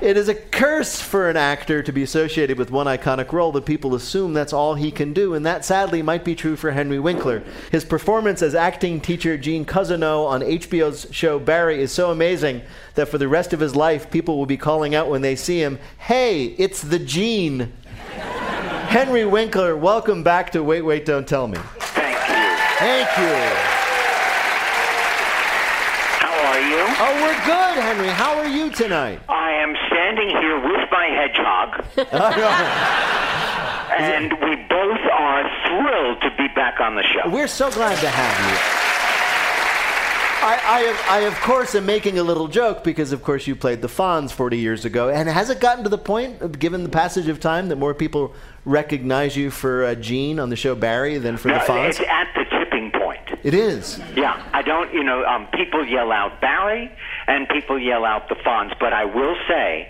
It 0.00 0.16
is 0.16 0.28
a 0.28 0.34
curse 0.36 1.00
for 1.00 1.28
an 1.28 1.36
actor 1.36 1.82
to 1.82 1.92
be 1.92 2.04
associated 2.04 2.56
with 2.56 2.70
one 2.70 2.86
iconic 2.86 3.32
role 3.32 3.50
that 3.50 3.66
people 3.66 3.96
assume 3.96 4.32
that's 4.32 4.52
all 4.52 4.76
he 4.76 4.92
can 4.92 5.12
do, 5.12 5.34
and 5.34 5.44
that 5.44 5.64
sadly 5.64 6.02
might 6.02 6.24
be 6.24 6.36
true 6.36 6.54
for 6.54 6.70
Henry 6.70 7.00
Winkler. 7.00 7.42
His 7.72 7.84
performance 7.84 8.40
as 8.40 8.54
acting 8.54 9.00
teacher 9.00 9.36
Gene 9.36 9.64
Cousineau 9.64 10.24
on 10.24 10.42
HBO's 10.42 11.08
show 11.10 11.40
Barry 11.40 11.82
is 11.82 11.90
so 11.90 12.12
amazing 12.12 12.62
that 12.94 13.08
for 13.08 13.18
the 13.18 13.26
rest 13.26 13.52
of 13.52 13.58
his 13.58 13.74
life, 13.74 14.08
people 14.08 14.38
will 14.38 14.46
be 14.46 14.56
calling 14.56 14.94
out 14.94 15.10
when 15.10 15.22
they 15.22 15.34
see 15.34 15.60
him, 15.60 15.80
Hey, 15.98 16.44
it's 16.58 16.80
the 16.80 17.00
Gene! 17.00 17.72
Henry 18.86 19.26
Winkler, 19.26 19.76
welcome 19.76 20.22
back 20.22 20.52
to 20.52 20.62
Wait, 20.62 20.82
Wait, 20.82 21.06
Don't 21.06 21.26
Tell 21.26 21.48
Me. 21.48 21.58
Thank 21.80 22.14
you. 22.28 22.56
Thank 22.78 23.18
you. 23.18 23.34
How 26.22 26.52
are 26.52 26.60
you? 26.60 26.84
Oh, 27.00 27.20
we're 27.20 27.27
good, 27.44 27.78
Henry. 27.82 28.08
How 28.08 28.38
are 28.38 28.48
you 28.48 28.70
tonight? 28.70 29.20
I 29.28 29.52
am 29.52 29.74
standing 29.88 30.28
here 30.28 30.56
with 30.56 30.90
my 30.90 31.06
hedgehog, 31.06 31.84
and 33.98 34.32
we 34.32 34.56
both 34.68 35.00
are 35.12 35.66
thrilled 35.66 36.20
to 36.22 36.30
be 36.36 36.48
back 36.54 36.80
on 36.80 36.94
the 36.94 37.02
show. 37.02 37.28
We're 37.30 37.48
so 37.48 37.70
glad 37.70 37.98
to 38.00 38.08
have 38.08 38.50
you. 38.50 38.58
I, 40.40 40.94
I, 41.08 41.16
I, 41.16 41.18
of 41.22 41.34
course, 41.40 41.74
am 41.74 41.84
making 41.84 42.18
a 42.18 42.22
little 42.22 42.46
joke 42.46 42.84
because, 42.84 43.10
of 43.10 43.24
course, 43.24 43.48
you 43.48 43.56
played 43.56 43.82
the 43.82 43.88
Fonz 43.88 44.30
40 44.30 44.56
years 44.56 44.84
ago. 44.84 45.08
And 45.08 45.28
has 45.28 45.50
it 45.50 45.58
gotten 45.58 45.82
to 45.82 45.90
the 45.90 45.98
point, 45.98 46.60
given 46.60 46.84
the 46.84 46.88
passage 46.88 47.26
of 47.26 47.40
time, 47.40 47.68
that 47.68 47.76
more 47.76 47.92
people 47.92 48.32
recognize 48.64 49.36
you 49.36 49.50
for 49.50 49.84
uh, 49.84 49.94
Gene 49.96 50.38
on 50.38 50.48
the 50.48 50.54
show 50.56 50.76
Barry 50.76 51.18
than 51.18 51.36
for 51.36 51.48
the 51.48 51.58
Fonz? 51.58 51.88
It's 51.88 52.00
at 52.00 52.28
the 52.36 52.44
tipping 52.56 52.92
point. 52.92 53.20
It 53.42 53.52
is. 53.52 54.00
Yeah, 54.14 54.40
I 54.52 54.62
don't, 54.62 54.92
you 54.94 55.02
know, 55.02 55.24
um, 55.24 55.48
people 55.48 55.84
yell 55.84 56.12
out 56.12 56.40
Barry 56.40 56.92
and 57.28 57.48
people 57.48 57.78
yell 57.78 58.04
out 58.04 58.28
the 58.28 58.34
Fonz. 58.34 58.76
but 58.80 58.92
I 58.92 59.04
will 59.04 59.36
say 59.46 59.88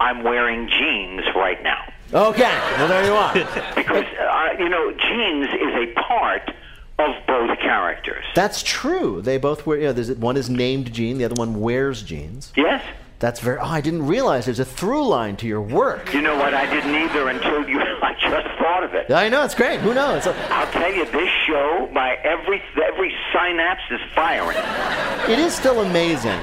I'm 0.00 0.24
wearing 0.24 0.68
jeans 0.68 1.22
right 1.36 1.62
now. 1.62 1.84
Okay, 2.12 2.58
well, 2.78 2.88
there 2.88 3.04
you 3.04 3.12
are. 3.12 3.34
because, 3.76 4.04
uh, 4.04 4.48
you 4.58 4.68
know, 4.68 4.92
jeans 4.92 5.48
is 5.48 5.74
a 5.74 5.92
part 6.00 6.50
of 6.98 7.14
both 7.26 7.58
characters. 7.58 8.24
That's 8.34 8.62
true. 8.62 9.20
They 9.20 9.36
both 9.36 9.66
wear, 9.66 9.78
you 9.78 9.84
know, 9.84 9.92
there's, 9.92 10.10
one 10.12 10.36
is 10.36 10.48
named 10.48 10.92
Gene, 10.92 11.18
the 11.18 11.26
other 11.26 11.34
one 11.34 11.60
wears 11.60 12.02
jeans. 12.02 12.52
Yes? 12.56 12.82
That's 13.18 13.40
very, 13.40 13.58
oh, 13.58 13.64
I 13.64 13.80
didn't 13.80 14.06
realize 14.06 14.46
there's 14.46 14.60
a 14.60 14.64
through 14.64 15.06
line 15.06 15.36
to 15.38 15.46
your 15.46 15.60
work. 15.60 16.14
You 16.14 16.22
know 16.22 16.36
what? 16.36 16.54
I 16.54 16.72
didn't 16.72 16.94
either 16.94 17.28
until 17.28 17.68
you. 17.68 17.80
I 18.02 18.14
just 18.20 18.47
thought 18.68 18.84
of 18.84 18.94
it. 18.94 19.10
I 19.10 19.28
know, 19.28 19.44
it's 19.44 19.54
great. 19.54 19.80
Who 19.80 19.94
knows? 19.94 20.26
I'll 20.26 20.70
tell 20.72 20.92
you, 20.92 21.04
this 21.06 21.28
show, 21.46 21.88
my 21.92 22.14
every 22.22 22.62
every 22.84 23.14
synapse 23.32 23.82
is 23.90 24.00
firing. 24.14 24.58
It 25.30 25.38
is 25.38 25.54
still 25.54 25.80
amazing. 25.80 26.38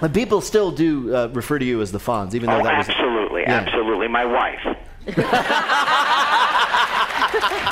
But 0.00 0.12
people 0.14 0.40
still 0.40 0.70
do 0.72 1.14
uh, 1.14 1.28
refer 1.28 1.58
to 1.58 1.64
you 1.64 1.80
as 1.82 1.92
the 1.92 1.98
Fonz, 1.98 2.34
even 2.34 2.48
though 2.48 2.60
Oh, 2.60 2.64
that 2.64 2.78
was. 2.78 2.88
absolutely, 2.88 3.42
Yeah. 3.42 3.56
absolutely. 3.60 4.08
My 4.08 4.24
wife. 4.24 4.76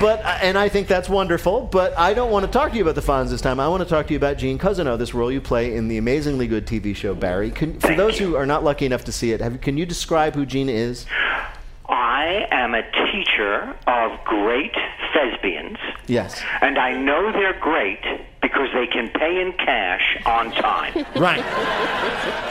But 0.00 0.18
uh, 0.24 0.36
and 0.42 0.58
I 0.58 0.68
think 0.68 0.88
that's 0.88 1.08
wonderful. 1.08 1.68
But 1.70 1.96
I 1.96 2.12
don't 2.12 2.32
want 2.32 2.44
to 2.44 2.50
talk 2.50 2.72
to 2.72 2.76
you 2.76 2.82
about 2.82 2.96
the 2.96 3.00
Fonz 3.02 3.30
this 3.30 3.40
time. 3.40 3.60
I 3.60 3.68
want 3.68 3.84
to 3.84 3.88
talk 3.88 4.08
to 4.08 4.12
you 4.12 4.16
about 4.16 4.36
Gene 4.36 4.58
Cousineau, 4.58 4.98
this 4.98 5.14
role 5.14 5.30
you 5.30 5.40
play 5.40 5.76
in 5.76 5.86
the 5.86 5.96
amazingly 5.96 6.48
good 6.48 6.66
TV 6.66 6.96
show 6.96 7.14
Barry. 7.14 7.52
Can, 7.52 7.78
for 7.78 7.94
those 7.94 8.18
who 8.18 8.34
are 8.34 8.44
not 8.44 8.64
lucky 8.64 8.84
enough 8.84 9.04
to 9.04 9.12
see 9.12 9.30
it, 9.30 9.40
have, 9.40 9.60
can 9.60 9.76
you 9.76 9.86
describe 9.86 10.34
who 10.34 10.44
Gene 10.44 10.68
is? 10.68 11.06
I 12.22 12.46
am 12.52 12.72
a 12.74 12.82
teacher 13.10 13.74
of 13.88 14.24
great 14.24 14.74
thespians, 15.12 15.76
Yes. 16.06 16.40
and 16.60 16.78
I 16.78 16.92
know 16.92 17.32
they're 17.32 17.58
great 17.58 18.00
because 18.40 18.68
they 18.72 18.86
can 18.86 19.08
pay 19.08 19.40
in 19.40 19.52
cash 19.54 20.16
on 20.24 20.52
time. 20.52 21.04
Right. 21.16 21.44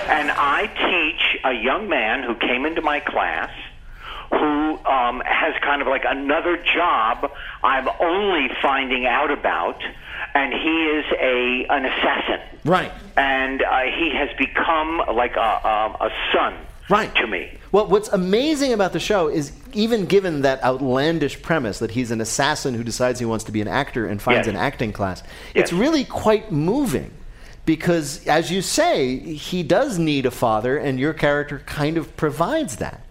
And 0.09 0.29
I 0.31 0.67
teach 0.89 1.41
a 1.45 1.53
young 1.53 1.87
man 1.87 2.23
who 2.23 2.35
came 2.35 2.65
into 2.65 2.81
my 2.81 2.99
class 2.99 3.49
who 4.29 4.77
um, 4.85 5.21
has 5.25 5.53
kind 5.61 5.81
of 5.81 5.87
like 5.87 6.03
another 6.05 6.57
job 6.57 7.31
I'm 7.63 7.87
only 7.99 8.49
finding 8.61 9.05
out 9.05 9.31
about, 9.31 9.81
and 10.33 10.53
he 10.53 10.75
is 10.97 11.05
a 11.19 11.65
an 11.69 11.85
assassin. 11.85 12.39
Right. 12.65 12.91
And 13.17 13.61
uh, 13.61 13.81
he 13.83 14.11
has 14.15 14.29
become 14.37 15.01
like 15.15 15.35
a, 15.37 15.39
a, 15.39 15.97
a 16.07 16.09
son 16.33 16.55
Right. 16.91 17.13
to 17.15 17.25
me. 17.27 17.57
Well, 17.71 17.87
what's 17.87 18.09
amazing 18.09 18.73
about 18.73 18.91
the 18.91 18.99
show 18.99 19.29
is 19.29 19.53
even 19.73 20.05
given 20.05 20.41
that 20.41 20.61
outlandish 20.63 21.41
premise 21.41 21.79
that 21.79 21.91
he's 21.91 22.11
an 22.11 22.19
assassin 22.19 22.73
who 22.73 22.83
decides 22.83 23.19
he 23.19 23.25
wants 23.25 23.45
to 23.45 23.51
be 23.53 23.61
an 23.61 23.67
actor 23.69 24.05
and 24.05 24.21
finds 24.21 24.45
Yes. 24.45 24.53
an 24.53 24.57
acting 24.57 24.91
class, 24.91 25.23
it's 25.55 25.71
really 25.71 26.03
quite 26.03 26.51
moving 26.51 27.11
because, 27.65 28.27
as 28.27 28.51
you 28.51 28.61
say, 28.61 29.15
he 29.17 29.63
does 29.63 29.97
need 29.99 30.25
a 30.25 30.31
father, 30.31 30.77
and 30.77 30.99
your 30.99 31.13
character 31.13 31.61
kind 31.65 31.95
of 31.97 32.15
provides 32.17 32.75
that. 32.77 33.01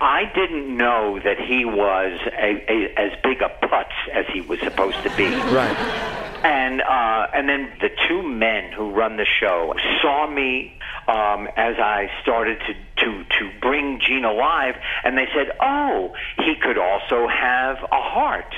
I 0.00 0.30
didn't 0.34 0.76
know 0.76 1.18
that 1.22 1.38
he 1.38 1.64
was 1.64 2.18
a, 2.32 2.64
a, 2.68 2.94
as 2.96 3.12
big 3.22 3.42
a 3.42 3.50
putz 3.66 3.92
as 4.12 4.26
he 4.32 4.40
was 4.40 4.58
supposed 4.62 5.02
to 5.04 5.10
be. 5.10 5.42
Right. 5.42 5.78
And 6.44 6.80
uh, 6.80 7.26
and 7.34 7.48
then 7.48 7.72
the 7.80 7.90
two 8.08 8.22
men 8.22 8.70
who 8.70 8.92
run 8.92 9.16
the 9.16 9.24
show 9.24 9.74
saw 10.00 10.28
me 10.28 10.78
um, 11.08 11.48
as 11.56 11.76
I 11.78 12.08
started 12.22 12.58
to, 12.60 12.74
to 13.04 13.24
to 13.24 13.60
bring 13.60 14.00
Gene 14.00 14.24
alive, 14.24 14.74
and 15.02 15.16
they 15.16 15.26
said, 15.34 15.56
"Oh, 15.60 16.14
he 16.38 16.54
could 16.62 16.78
also 16.78 17.26
have 17.26 17.78
a 17.82 18.00
heart." 18.00 18.54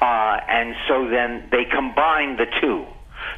Uh, 0.00 0.40
and 0.48 0.74
so 0.88 1.08
then 1.08 1.48
they 1.50 1.64
combined 1.64 2.38
the 2.38 2.46
two, 2.60 2.86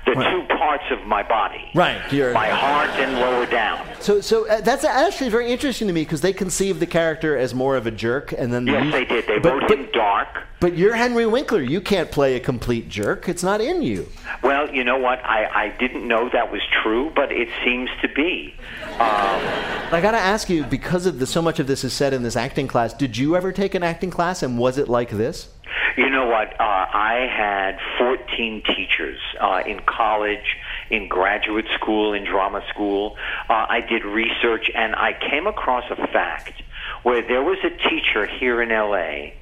the 0.07 0.15
two 0.15 0.45
parts 0.57 0.85
of 0.91 1.07
my 1.07 1.23
body, 1.23 1.71
Right. 1.75 2.01
You're, 2.13 2.33
my 2.33 2.49
heart 2.49 2.91
and 2.91 3.15
lower 3.15 3.47
down. 3.47 3.87
So, 4.01 4.21
so 4.21 4.47
uh, 4.49 4.61
that's 4.61 4.85
actually 4.85 5.31
very 5.31 5.51
interesting 5.51 5.89
to 5.89 5.95
me 5.95 6.03
because 6.03 6.21
they 6.21 6.33
conceived 6.33 6.81
the 6.81 6.87
character 6.87 7.37
as 7.37 7.55
more 7.55 7.77
of 7.77 7.87
a 7.87 7.91
jerk, 7.91 8.33
and 8.37 8.53
then 8.53 8.67
Yes, 8.67 8.85
you- 8.85 8.91
they 8.93 9.05
did. 9.05 9.27
They 9.27 9.39
but, 9.39 9.53
wrote 9.55 9.69
but, 9.69 9.79
him 9.79 9.89
dark. 9.93 10.29
but 10.61 10.77
you're 10.77 10.95
Henry 10.95 11.27
Winkler. 11.27 11.63
You 11.63 11.81
can't 11.81 12.11
play 12.11 12.35
a 12.37 12.41
complete 12.41 12.89
jerk. 12.89 13.29
It's 13.29 13.43
not 13.43 13.61
in 13.61 13.83
you. 13.83 14.09
Well, 14.43 14.73
you 14.75 14.85
know 14.85 14.99
what? 14.99 15.25
I, 15.25 15.47
I 15.47 15.69
didn't 15.79 16.07
know 16.07 16.29
that 16.31 16.53
was 16.53 16.61
true, 16.83 17.11
but 17.15 17.33
it 17.33 17.49
seems 17.65 17.89
to 18.03 18.09
be. 18.09 18.55
Um, 18.95 19.01
I 19.01 20.01
got 20.03 20.13
to 20.13 20.19
ask 20.19 20.49
you 20.51 20.65
because 20.65 21.07
of 21.07 21.19
the, 21.19 21.27
so 21.27 21.41
much 21.43 21.59
of 21.59 21.67
this 21.67 21.83
is 21.85 21.93
said 21.93 22.13
in 22.13 22.23
this 22.23 22.37
acting 22.37 22.69
class. 22.69 22.93
Did 22.93 23.17
you 23.17 23.37
ever 23.37 23.53
take 23.53 23.75
an 23.75 23.83
acting 23.83 24.11
class, 24.11 24.43
and 24.43 24.59
was 24.59 24.79
it 24.79 24.89
like 24.89 25.11
this? 25.11 25.49
You 25.97 26.11
know 26.11 26.27
what? 26.27 26.61
Uh, 26.61 26.65
I 26.65 27.29
had 27.31 27.79
14 27.99 28.63
teachers 28.67 29.19
uh, 29.41 29.63
in 29.67 29.81
college, 29.87 30.57
in 30.91 31.09
graduate 31.09 31.67
school, 31.75 32.13
in 32.13 32.25
drama 32.25 32.63
school. 32.71 33.17
Uh, 33.49 33.67
I 33.69 33.81
did 33.81 34.05
research, 34.05 34.71
and 34.75 34.95
I 34.95 35.13
came 35.13 35.47
across 35.47 35.85
a 35.91 35.97
fact 36.09 36.63
where 37.03 37.23
there 37.23 37.43
was 37.43 37.59
a 37.65 37.71
teacher 37.89 38.27
here 38.27 38.63
in 38.63 38.71
LA 38.71 39.33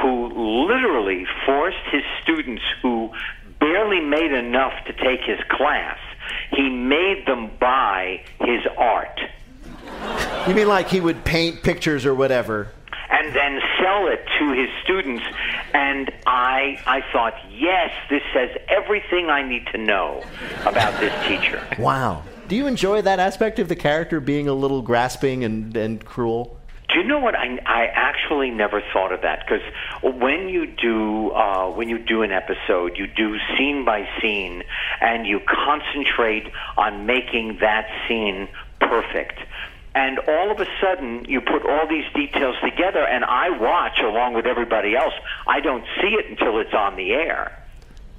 who 0.00 0.66
literally 0.66 1.26
forced 1.44 1.76
his 1.90 2.02
students 2.22 2.62
who 2.82 3.10
barely 3.60 4.00
made 4.00 4.32
enough 4.32 4.72
to 4.86 4.92
take 4.92 5.20
his 5.22 5.40
class, 5.48 5.98
he 6.52 6.68
made 6.68 7.24
them 7.26 7.50
buy 7.58 8.22
his 8.40 8.60
art. 8.76 9.20
You 10.46 10.54
mean 10.54 10.68
like 10.68 10.88
he 10.88 11.00
would 11.00 11.24
paint 11.24 11.62
pictures 11.62 12.06
or 12.06 12.14
whatever? 12.14 12.72
And 13.10 13.34
then 13.34 13.60
sell 13.80 14.06
it 14.08 14.24
to 14.38 14.52
his 14.52 14.68
students. 14.82 15.24
And 15.72 16.10
I, 16.26 16.80
I 16.86 17.02
thought, 17.12 17.34
yes, 17.50 17.90
this 18.10 18.22
says 18.32 18.50
everything 18.68 19.30
I 19.30 19.42
need 19.42 19.66
to 19.68 19.78
know 19.78 20.22
about 20.66 20.98
this 21.00 21.12
teacher. 21.26 21.66
Wow. 21.78 22.22
Do 22.48 22.56
you 22.56 22.66
enjoy 22.66 23.02
that 23.02 23.18
aspect 23.18 23.58
of 23.58 23.68
the 23.68 23.76
character 23.76 24.20
being 24.20 24.48
a 24.48 24.54
little 24.54 24.80
grasping 24.80 25.44
and, 25.44 25.76
and 25.76 26.04
cruel? 26.04 26.58
Do 26.88 27.00
you 27.00 27.04
know 27.04 27.18
what? 27.18 27.34
I, 27.34 27.58
I 27.66 27.84
actually 27.92 28.50
never 28.50 28.82
thought 28.94 29.12
of 29.12 29.20
that 29.20 29.44
because 29.46 29.60
when 30.02 30.48
you 30.48 30.66
do 30.66 31.30
uh, 31.32 31.70
when 31.70 31.90
you 31.90 31.98
do 31.98 32.22
an 32.22 32.32
episode, 32.32 32.96
you 32.96 33.06
do 33.06 33.36
scene 33.56 33.84
by 33.84 34.08
scene, 34.20 34.62
and 35.02 35.26
you 35.26 35.40
concentrate 35.46 36.50
on 36.78 37.04
making 37.04 37.58
that 37.60 37.86
scene 38.06 38.48
perfect. 38.80 39.38
And 39.98 40.20
all 40.20 40.52
of 40.52 40.60
a 40.60 40.66
sudden, 40.80 41.24
you 41.24 41.40
put 41.40 41.66
all 41.66 41.88
these 41.88 42.04
details 42.14 42.54
together, 42.62 43.04
and 43.04 43.24
I 43.24 43.50
watch 43.50 43.98
along 43.98 44.34
with 44.34 44.46
everybody 44.46 44.94
else. 44.94 45.12
I 45.44 45.58
don't 45.58 45.84
see 46.00 46.14
it 46.14 46.30
until 46.30 46.60
it's 46.60 46.72
on 46.72 46.94
the 46.94 47.10
air. 47.10 47.60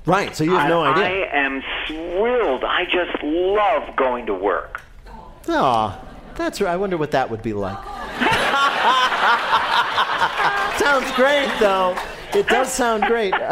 Right, 0.05 0.35
so 0.35 0.43
you 0.43 0.57
have 0.57 0.67
no 0.67 0.81
I, 0.81 0.91
idea. 0.91 1.05
I 1.05 1.37
am 1.37 1.63
thrilled. 1.87 2.65
I 2.65 2.83
just 2.83 3.23
love 3.23 3.95
going 3.95 4.25
to 4.25 4.33
work. 4.33 4.81
Aw, 5.47 5.97
that's 6.35 6.59
right. 6.59 6.73
I 6.73 6.75
wonder 6.75 6.97
what 6.97 7.11
that 7.11 7.29
would 7.29 7.41
be 7.41 7.53
like. 7.53 7.77
Sounds 10.79 11.09
great, 11.13 11.49
though. 11.61 11.95
It 12.33 12.47
does 12.47 12.71
sound 12.71 13.03
great. 13.03 13.33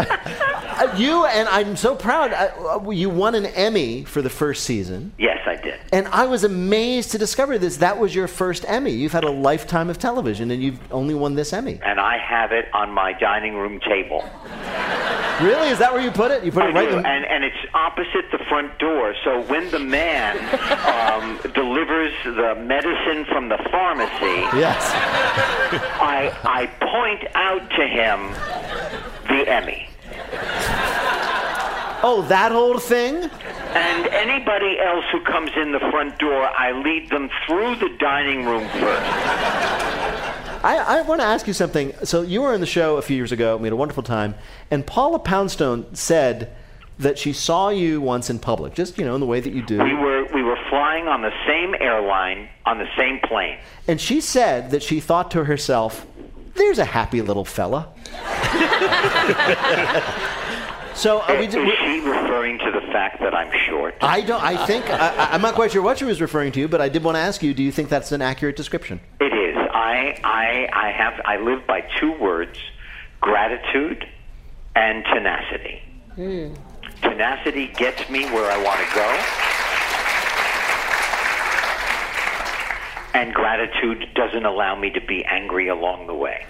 Uh, 0.77 0.93
you 0.95 1.25
and 1.25 1.49
I'm 1.49 1.75
so 1.75 1.95
proud. 1.95 2.31
Uh, 2.31 2.87
you 2.91 3.09
won 3.09 3.33
an 3.33 3.47
Emmy 3.47 4.03
for 4.03 4.21
the 4.21 4.29
first 4.29 4.63
season, 4.63 5.11
Yes, 5.17 5.39
I 5.47 5.55
did. 5.55 5.79
and 5.91 6.07
I 6.09 6.27
was 6.27 6.43
amazed 6.43 7.09
to 7.13 7.17
discover 7.17 7.57
this. 7.57 7.77
That 7.77 7.97
was 7.97 8.13
your 8.13 8.27
first 8.27 8.63
Emmy. 8.67 8.91
You've 8.91 9.11
had 9.11 9.23
a 9.23 9.31
lifetime 9.31 9.89
of 9.89 9.97
television, 9.97 10.51
and 10.51 10.61
you've 10.61 10.79
only 10.93 11.15
won 11.15 11.33
this 11.33 11.51
Emmy. 11.51 11.79
And 11.83 11.99
I 11.99 12.19
have 12.19 12.51
it 12.51 12.65
on 12.75 12.91
my 12.91 13.13
dining 13.13 13.55
room 13.55 13.79
table. 13.79 14.23
Really? 15.41 15.69
Is 15.69 15.79
that 15.79 15.91
where 15.91 16.01
you 16.01 16.11
put 16.11 16.29
it? 16.29 16.43
You 16.43 16.51
put 16.51 16.61
I 16.63 16.69
it 16.69 16.73
right 16.75 16.89
do, 16.91 16.97
in 16.99 17.05
and, 17.07 17.25
and 17.25 17.43
it's 17.43 17.57
opposite 17.73 18.25
the 18.31 18.39
front 18.47 18.77
door. 18.77 19.15
So 19.23 19.41
when 19.45 19.71
the 19.71 19.79
man 19.79 20.37
um, 20.85 21.39
delivers 21.55 22.13
the 22.23 22.53
medicine 22.53 23.25
from 23.25 23.49
the 23.49 23.57
pharmacy, 23.71 24.45
Yes. 24.55 24.77
I, 25.99 26.31
I 26.43 26.67
point 26.85 27.25
out 27.33 27.67
to 27.71 27.87
him 27.87 28.29
the 29.37 29.51
Emmy. 29.51 29.87
Oh, 32.03 32.25
that 32.29 32.51
whole 32.51 32.79
thing? 32.79 33.15
And 33.15 34.07
anybody 34.07 34.79
else 34.79 35.05
who 35.11 35.21
comes 35.21 35.51
in 35.55 35.71
the 35.71 35.79
front 35.79 36.17
door, 36.19 36.47
I 36.47 36.71
lead 36.71 37.09
them 37.09 37.29
through 37.45 37.75
the 37.75 37.89
dining 37.99 38.45
room 38.45 38.67
first. 38.69 39.11
I, 40.63 40.77
I 40.99 41.01
want 41.01 41.21
to 41.21 41.25
ask 41.25 41.47
you 41.47 41.53
something. 41.53 41.93
So 42.03 42.21
you 42.21 42.41
were 42.41 42.53
in 42.53 42.61
the 42.61 42.67
show 42.67 42.97
a 42.97 43.01
few 43.01 43.15
years 43.15 43.31
ago. 43.31 43.57
We 43.57 43.65
had 43.65 43.73
a 43.73 43.77
wonderful 43.77 44.03
time, 44.03 44.35
and 44.71 44.85
Paula 44.85 45.19
Poundstone 45.19 45.93
said 45.95 46.55
that 46.99 47.19
she 47.19 47.31
saw 47.33 47.69
you 47.69 48.01
once 48.01 48.29
in 48.29 48.39
public, 48.39 48.73
just 48.73 48.97
you 48.97 49.05
know, 49.05 49.13
in 49.13 49.21
the 49.21 49.27
way 49.27 49.39
that 49.39 49.53
you 49.53 49.61
do. 49.61 49.83
We 49.83 49.93
were 49.93 50.25
we 50.33 50.41
were 50.41 50.57
flying 50.69 51.07
on 51.07 51.21
the 51.21 51.31
same 51.45 51.75
airline 51.79 52.49
on 52.65 52.79
the 52.79 52.87
same 52.97 53.19
plane. 53.19 53.59
And 53.87 54.01
she 54.01 54.19
said 54.19 54.71
that 54.71 54.81
she 54.81 54.99
thought 54.99 55.29
to 55.31 55.43
herself, 55.43 56.07
"There's 56.57 56.79
a 56.79 56.85
happy 56.85 57.21
little 57.21 57.45
fella." 57.45 57.89
so 60.93 61.21
are 61.21 61.37
we, 61.37 61.45
Is 61.45 61.53
she 61.53 61.99
referring 62.01 62.57
to 62.59 62.71
the 62.71 62.81
fact 62.91 63.19
that 63.21 63.33
I'm 63.35 63.51
short? 63.67 63.95
I 64.01 64.21
don't. 64.21 64.41
I 64.43 64.65
think 64.65 64.89
I, 64.89 65.09
I- 65.15 65.33
I'm 65.33 65.41
not 65.41 65.53
quite 65.55 65.71
sure 65.71 65.81
what 65.81 65.97
she 65.99 66.05
was 66.05 66.19
referring 66.21 66.51
to, 66.53 66.67
but 66.67 66.81
I 66.81 66.89
did 66.89 67.03
want 67.03 67.15
to 67.15 67.19
ask 67.21 67.41
you: 67.43 67.53
Do 67.53 67.63
you 67.63 67.71
think 67.71 67.89
that's 67.89 68.11
an 68.11 68.21
accurate 68.21 68.55
description? 68.55 68.99
It 69.19 69.33
is. 69.33 69.55
I 69.73 70.19
I 70.23 70.69
I 70.73 70.91
have 70.91 71.21
I 71.25 71.37
live 71.37 71.65
by 71.67 71.81
two 71.99 72.13
words: 72.19 72.57
gratitude 73.21 74.07
and 74.75 75.03
tenacity. 75.05 75.81
Hmm. 76.15 76.53
Tenacity 77.01 77.67
gets 77.67 78.09
me 78.09 78.25
where 78.31 78.49
I 78.51 78.57
want 78.63 78.79
to 78.79 78.95
go. 78.95 79.07
And 83.17 83.33
gratitude 83.33 84.09
doesn't 84.13 84.45
allow 84.45 84.75
me 84.75 84.91
to 84.91 85.01
be 85.01 85.25
angry 85.25 85.69
along 85.69 86.05
the 86.05 86.13
way. 86.13 86.45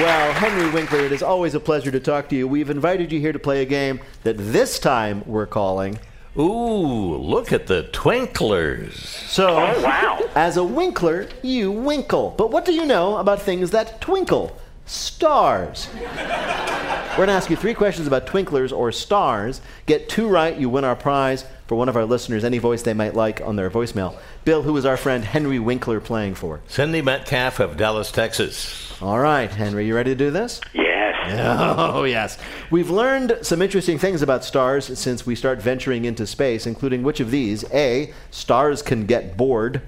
Well, 0.00 0.32
Henry 0.32 0.68
Winkler, 0.70 0.98
it 0.98 1.12
is 1.12 1.22
always 1.22 1.54
a 1.54 1.60
pleasure 1.60 1.92
to 1.92 2.00
talk 2.00 2.28
to 2.30 2.34
you. 2.34 2.48
We've 2.48 2.68
invited 2.68 3.12
you 3.12 3.20
here 3.20 3.32
to 3.32 3.38
play 3.38 3.62
a 3.62 3.64
game 3.64 4.00
that 4.24 4.36
this 4.36 4.80
time 4.80 5.22
we're 5.26 5.46
calling. 5.46 6.00
Ooh, 6.36 7.14
look 7.16 7.52
at 7.52 7.68
the 7.68 7.84
twinklers. 7.92 8.94
So, 9.28 9.46
Oh, 9.46 9.82
wow. 9.82 10.18
as 10.34 10.56
a 10.56 10.64
winkler, 10.64 11.28
you 11.44 11.70
winkle. 11.70 12.34
But 12.36 12.50
what 12.50 12.64
do 12.64 12.72
you 12.72 12.84
know 12.84 13.18
about 13.18 13.42
things 13.42 13.70
that 13.70 14.00
twinkle? 14.00 14.60
Stars. 14.86 15.88
We're 15.94 17.24
going 17.24 17.28
to 17.28 17.34
ask 17.34 17.50
you 17.50 17.56
three 17.56 17.74
questions 17.74 18.06
about 18.06 18.26
twinklers 18.26 18.76
or 18.76 18.92
stars. 18.92 19.60
Get 19.86 20.08
two 20.08 20.28
right, 20.28 20.56
you 20.56 20.68
win 20.68 20.84
our 20.84 20.94
prize 20.94 21.44
for 21.66 21.74
one 21.74 21.88
of 21.88 21.96
our 21.96 22.04
listeners, 22.04 22.44
any 22.44 22.58
voice 22.58 22.82
they 22.82 22.94
might 22.94 23.14
like 23.14 23.40
on 23.40 23.56
their 23.56 23.68
voicemail. 23.70 24.16
Bill, 24.44 24.62
who 24.62 24.76
is 24.76 24.84
our 24.84 24.96
friend 24.96 25.24
Henry 25.24 25.58
Winkler 25.58 25.98
playing 25.98 26.36
for? 26.36 26.60
Cindy 26.68 27.02
Metcalf 27.02 27.58
of 27.58 27.76
Dallas, 27.76 28.12
Texas. 28.12 28.94
All 29.02 29.18
right, 29.18 29.50
Henry, 29.50 29.86
you 29.86 29.94
ready 29.96 30.12
to 30.12 30.14
do 30.16 30.30
this? 30.30 30.60
Yes. 30.72 30.82
Oh, 31.28 32.04
yes. 32.04 32.38
We've 32.70 32.88
learned 32.88 33.38
some 33.42 33.60
interesting 33.60 33.98
things 33.98 34.22
about 34.22 34.44
stars 34.44 34.96
since 34.96 35.26
we 35.26 35.34
start 35.34 35.60
venturing 35.60 36.04
into 36.04 36.24
space, 36.24 36.66
including 36.68 37.02
which 37.02 37.18
of 37.18 37.32
these 37.32 37.64
A, 37.72 38.12
stars 38.30 38.80
can 38.80 39.06
get 39.06 39.36
bored, 39.36 39.82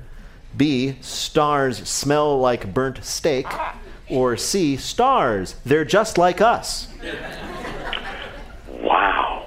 B, 0.57 0.97
stars 1.01 1.89
smell 1.89 2.41
like 2.41 2.75
burnt 2.75 3.05
steak, 3.05 3.47
or 4.11 4.37
C, 4.37 4.77
stars, 4.77 5.55
they're 5.65 5.85
just 5.85 6.19
like 6.19 6.41
us. 6.41 6.89
Wow. 8.81 9.47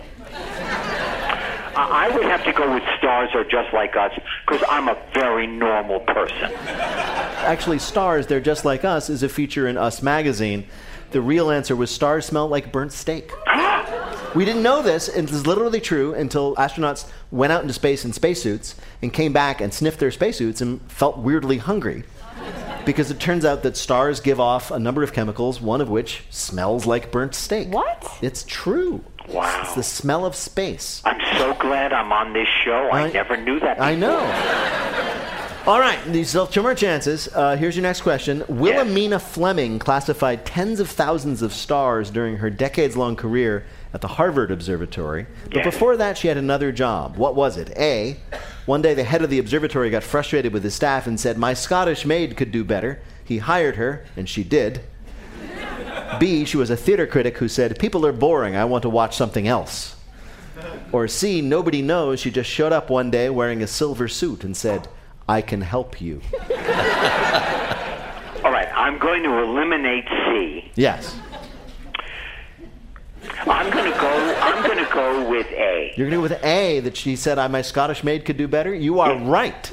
I 1.75 2.01
I 2.01 2.09
would 2.09 2.23
have 2.23 2.43
to 2.45 2.53
go 2.53 2.73
with 2.73 2.83
stars 2.97 3.29
are 3.33 3.43
just 3.43 3.73
like 3.73 3.95
us 3.95 4.11
because 4.45 4.65
I'm 4.69 4.87
a 4.87 4.97
very 5.13 5.47
normal 5.47 5.99
person. 5.99 6.51
Actually, 6.65 7.79
stars, 7.79 8.27
they're 8.27 8.39
just 8.39 8.65
like 8.65 8.83
us 8.83 9.09
is 9.09 9.23
a 9.23 9.29
feature 9.29 9.67
in 9.67 9.77
Us 9.77 10.01
magazine. 10.01 10.65
The 11.11 11.21
real 11.21 11.51
answer 11.51 11.75
was 11.75 11.91
stars 11.91 12.25
smell 12.25 12.47
like 12.47 12.71
burnt 12.71 12.91
steak. 12.91 13.31
We 14.33 14.45
didn't 14.45 14.63
know 14.63 14.81
this, 14.81 15.09
and 15.09 15.27
this 15.27 15.35
is 15.35 15.45
literally 15.45 15.81
true 15.81 16.13
until 16.13 16.55
astronauts 16.55 17.05
went 17.31 17.51
out 17.51 17.63
into 17.63 17.73
space 17.73 18.05
in 18.05 18.13
spacesuits 18.13 18.75
and 19.01 19.11
came 19.11 19.33
back 19.33 19.59
and 19.59 19.73
sniffed 19.73 19.99
their 19.99 20.09
spacesuits 20.09 20.61
and 20.61 20.79
felt 20.89 21.17
weirdly 21.17 21.57
hungry. 21.57 22.05
Because 22.85 23.11
it 23.11 23.19
turns 23.19 23.45
out 23.45 23.63
that 23.63 23.77
stars 23.77 24.19
give 24.19 24.39
off 24.39 24.71
a 24.71 24.79
number 24.79 25.03
of 25.03 25.13
chemicals, 25.13 25.61
one 25.61 25.81
of 25.81 25.89
which 25.89 26.23
smells 26.29 26.85
like 26.85 27.11
burnt 27.11 27.35
steak. 27.35 27.69
What? 27.69 28.17
It's 28.21 28.43
true. 28.43 29.03
Wow. 29.29 29.59
It's 29.63 29.75
the 29.75 29.83
smell 29.83 30.25
of 30.25 30.35
space. 30.35 31.01
I'm 31.05 31.19
so 31.37 31.53
glad 31.59 31.93
I'm 31.93 32.11
on 32.11 32.33
this 32.33 32.47
show. 32.65 32.89
I, 32.91 33.03
I- 33.03 33.11
never 33.11 33.37
knew 33.37 33.59
that. 33.59 33.77
before. 33.77 33.87
I 33.89 33.95
know. 33.95 35.67
All 35.67 35.79
right, 35.79 36.03
these 36.07 36.29
still 36.29 36.45
have 36.45 36.53
two 36.53 36.63
more 36.63 36.73
chances. 36.73 37.27
Uh, 37.27 37.55
here's 37.55 37.75
your 37.75 37.83
next 37.83 38.01
question. 38.01 38.43
Williamina 38.49 39.19
Fleming 39.19 39.77
classified 39.77 40.43
tens 40.43 40.79
of 40.79 40.89
thousands 40.89 41.43
of 41.43 41.53
stars 41.53 42.09
during 42.09 42.37
her 42.37 42.49
decades 42.49 42.97
long 42.97 43.15
career 43.15 43.63
at 43.93 44.01
the 44.01 44.07
Harvard 44.07 44.51
Observatory. 44.51 45.27
But 45.51 45.63
before 45.63 45.97
that, 45.97 46.17
she 46.17 46.27
had 46.27 46.37
another 46.37 46.71
job. 46.71 47.17
What 47.17 47.35
was 47.35 47.57
it? 47.57 47.71
A. 47.77 48.17
One 48.65 48.81
day, 48.81 48.93
the 48.93 49.03
head 49.03 49.21
of 49.21 49.29
the 49.29 49.39
observatory 49.39 49.89
got 49.89 50.03
frustrated 50.03 50.53
with 50.53 50.63
his 50.63 50.75
staff 50.75 51.07
and 51.07 51.19
said, 51.19 51.37
My 51.37 51.53
Scottish 51.53 52.05
maid 52.05 52.37
could 52.37 52.51
do 52.51 52.63
better. 52.63 53.01
He 53.23 53.39
hired 53.39 53.75
her, 53.75 54.05
and 54.15 54.29
she 54.29 54.43
did. 54.43 54.81
B. 56.19 56.45
She 56.45 56.57
was 56.57 56.69
a 56.69 56.77
theater 56.77 57.07
critic 57.07 57.37
who 57.37 57.47
said, 57.47 57.79
People 57.79 58.05
are 58.05 58.11
boring. 58.11 58.55
I 58.55 58.65
want 58.65 58.83
to 58.83 58.89
watch 58.89 59.15
something 59.15 59.47
else. 59.47 59.95
Or 60.91 61.07
C, 61.07 61.41
nobody 61.41 61.81
knows. 61.81 62.19
She 62.19 62.31
just 62.31 62.49
showed 62.49 62.73
up 62.73 62.89
one 62.89 63.09
day 63.09 63.29
wearing 63.29 63.63
a 63.63 63.67
silver 63.67 64.07
suit 64.07 64.43
and 64.43 64.55
said, 64.55 64.87
I 65.27 65.41
can 65.41 65.61
help 65.61 66.01
you. 66.01 66.21
All 68.43 68.51
right, 68.51 68.69
I'm 68.73 68.97
going 68.99 69.23
to 69.23 69.37
eliminate 69.39 70.05
C. 70.27 70.71
Yes. 70.75 71.15
I'm 73.47 73.71
going 73.71 73.91
to 73.91 73.99
go. 73.99 74.37
I'm 74.41 74.63
going 74.63 74.77
to 74.77 74.93
go 74.93 75.29
with 75.29 75.47
A. 75.51 75.93
You're 75.95 76.09
going 76.09 76.21
to 76.21 76.27
go 76.27 76.35
with 76.35 76.43
A, 76.43 76.79
that 76.81 76.95
she 76.95 77.15
said, 77.15 77.39
I, 77.39 77.47
my 77.47 77.61
Scottish 77.61 78.03
maid 78.03 78.25
could 78.25 78.37
do 78.37 78.47
better? 78.47 78.73
You 78.73 78.99
are 78.99 79.17
right. 79.17 79.71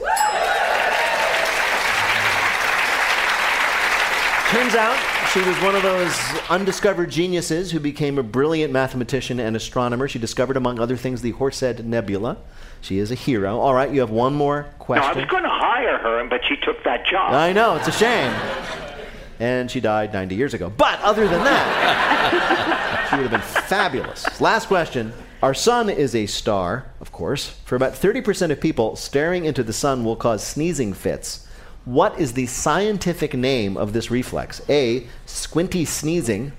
Turns 4.50 4.74
out 4.74 4.96
she 5.34 5.40
was 5.40 5.60
one 5.60 5.76
of 5.76 5.82
those 5.82 6.18
undiscovered 6.48 7.10
geniuses 7.10 7.70
who 7.70 7.78
became 7.78 8.18
a 8.18 8.22
brilliant 8.22 8.72
mathematician 8.72 9.38
and 9.38 9.54
astronomer. 9.54 10.08
She 10.08 10.18
discovered, 10.18 10.56
among 10.56 10.80
other 10.80 10.96
things, 10.96 11.20
the 11.20 11.32
Horsehead 11.32 11.84
Nebula. 11.84 12.38
She 12.80 12.98
is 12.98 13.10
a 13.10 13.14
hero. 13.14 13.60
All 13.60 13.74
right, 13.74 13.92
you 13.92 14.00
have 14.00 14.08
one 14.08 14.34
more 14.34 14.66
question. 14.78 15.06
No, 15.06 15.12
I 15.12 15.16
was 15.16 15.30
going 15.30 15.42
to 15.42 15.50
hire 15.50 15.98
her, 15.98 16.24
but 16.30 16.40
she 16.48 16.56
took 16.56 16.82
that 16.84 17.04
job. 17.04 17.32
I 17.34 17.52
know, 17.52 17.76
it's 17.76 17.88
a 17.88 17.92
shame. 17.92 18.32
And 19.38 19.70
she 19.70 19.80
died 19.80 20.14
90 20.14 20.34
years 20.34 20.54
ago. 20.54 20.72
But 20.74 20.98
other 21.02 21.28
than 21.28 21.44
that, 21.44 22.84
she 23.08 23.16
would 23.16 23.26
have 23.26 23.30
been 23.30 23.62
fabulous. 23.64 24.40
Last 24.40 24.66
question. 24.66 25.12
Our 25.42 25.54
sun 25.54 25.88
is 25.88 26.14
a 26.14 26.26
star, 26.26 26.86
of 27.00 27.12
course. 27.12 27.50
For 27.64 27.76
about 27.76 27.92
30% 27.92 28.50
of 28.50 28.60
people, 28.60 28.96
staring 28.96 29.44
into 29.44 29.62
the 29.62 29.72
sun 29.72 30.04
will 30.04 30.16
cause 30.16 30.44
sneezing 30.44 30.92
fits. 30.92 31.46
What 31.84 32.18
is 32.18 32.32
the 32.32 32.46
scientific 32.46 33.34
name 33.34 33.76
of 33.76 33.92
this 33.92 34.10
reflex? 34.10 34.60
A. 34.68 35.06
Squinty 35.26 35.84
sneezing. 35.84 36.52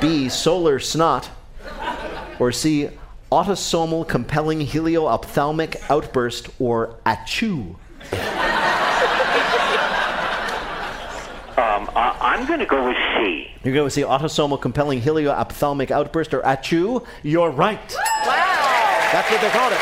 B. 0.00 0.28
Solar 0.28 0.78
snot. 0.78 1.30
Or 2.38 2.50
C. 2.50 2.88
Autosomal 3.30 4.08
compelling 4.08 4.60
helioophthalmic 4.60 5.76
outburst 5.90 6.48
or 6.58 6.96
achoo. 7.04 7.76
Um, 11.56 11.88
I, 11.94 12.16
I'm 12.20 12.43
going 12.56 12.68
to 12.68 12.70
go 12.70 12.86
with 12.86 12.96
C. 13.16 13.50
You're 13.64 13.74
going 13.74 13.88
to 13.88 13.90
see 13.90 14.02
autosomal 14.02 14.60
compelling 14.60 15.00
helioophthalmic 15.00 15.90
outburst 15.90 16.32
or 16.32 16.40
achoo. 16.42 17.04
You're 17.24 17.50
right. 17.50 17.96
Wow. 18.24 19.08
That's 19.12 19.28
what 19.28 19.40
they 19.40 19.50
called 19.50 19.72
it. 19.72 19.80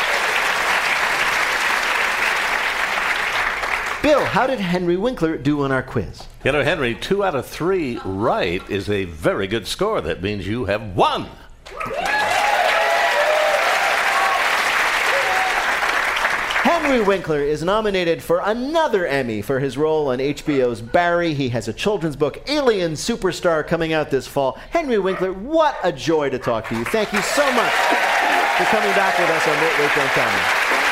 Bill, 4.01 4.25
how 4.25 4.47
did 4.47 4.59
Henry 4.59 4.97
Winkler 4.97 5.37
do 5.37 5.61
on 5.61 5.71
our 5.71 5.83
quiz? 5.83 6.23
You 6.43 6.51
know, 6.51 6.63
Henry, 6.63 6.95
two 6.95 7.23
out 7.23 7.35
of 7.35 7.45
three 7.45 7.99
right 8.03 8.67
is 8.69 8.89
a 8.89 9.05
very 9.05 9.45
good 9.45 9.67
score. 9.67 10.01
That 10.01 10.23
means 10.23 10.47
you 10.47 10.65
have 10.65 10.95
won. 10.95 11.29
Henry 16.83 17.01
Winkler 17.01 17.39
is 17.39 17.63
nominated 17.63 18.21
for 18.21 18.41
another 18.43 19.07
Emmy 19.07 19.41
for 19.41 19.57
his 19.57 19.77
role 19.77 20.09
on 20.09 20.19
HBO's 20.19 20.81
Barry. 20.81 21.33
He 21.33 21.47
has 21.47 21.69
a 21.69 21.73
children's 21.73 22.17
book, 22.17 22.43
Alien 22.49 22.91
Superstar, 22.91 23.65
coming 23.65 23.93
out 23.93 24.11
this 24.11 24.27
fall. 24.27 24.59
Henry 24.69 24.99
Winkler, 24.99 25.31
what 25.31 25.77
a 25.81 25.93
joy 25.93 26.29
to 26.29 26.37
talk 26.37 26.67
to 26.67 26.75
you. 26.75 26.83
Thank 26.83 27.13
you 27.13 27.21
so 27.21 27.45
much 27.53 27.71
for 27.71 28.65
coming 28.65 28.91
back 28.95 29.17
with 29.17 29.29
us 29.29 29.47
on 29.47 29.55
Wait, 29.61 29.79
Wait, 29.79 30.11
Don't. 30.13 30.82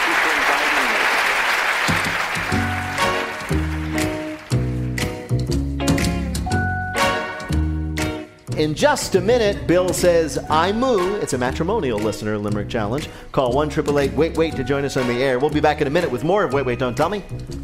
In 8.62 8.76
just 8.76 9.16
a 9.16 9.22
minute, 9.22 9.66
Bill 9.66 9.92
says, 9.92 10.38
I 10.48 10.72
moo. 10.72 11.16
It's 11.16 11.34
a 11.34 11.38
matrimonial 11.40 11.98
listener 11.98 12.38
limerick 12.38 12.70
challenge. 12.70 13.10
Call 13.32 13.54
1 13.54 13.72
888 13.72 14.14
Wait 14.16 14.38
Wait 14.38 14.56
to 14.56 14.64
join 14.64 14.86
us 14.86 14.98
on 14.98 15.08
the 15.08 15.24
air. 15.24 15.40
We'll 15.40 15.50
be 15.50 15.60
back 15.60 15.82
in 15.82 15.88
a 15.88 15.90
minute 15.90 16.12
with 16.12 16.24
more 16.24 16.44
of 16.44 16.54
Wait 16.54 16.68
Wait 16.68 16.78
Don't 16.78 16.96
Tell 16.96 17.10
Me 17.10 17.24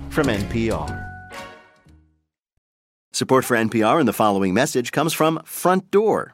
from 0.10 0.25
NPR. 0.25 0.89
Support 3.13 3.45
for 3.45 3.55
NPR 3.55 3.99
and 3.99 4.07
the 4.07 4.13
following 4.13 4.55
message 4.55 4.91
comes 4.91 5.13
from 5.13 5.39
Front 5.45 5.91
Door. 5.91 6.33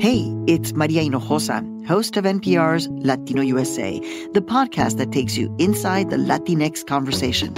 Hey, 0.00 0.32
it's 0.46 0.72
Maria 0.74 1.02
Hinojosa, 1.02 1.84
host 1.84 2.16
of 2.16 2.22
NPR's 2.22 2.86
Latino 3.04 3.42
USA, 3.42 3.98
the 4.32 4.40
podcast 4.40 4.96
that 4.98 5.10
takes 5.10 5.36
you 5.36 5.52
inside 5.58 6.10
the 6.10 6.16
Latinx 6.16 6.86
conversation. 6.86 7.52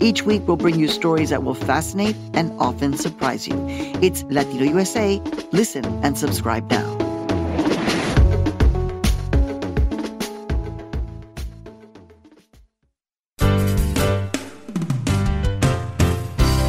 Each 0.00 0.24
week, 0.24 0.42
we'll 0.48 0.56
bring 0.56 0.80
you 0.80 0.88
stories 0.88 1.30
that 1.30 1.44
will 1.44 1.54
fascinate 1.54 2.16
and 2.34 2.50
often 2.58 2.96
surprise 2.96 3.46
you. 3.46 3.54
It's 4.02 4.24
Latino 4.24 4.64
USA. 4.64 5.20
Listen 5.52 5.84
and 6.02 6.18
subscribe 6.18 6.68
now. 6.72 6.96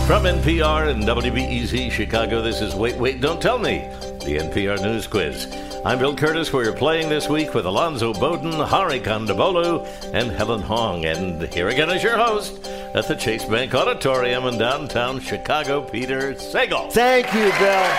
From 0.06 0.26
NPR 0.26 0.90
and 0.90 1.04
WBEZ 1.06 1.90
Chicago, 1.90 2.44
this 2.44 2.62
is 2.62 2.76
Wait, 2.76 2.98
Wait, 2.98 3.20
Don't 3.20 3.42
Tell 3.42 3.58
Me, 3.58 3.90
the 4.26 4.38
NPR 4.38 4.80
News 4.82 5.08
Quiz. 5.08 5.48
I'm 5.84 5.98
Bill 5.98 6.16
Kurtis. 6.16 6.54
We're 6.54 6.72
playing 6.74 7.10
this 7.10 7.28
week 7.28 7.56
with 7.56 7.66
Alonzo 7.66 8.14
Bodden, 8.14 8.54
Hari 8.54 9.00
Kondabolu, 9.00 9.88
and 10.14 10.32
Helen 10.32 10.62
Hong. 10.62 11.06
And 11.06 11.42
here 11.52 11.70
again 11.70 11.90
is 11.90 12.04
your 12.04 12.18
host 12.18 12.68
at 12.68 13.08
the 13.08 13.16
Chase 13.16 13.46
Bank 13.46 13.74
Auditorium 13.74 14.46
in 14.46 14.60
downtown 14.60 15.20
Chicago, 15.20 15.82
Peter 15.82 16.36
Sagal. 16.36 16.92
Thank 16.92 17.34
you, 17.34 17.50
Bill. 17.60 17.90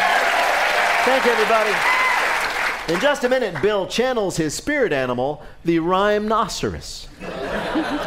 Thank 1.04 1.24
you, 1.24 1.32
everybody. 1.32 1.74
In 2.92 3.00
just 3.00 3.24
a 3.24 3.28
minute, 3.28 3.60
Bill 3.60 3.86
channels 3.86 4.36
his 4.36 4.54
spirit 4.54 4.92
animal, 4.92 5.42
the 5.64 5.80
rhinoceros. 5.80 7.08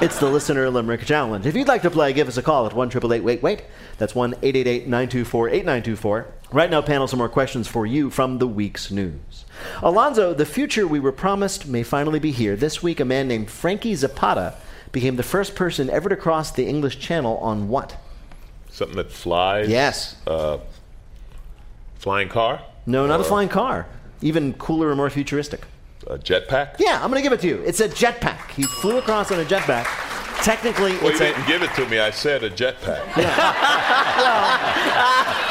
it's 0.01 0.19
the 0.19 0.29
Listener 0.29 0.69
Limerick 0.69 1.05
Challenge. 1.05 1.45
If 1.45 1.55
you'd 1.55 1.67
like 1.67 1.81
to 1.81 1.91
play, 1.91 2.13
give 2.13 2.29
us 2.29 2.37
a 2.37 2.43
call 2.43 2.65
at 2.65 2.73
1 2.73 2.91
Wait 3.23 3.41
Wait. 3.41 3.63
That's 3.97 4.15
1 4.15 4.35
888 4.41 4.83
924 4.87 5.49
8924. 5.49 6.27
Right 6.51 6.69
now, 6.69 6.81
panel, 6.81 7.07
some 7.07 7.19
more 7.19 7.29
questions 7.29 7.67
for 7.67 7.85
you 7.85 8.09
from 8.09 8.37
the 8.37 8.47
week's 8.47 8.91
news. 8.91 9.45
Alonzo, 9.81 10.33
the 10.33 10.45
future 10.45 10.87
we 10.87 10.99
were 10.99 11.11
promised 11.11 11.67
may 11.67 11.83
finally 11.83 12.19
be 12.19 12.31
here. 12.31 12.55
This 12.55 12.83
week, 12.83 12.99
a 12.99 13.05
man 13.05 13.27
named 13.27 13.49
Frankie 13.49 13.95
Zapata 13.95 14.55
became 14.91 15.15
the 15.15 15.23
first 15.23 15.55
person 15.55 15.89
ever 15.89 16.07
to 16.07 16.15
cross 16.15 16.51
the 16.51 16.67
English 16.67 16.99
Channel 16.99 17.37
on 17.37 17.67
what? 17.67 17.97
Something 18.69 18.97
that 18.97 19.11
flies? 19.11 19.69
Yes. 19.69 20.15
Uh, 20.27 20.59
flying 21.95 22.29
car? 22.29 22.61
No, 22.85 23.07
not 23.07 23.19
a 23.19 23.23
flying 23.23 23.49
car. 23.49 23.87
Even 24.21 24.53
cooler 24.53 24.89
and 24.89 24.97
more 24.97 25.09
futuristic. 25.09 25.61
A 26.07 26.17
jetpack? 26.17 26.75
Yeah, 26.79 27.03
I'm 27.03 27.09
going 27.09 27.21
to 27.21 27.23
give 27.23 27.33
it 27.33 27.41
to 27.41 27.47
you. 27.47 27.61
It's 27.63 27.79
a 27.79 27.89
jetpack. 27.89 28.51
He 28.51 28.63
flew 28.63 28.97
across 28.97 29.31
on 29.31 29.39
a 29.39 29.43
jetpack. 29.45 29.85
Technically, 30.43 30.91
Well, 30.97 31.07
it's 31.09 31.19
you 31.19 31.25
didn't 31.27 31.47
give 31.47 31.63
it 31.63 31.73
to 31.73 31.87
me. 31.87 31.99
I 31.99 32.11
said 32.11 32.43
a 32.43 32.49
jetpack. 32.49 33.03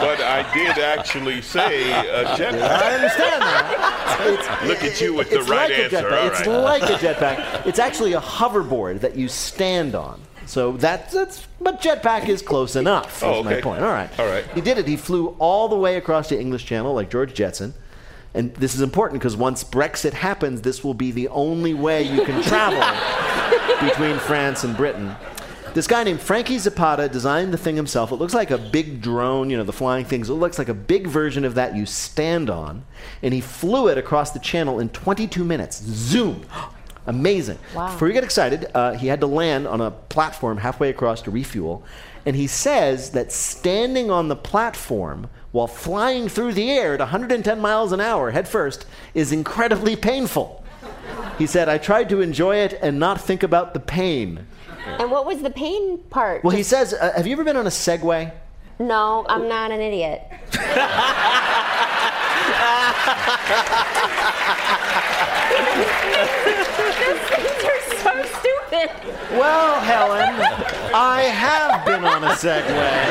but 0.01 0.21
I 0.21 0.51
did 0.55 0.79
actually 0.83 1.43
say 1.43 1.91
a 1.93 2.25
jetpack. 2.37 2.63
I 2.63 2.95
understand 2.95 3.43
that. 3.43 4.21
It's- 4.27 4.67
Look 4.69 4.83
at 4.85 5.01
you 5.01 5.15
with 5.15 5.31
the 5.31 5.41
it's 5.41 5.49
right 5.49 5.71
like 5.71 5.79
a 5.79 5.85
answer. 5.85 5.97
jetpack. 5.97 6.21
All 6.21 6.27
It's 6.29 6.47
right. 6.47 6.81
like 6.81 6.83
a 6.83 6.95
jetpack. 6.95 7.67
It's 7.67 7.79
actually 7.79 8.13
a 8.15 8.21
hoverboard 8.21 9.01
that 9.01 9.17
you 9.17 9.29
stand 9.29 9.95
on. 9.95 10.21
So 10.51 10.73
that's 10.73 11.15
that's 11.15 11.47
but 11.61 11.81
jetpack 11.81 12.29
is 12.29 12.43
close 12.43 12.75
enough. 12.75 13.23
Oh, 13.23 13.39
is 13.39 13.45
my 13.45 13.61
point. 13.61 13.85
All 13.85 13.93
right. 13.93 14.11
All 14.19 14.27
right. 14.27 14.45
He 14.51 14.61
did 14.61 14.79
it. 14.79 14.89
He 14.89 14.97
flew 14.97 15.37
all 15.39 15.69
the 15.69 15.77
way 15.77 15.97
across 15.97 16.29
the 16.29 16.41
English 16.41 16.65
Channel 16.67 16.93
like 16.93 17.09
George 17.09 17.35
Jetson. 17.35 17.73
And 18.35 18.53
this 18.55 18.75
is 18.75 18.81
important 18.81 19.21
because 19.21 19.37
once 19.37 19.63
Brexit 19.63 20.13
happens, 20.13 20.63
this 20.63 20.83
will 20.83 20.95
be 20.95 21.13
the 21.13 21.29
only 21.29 21.73
way 21.73 22.03
you 22.03 22.25
can 22.25 22.43
travel 22.43 22.81
between 23.89 24.19
France 24.19 24.65
and 24.65 24.77
Britain. 24.77 25.15
This 25.73 25.87
guy 25.87 26.03
named 26.03 26.21
Frankie 26.21 26.59
Zapata 26.59 27.09
designed 27.09 27.53
the 27.53 27.59
thing 27.59 27.77
himself. 27.77 28.11
It 28.11 28.17
looks 28.17 28.35
like 28.35 28.51
a 28.51 28.59
big 28.59 29.01
drone, 29.01 29.51
you 29.51 29.57
know, 29.57 29.63
the 29.63 29.73
flying 29.73 30.05
things. 30.05 30.29
It 30.29 30.35
looks 30.35 30.59
like 30.59 30.69
a 30.69 30.75
big 30.75 31.07
version 31.07 31.45
of 31.45 31.55
that 31.55 31.77
you 31.77 31.87
stand 31.87 32.51
on. 32.51 32.85
And 33.23 33.33
he 33.33 33.41
flew 33.41 33.87
it 33.87 33.99
across 33.99 34.33
the 34.33 34.41
channel 34.41 34.81
in 34.81 34.89
22 34.89 35.45
minutes. 35.45 35.81
Zoom. 35.81 36.45
Amazing. 37.11 37.59
Wow. 37.75 37.93
Before 37.93 38.07
you 38.07 38.15
get 38.15 38.23
excited, 38.23 38.71
uh, 38.73 38.93
he 38.93 39.09
had 39.09 39.19
to 39.21 39.27
land 39.27 39.67
on 39.67 39.81
a 39.81 39.91
platform 39.91 40.59
halfway 40.59 40.91
across 40.91 41.21
to 41.23 41.33
refuel. 41.33 41.83
And 42.25 42.37
he 42.37 42.47
says 42.47 43.11
that 43.11 43.33
standing 43.33 44.13
on 44.13 44.29
the 44.29 44.37
platform 44.37 45.29
while 45.51 45.67
flying 45.67 46.29
through 46.29 46.53
the 46.53 46.71
air 46.71 46.95
at 46.95 47.01
110 47.01 47.61
miles 47.61 47.91
an 47.91 48.01
hour 48.01 48.31
head 48.31 48.47
first 48.47 48.87
is 49.13 49.33
incredibly 49.33 49.97
painful. 49.97 50.65
He 51.37 51.49
said, 51.49 51.69
I 51.69 51.79
tried 51.79 52.09
to 52.11 52.21
enjoy 52.21 52.59
it 52.59 52.79
and 52.81 53.01
not 53.01 53.21
think 53.21 53.43
about 53.43 53.75
the 53.75 53.81
pain. 53.81 54.47
And 54.87 55.11
what 55.11 55.27
was 55.27 55.43
the 55.43 55.51
pain 55.51 55.99
part? 56.11 56.45
Well, 56.45 56.57
he 56.57 56.63
says, 56.63 56.95
uh, 56.95 57.13
have 57.17 57.27
you 57.27 57.33
ever 57.33 57.43
been 57.43 57.57
on 57.57 57.67
a 57.67 57.71
Segway? 57.71 58.33
No, 58.79 59.27
I'm 59.29 59.49
not 59.49 59.73
an 59.73 59.81
idiot. 59.81 60.23
Well, 69.33 69.81
Helen, 69.81 70.35
I 70.95 71.23
have 71.23 71.85
been 71.85 72.05
on 72.05 72.25
a 72.25 72.31
Segway. 72.31 73.07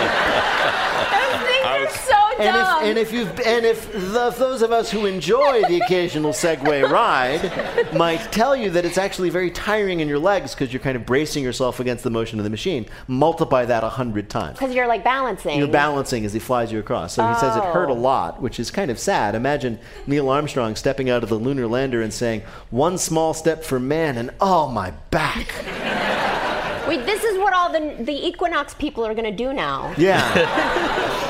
Those 1.12 1.42
things 1.48 1.66
are 1.66 1.90
so 2.06 2.18
And 2.40 2.56
if, 2.56 2.90
and 2.90 2.98
if 2.98 3.12
you've 3.14 3.40
and 3.42 3.66
if 3.66 3.92
the, 3.92 4.30
those 4.38 4.62
of 4.62 4.72
us 4.72 4.90
who 4.90 5.06
enjoy 5.06 5.62
the 5.68 5.82
occasional 5.84 6.32
Segway 6.32 6.90
ride 6.90 7.94
might 7.94 8.32
tell 8.32 8.56
you 8.56 8.70
that 8.72 8.86
it's 8.86 8.98
actually 8.98 9.30
very 9.30 9.52
tiring 9.52 10.00
in 10.00 10.08
your 10.08 10.20
legs 10.20 10.54
because 10.56 10.72
you're 10.72 10.80
kind 10.82 10.96
of 10.96 11.06
bracing 11.06 11.44
yourself 11.44 11.80
against 11.80 12.04
the 12.04 12.10
motion 12.10 12.40
of 12.40 12.44
the 12.46 12.50
machine, 12.50 12.86
multiply 13.08 13.66
that 13.66 13.84
a 13.84 13.90
hundred 13.90 14.30
times. 14.30 14.58
Because 14.58 14.74
you're 14.74 14.88
like 14.88 15.04
balancing. 15.04 15.58
You're 15.60 15.68
balancing 15.68 16.24
as 16.26 16.32
he 16.34 16.40
flies 16.40 16.72
you 16.72 16.80
across. 16.80 17.14
So 17.14 17.28
he 17.28 17.36
says 17.40 17.56
it 17.58 17.64
hurt 17.64 17.90
a 17.90 17.94
Oh. 17.94 17.96
lot, 17.96 18.42
which 18.42 18.60
is 18.60 18.72
kind 18.72 18.90
of 18.90 18.98
sad. 19.00 19.36
Imagine 19.36 19.78
Neil 20.08 20.30
Armstrong 20.30 20.76
stepping 20.76 21.10
out 21.10 21.24
of 21.24 21.30
the 21.30 21.36
lunar 21.36 21.68
lander 21.68 22.02
and 22.02 22.14
saying, 22.14 22.44
"One 22.70 22.98
small 22.98 23.34
step 23.34 23.64
for 23.64 23.80
man," 23.80 24.18
and 24.18 24.32
oh 24.40 24.70
my 24.70 24.92
back. 25.12 25.54
Wait, 26.88 27.06
this 27.06 27.24
is 27.24 27.38
what 27.38 27.54
all 27.54 27.72
the 27.72 27.96
the 28.04 28.28
Equinox 28.28 28.74
people 28.76 29.06
are 29.06 29.14
gonna 29.14 29.32
do 29.32 29.52
now. 29.54 29.94
Yeah. 29.98 31.26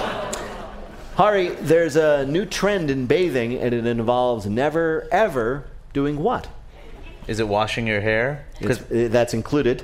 Hari, 1.20 1.50
there's 1.50 1.98
a 1.98 2.26
new 2.28 2.46
trend 2.46 2.90
in 2.90 3.06
bathing, 3.06 3.56
and 3.60 3.74
it 3.74 3.86
involves 3.86 4.46
never 4.46 5.06
ever 5.12 5.66
doing 5.92 6.16
what? 6.18 6.48
Is 7.28 7.42
it 7.42 7.48
washing 7.50 7.88
your 7.88 8.00
hair? 8.00 8.46
It's- 8.62 8.80
uh, 8.90 9.10
that's 9.12 9.34
included. 9.34 9.84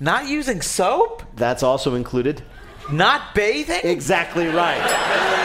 Not 0.00 0.26
using 0.26 0.62
soap? 0.62 1.22
That's 1.36 1.62
also 1.62 1.94
included. 1.94 2.40
Not 2.90 3.34
bathing? 3.34 3.82
Exactly 3.84 4.46
right. 4.46 4.80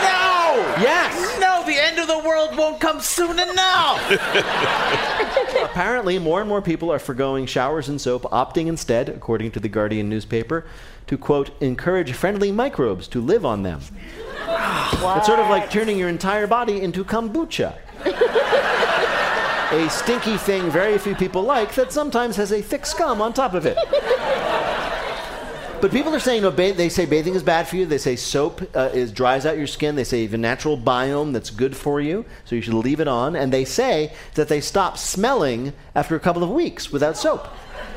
No! 0.05 0.81
Yes! 0.81 1.37
No, 1.41 1.65
the 1.65 1.77
end 1.77 1.99
of 1.99 2.07
the 2.07 2.19
world 2.19 2.57
won't 2.57 2.79
come 2.79 3.01
soon 3.01 3.39
enough! 3.39 3.99
Apparently, 5.63 6.17
more 6.17 6.39
and 6.39 6.47
more 6.47 6.61
people 6.61 6.89
are 6.93 6.99
foregoing 6.99 7.45
showers 7.45 7.89
and 7.89 7.99
soap, 7.99 8.21
opting 8.23 8.67
instead, 8.67 9.09
according 9.09 9.51
to 9.51 9.59
the 9.59 9.67
Guardian 9.67 10.07
newspaper, 10.07 10.63
to 11.07 11.17
quote, 11.17 11.51
encourage 11.61 12.13
friendly 12.13 12.51
microbes 12.51 13.07
to 13.09 13.21
live 13.21 13.45
on 13.45 13.63
them. 13.63 13.81
It's 14.47 15.27
sort 15.27 15.39
of 15.39 15.49
like 15.49 15.69
turning 15.69 15.97
your 15.97 16.09
entire 16.09 16.47
body 16.47 16.81
into 16.81 17.03
kombucha. 17.03 17.75
a 19.71 19.89
stinky 19.89 20.37
thing 20.37 20.69
very 20.69 20.97
few 20.97 21.15
people 21.15 21.41
like 21.43 21.73
that 21.75 21.91
sometimes 21.91 22.35
has 22.35 22.51
a 22.51 22.61
thick 22.61 22.85
scum 22.85 23.21
on 23.21 23.33
top 23.33 23.53
of 23.53 23.65
it. 23.65 23.77
But 25.81 25.91
people 25.91 26.13
are 26.13 26.19
saying 26.19 26.43
no. 26.43 26.51
Ba- 26.51 26.73
they 26.73 26.89
say 26.89 27.05
bathing 27.05 27.33
is 27.35 27.43
bad 27.43 27.67
for 27.67 27.75
you. 27.75 27.85
They 27.85 27.97
say 27.97 28.15
soap 28.15 28.61
uh, 28.75 28.89
is 28.93 29.11
dries 29.11 29.45
out 29.45 29.57
your 29.57 29.67
skin. 29.67 29.95
They 29.95 30.03
say 30.03 30.19
you 30.19 30.27
have 30.27 30.33
a 30.33 30.37
natural 30.37 30.77
biome 30.77 31.33
that's 31.33 31.49
good 31.49 31.75
for 31.75 31.99
you, 31.99 32.25
so 32.45 32.55
you 32.55 32.61
should 32.61 32.73
leave 32.75 32.99
it 32.99 33.07
on. 33.07 33.35
And 33.35 33.51
they 33.51 33.65
say 33.65 34.13
that 34.35 34.47
they 34.47 34.61
stop 34.61 34.97
smelling 34.97 35.73
after 35.95 36.15
a 36.15 36.19
couple 36.19 36.43
of 36.43 36.49
weeks 36.49 36.91
without 36.91 37.17
soap. 37.17 37.47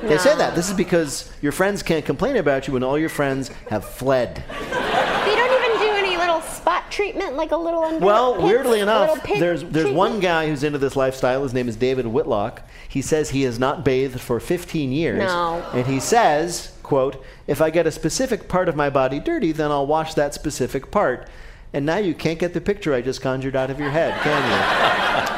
They 0.03 0.18
say 0.18 0.37
that. 0.37 0.55
This 0.55 0.68
is 0.68 0.74
because 0.76 1.32
your 1.41 1.53
friends 1.53 1.82
can't 1.82 2.05
complain 2.05 2.37
about 2.37 2.66
you 2.66 2.74
when 2.74 2.82
all 2.82 2.99
your 2.99 3.09
friends 3.09 3.49
have 3.70 3.85
fled. 3.85 4.43
They 4.49 5.35
don't 5.37 5.64
even 5.64 5.78
do 5.80 5.93
any 5.95 6.16
little 6.16 6.41
spot 6.43 6.91
treatment, 6.91 7.37
like 7.37 7.53
a 7.53 7.57
little 7.57 7.82
under 7.85 8.05
Well, 8.05 8.43
weirdly 8.43 8.80
enough, 8.80 9.22
there's 9.24 9.62
there's 9.62 9.72
treatment. 9.72 9.95
one 9.95 10.20
guy 10.20 10.49
who's 10.49 10.62
into 10.64 10.78
this 10.78 10.97
lifestyle. 10.97 11.43
His 11.43 11.55
name 11.55 11.68
is 11.68 11.76
David 11.76 12.07
Whitlock. 12.07 12.62
He 12.89 13.03
says 13.03 13.30
he 13.30 13.43
has 13.43 13.59
not 13.59 13.85
bathed 13.85 14.20
for 14.20 14.41
15 14.41 14.91
years, 14.93 15.18
No. 15.20 15.64
and 15.72 15.87
he 15.87 16.01
says, 16.01 16.72
"quote 16.95 17.20
If 17.49 17.61
I 17.61 17.70
get 17.70 17.88
a 17.88 17.90
specific 17.90 18.47
part 18.47 18.68
of 18.68 18.76
my 18.76 18.88
body 18.88 19.18
dirty, 19.18 19.51
then 19.51 19.72
I'll 19.72 19.84
wash 19.86 20.14
that 20.14 20.32
specific 20.32 20.92
part." 20.92 21.28
And 21.72 21.84
now 21.84 21.97
you 21.97 22.14
can't 22.14 22.38
get 22.38 22.55
the 22.55 22.61
picture 22.61 22.95
I 22.95 23.01
just 23.01 23.20
conjured 23.20 23.57
out 23.57 23.68
of 23.68 23.80
your 23.80 23.90
head, 23.90 24.14
can 24.22 25.28
you? 25.28 25.34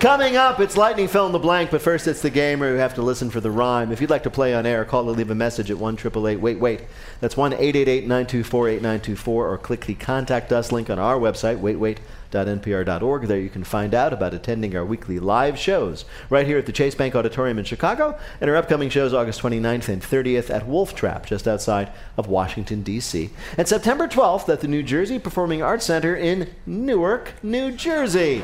Coming 0.00 0.34
up, 0.34 0.60
it's 0.60 0.78
Lightning 0.78 1.08
Fill 1.08 1.26
in 1.26 1.32
the 1.32 1.38
Blank, 1.38 1.70
but 1.70 1.82
first 1.82 2.06
it's 2.06 2.22
the 2.22 2.30
gamer 2.30 2.70
who 2.70 2.76
have 2.76 2.94
to 2.94 3.02
listen 3.02 3.28
for 3.28 3.42
the 3.42 3.50
rhyme. 3.50 3.92
If 3.92 4.00
you'd 4.00 4.08
like 4.08 4.22
to 4.22 4.30
play 4.30 4.54
on 4.54 4.64
air, 4.64 4.82
call 4.86 5.06
or 5.06 5.12
leave 5.12 5.28
a 5.28 5.34
message 5.34 5.70
at 5.70 5.76
1 5.76 5.98
Wait 6.40 6.58
Wait. 6.58 6.80
That's 7.20 7.36
1 7.36 7.52
888 7.52 8.04
924 8.04 8.68
8924, 8.70 9.48
or 9.50 9.58
click 9.58 9.84
the 9.84 9.94
Contact 9.94 10.52
Us 10.54 10.72
link 10.72 10.88
on 10.88 10.98
our 10.98 11.18
website, 11.18 11.60
waitwait.npr.org. 11.60 13.26
There 13.26 13.38
you 13.38 13.50
can 13.50 13.62
find 13.62 13.94
out 13.94 14.14
about 14.14 14.32
attending 14.32 14.74
our 14.74 14.86
weekly 14.86 15.18
live 15.18 15.58
shows 15.58 16.06
right 16.30 16.46
here 16.46 16.56
at 16.56 16.64
the 16.64 16.72
Chase 16.72 16.94
Bank 16.94 17.14
Auditorium 17.14 17.58
in 17.58 17.66
Chicago, 17.66 18.18
and 18.40 18.48
our 18.48 18.56
upcoming 18.56 18.88
shows 18.88 19.12
August 19.12 19.42
29th 19.42 19.90
and 19.90 20.00
30th 20.00 20.48
at 20.48 20.66
Wolf 20.66 20.94
Trap, 20.94 21.26
just 21.26 21.46
outside 21.46 21.92
of 22.16 22.26
Washington, 22.26 22.82
D.C., 22.82 23.28
and 23.58 23.68
September 23.68 24.08
12th 24.08 24.48
at 24.48 24.62
the 24.62 24.68
New 24.68 24.82
Jersey 24.82 25.18
Performing 25.18 25.60
Arts 25.60 25.84
Center 25.84 26.16
in 26.16 26.48
Newark, 26.64 27.34
New 27.42 27.70
Jersey. 27.70 28.42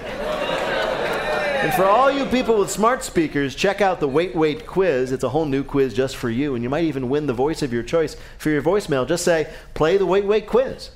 And 1.57 1.73
for 1.73 1.87
all 1.87 2.11
you 2.11 2.27
people 2.27 2.59
with 2.59 2.71
smart 2.71 3.03
speakers, 3.03 3.55
check 3.55 3.81
out 3.81 3.99
the 3.99 4.07
Wait 4.07 4.37
Wait 4.37 4.67
quiz. 4.67 5.11
It's 5.11 5.25
a 5.25 5.31
whole 5.31 5.47
new 5.47 5.65
quiz 5.65 5.95
just 5.95 6.15
for 6.15 6.29
you, 6.29 6.55
and 6.55 6.63
you 6.63 6.69
might 6.69 6.85
even 6.85 7.09
win 7.09 7.27
the 7.27 7.33
voice 7.33 7.63
of 7.63 7.73
your 7.73 7.83
choice 7.83 8.15
for 8.39 8.51
your 8.51 8.63
voicemail. 8.63 9.09
Just 9.09 9.25
say, 9.25 9.53
play 9.75 9.97
the 9.97 10.05
Wait 10.05 10.27
Wait 10.27 10.47
quiz. 10.47 10.91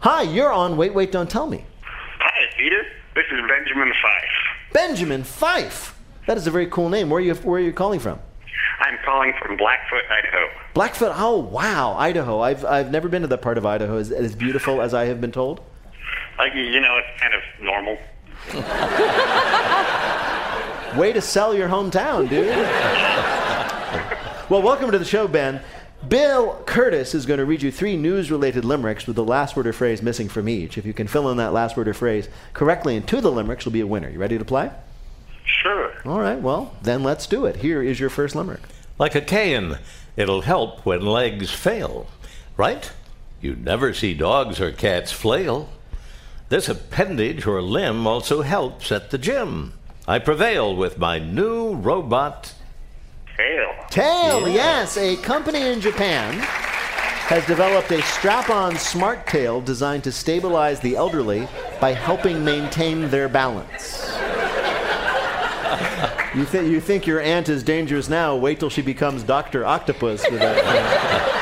Hi, 0.00 0.22
you're 0.22 0.50
on 0.50 0.76
Wait 0.78 0.94
Wait 0.94 1.12
Don't 1.12 1.30
Tell 1.30 1.46
Me. 1.46 1.64
Hi, 1.82 2.46
Peter. 2.56 2.82
This 3.14 3.26
is 3.30 3.40
Benjamin 3.46 3.92
Fife. 4.02 4.72
Benjamin 4.72 5.22
Fife. 5.22 5.96
That 6.26 6.38
is 6.38 6.46
a 6.46 6.50
very 6.50 6.66
cool 6.66 6.88
name. 6.88 7.10
Where 7.10 7.18
are 7.18 7.24
you, 7.24 7.34
where 7.34 7.60
are 7.60 7.64
you 7.64 7.72
calling 7.72 8.00
from? 8.00 8.18
I'm 8.80 8.98
calling 9.04 9.34
from 9.38 9.56
Blackfoot, 9.56 10.02
Idaho. 10.10 10.48
Blackfoot. 10.72 11.12
Oh, 11.14 11.38
wow. 11.38 11.94
Idaho. 11.98 12.40
I've, 12.40 12.64
I've 12.64 12.90
never 12.90 13.08
been 13.08 13.22
to 13.22 13.28
that 13.28 13.42
part 13.42 13.58
of 13.58 13.66
Idaho. 13.66 13.98
Is 13.98 14.10
it 14.10 14.18
as 14.18 14.34
beautiful 14.34 14.82
as 14.82 14.94
I 14.94 15.04
have 15.04 15.20
been 15.20 15.32
told? 15.32 15.60
Like, 16.38 16.54
you 16.54 16.80
know, 16.80 16.98
it's 16.98 17.20
kind 17.20 17.34
of 17.34 17.42
normal. 17.60 17.98
Way 20.98 21.12
to 21.12 21.20
sell 21.20 21.54
your 21.54 21.68
hometown, 21.68 22.28
dude. 22.28 22.48
well, 24.50 24.62
welcome 24.62 24.92
to 24.92 24.98
the 24.98 25.04
show, 25.04 25.26
Ben. 25.26 25.60
Bill 26.08 26.62
Kurtis 26.66 27.14
is 27.14 27.24
going 27.24 27.38
to 27.38 27.46
read 27.46 27.62
you 27.62 27.72
three 27.72 27.96
news 27.96 28.30
related 28.30 28.64
limericks 28.64 29.06
with 29.06 29.16
the 29.16 29.24
last 29.24 29.56
word 29.56 29.66
or 29.66 29.72
phrase 29.72 30.02
missing 30.02 30.28
from 30.28 30.48
each. 30.48 30.76
If 30.76 30.84
you 30.84 30.92
can 30.92 31.06
fill 31.06 31.30
in 31.30 31.38
that 31.38 31.52
last 31.52 31.76
word 31.76 31.88
or 31.88 31.94
phrase 31.94 32.28
correctly 32.52 32.96
into 32.96 33.20
the 33.20 33.32
limericks, 33.32 33.64
you'll 33.64 33.72
be 33.72 33.80
a 33.80 33.86
winner. 33.86 34.10
You 34.10 34.18
ready 34.18 34.36
to 34.36 34.44
play? 34.44 34.70
Sure. 35.44 35.92
All 36.04 36.20
right, 36.20 36.40
well, 36.40 36.74
then 36.82 37.02
let's 37.02 37.26
do 37.26 37.46
it. 37.46 37.56
Here 37.56 37.82
is 37.82 37.98
your 37.98 38.10
first 38.10 38.34
limerick. 38.34 38.60
Like 38.98 39.14
a 39.14 39.20
cane, 39.20 39.78
it'll 40.16 40.42
help 40.42 40.84
when 40.84 41.00
legs 41.00 41.50
fail. 41.50 42.06
Right? 42.56 42.92
You 43.40 43.56
never 43.56 43.94
see 43.94 44.14
dogs 44.14 44.60
or 44.60 44.72
cats 44.72 45.10
flail. 45.10 45.68
This 46.54 46.68
appendage 46.68 47.48
or 47.48 47.60
limb 47.60 48.06
also 48.06 48.42
helps 48.42 48.92
at 48.92 49.10
the 49.10 49.18
gym. 49.18 49.72
I 50.06 50.20
prevail 50.20 50.76
with 50.76 50.98
my 50.98 51.18
new 51.18 51.74
robot. 51.74 52.54
Tail. 53.36 53.74
Tail, 53.90 54.46
Yeah. 54.48 54.54
yes. 54.54 54.96
A 54.96 55.16
company 55.16 55.62
in 55.62 55.80
Japan 55.80 56.34
has 57.26 57.44
developed 57.46 57.90
a 57.90 58.00
strap 58.02 58.50
on 58.50 58.76
smart 58.76 59.26
tail 59.26 59.60
designed 59.60 60.04
to 60.04 60.12
stabilize 60.12 60.78
the 60.78 60.94
elderly 60.94 61.48
by 61.80 61.92
helping 61.92 62.44
maintain 62.44 63.10
their 63.10 63.28
balance. 63.28 64.08
You, 66.36 66.44
th- 66.44 66.70
you 66.70 66.80
think 66.80 67.04
your 67.04 67.20
aunt 67.20 67.48
is 67.48 67.64
dangerous 67.64 68.08
now? 68.08 68.36
Wait 68.36 68.60
till 68.60 68.70
she 68.70 68.82
becomes 68.82 69.24
Doctor 69.24 69.66
Octopus 69.66 70.22
with 70.30 70.38
that. 70.38 71.33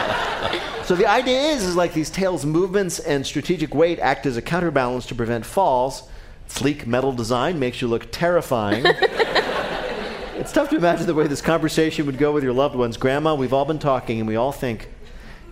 So 0.85 0.95
the 0.95 1.07
idea 1.07 1.41
is, 1.41 1.63
is 1.65 1.77
like 1.77 1.93
these 1.95 2.11
tails' 2.11 2.45
movements 2.45 2.99
and 2.99 3.27
strategic 3.27 3.75
weight 3.75 3.99
act 3.99 4.27
as 4.27 4.37
a 4.37 4.43
counterbalance 4.43 5.07
to 5.07 5.15
prevent 5.15 5.47
falls. 5.47 6.09
Sleek 6.49 6.87
metal 6.87 7.13
design 7.13 7.59
makes 7.59 7.81
you 7.81 7.89
look 7.89 8.11
terrifying. 8.11 8.85
it's 10.37 10.53
tough 10.53 10.69
to 10.71 10.77
imagine 10.77 11.07
the 11.07 11.15
way 11.15 11.27
this 11.27 11.41
conversation 11.41 12.07
would 12.07 12.19
go 12.19 12.33
with 12.33 12.45
your 12.45 12.53
loved 12.53 12.75
ones. 12.75 12.97
Grandma, 12.97 13.35
we've 13.35 13.53
all 13.53 13.65
been 13.65 13.79
talking, 13.79 14.19
and 14.19 14.29
we 14.29 14.37
all 14.37 14.53
think 14.53 14.89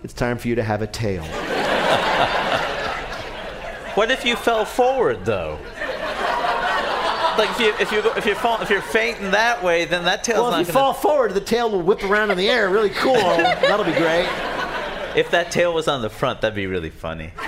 it's 0.03 0.13
time 0.13 0.37
for 0.37 0.49
you 0.49 0.55
to 0.57 0.63
have 0.63 0.83
a 0.83 0.87
tail. 0.87 1.25
What 3.95 4.13
if 4.13 4.25
you 4.25 4.37
fell 4.37 4.65
forward 4.65 5.25
though? 5.25 5.59
Like 7.37 7.51
if 7.51 7.61
you 7.61 7.75
if 7.81 7.93
you 7.93 8.03
go, 8.03 8.13
if 8.17 8.25
you 8.25 8.35
fall 8.35 8.61
if 8.63 8.71
you're 8.71 8.81
fainting 8.81 9.33
that 9.33 9.63
way, 9.63 9.85
then 9.85 10.05
that 10.05 10.23
tail's 10.23 10.43
Well, 10.43 10.51
not 10.53 10.61
if 10.61 10.69
you 10.69 10.73
gonna. 10.73 10.85
fall 10.85 10.95
forward, 10.95 11.35
the 11.35 11.41
tail 11.41 11.71
will 11.71 11.83
whip 11.83 12.05
around 12.05 12.31
in 12.31 12.39
the 12.39 12.49
air. 12.49 12.69
Really 12.71 12.91
cool. 12.91 13.15
That'll 13.15 13.85
be 13.85 13.93
great. 13.93 14.29
If 15.17 15.31
that 15.33 15.51
tail 15.51 15.75
was 15.75 15.89
on 15.89 16.03
the 16.03 16.11
front, 16.11 16.41
that'd 16.41 16.55
be 16.55 16.67
really 16.67 16.91
funny. 16.91 17.33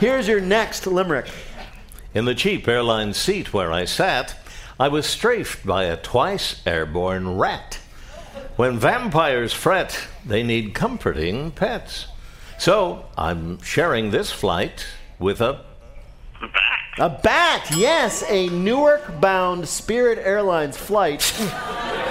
Here's 0.00 0.28
your 0.28 0.40
next 0.40 0.86
limerick. 0.86 1.30
In 2.14 2.24
the 2.24 2.34
cheap 2.34 2.66
airline 2.66 3.14
seat 3.14 3.52
where 3.52 3.72
I 3.72 3.84
sat, 3.84 4.36
I 4.78 4.88
was 4.88 5.06
strafed 5.06 5.64
by 5.64 5.84
a 5.84 5.96
twice 5.96 6.60
airborne 6.66 7.38
rat. 7.38 7.78
When 8.56 8.78
vampires 8.78 9.52
fret, 9.52 10.08
they 10.24 10.42
need 10.42 10.74
comforting 10.74 11.50
pets. 11.50 12.08
So 12.58 13.06
I'm 13.16 13.60
sharing 13.62 14.10
this 14.10 14.30
flight 14.32 14.86
with 15.18 15.40
a 15.40 15.64
bat. 16.40 16.52
A 16.98 17.10
bat, 17.10 17.70
yes, 17.76 18.24
a 18.28 18.48
Newark 18.48 19.20
bound 19.20 19.68
Spirit 19.68 20.18
Airlines 20.18 20.78
flight. 20.78 21.20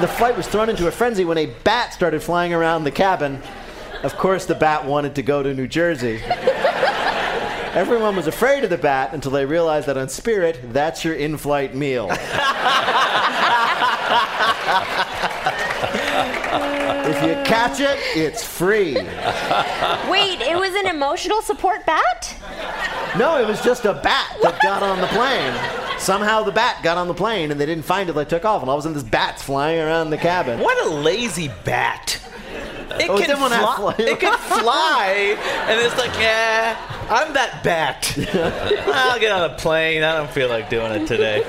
the 0.00 0.08
flight 0.08 0.36
was 0.36 0.46
thrown 0.46 0.68
into 0.68 0.88
a 0.88 0.90
frenzy 0.90 1.24
when 1.24 1.38
a 1.38 1.46
bat 1.46 1.92
started 1.92 2.22
flying 2.22 2.52
around 2.52 2.84
the 2.84 2.90
cabin. 2.90 3.40
Of 4.02 4.16
course, 4.18 4.44
the 4.44 4.54
bat 4.54 4.84
wanted 4.84 5.14
to 5.14 5.22
go 5.22 5.42
to 5.42 5.54
New 5.54 5.66
Jersey. 5.66 6.20
Everyone 7.72 8.14
was 8.14 8.26
afraid 8.26 8.64
of 8.64 8.70
the 8.70 8.78
bat 8.78 9.14
until 9.14 9.30
they 9.32 9.46
realized 9.46 9.86
that 9.86 9.96
on 9.96 10.08
Spirit, 10.08 10.60
that's 10.72 11.04
your 11.04 11.14
in 11.14 11.38
flight 11.38 11.74
meal. 11.74 12.08
if 17.08 17.22
you 17.22 17.34
catch 17.44 17.80
it, 17.80 17.98
it's 18.14 18.44
free. 18.44 18.94
Wait, 18.94 20.40
it 20.40 20.58
was 20.58 20.74
an 20.74 20.86
emotional 20.86 21.40
support 21.42 21.86
bat? 21.86 22.34
No, 23.18 23.38
it 23.38 23.46
was 23.46 23.62
just 23.62 23.86
a 23.86 23.94
bat 23.94 24.36
that 24.42 24.58
got 24.62 24.82
on 24.82 25.00
the 25.00 25.06
plane. 25.08 25.85
Somehow 25.98 26.42
the 26.42 26.52
bat 26.52 26.82
got 26.82 26.98
on 26.98 27.08
the 27.08 27.14
plane 27.14 27.50
and 27.50 27.60
they 27.60 27.66
didn't 27.66 27.84
find 27.84 28.08
it. 28.08 28.14
They 28.14 28.24
took 28.24 28.44
off, 28.44 28.60
and 28.62 28.70
all 28.70 28.76
of 28.76 28.80
a 28.80 28.82
sudden 28.82 28.94
this 28.94 29.02
bat's 29.02 29.42
flying 29.42 29.80
around 29.80 30.10
the 30.10 30.18
cabin. 30.18 30.60
What 30.60 30.86
a 30.86 30.90
lazy 30.90 31.50
bat. 31.64 32.20
It 33.00 33.10
Oh, 33.10 33.18
can 33.18 33.36
fly. 33.36 33.94
It 33.98 34.20
can 34.20 34.38
fly, 34.38 35.36
and 35.68 35.80
it's 35.80 35.96
like, 35.98 36.14
yeah, 36.18 36.76
I'm 37.10 37.32
that 37.34 37.62
bat. 37.62 38.14
I'll 38.94 39.18
get 39.20 39.32
on 39.32 39.50
a 39.50 39.54
plane. 39.56 40.02
I 40.02 40.16
don't 40.16 40.30
feel 40.30 40.48
like 40.48 40.70
doing 40.70 40.92
it 40.92 41.06
today. 41.06 41.42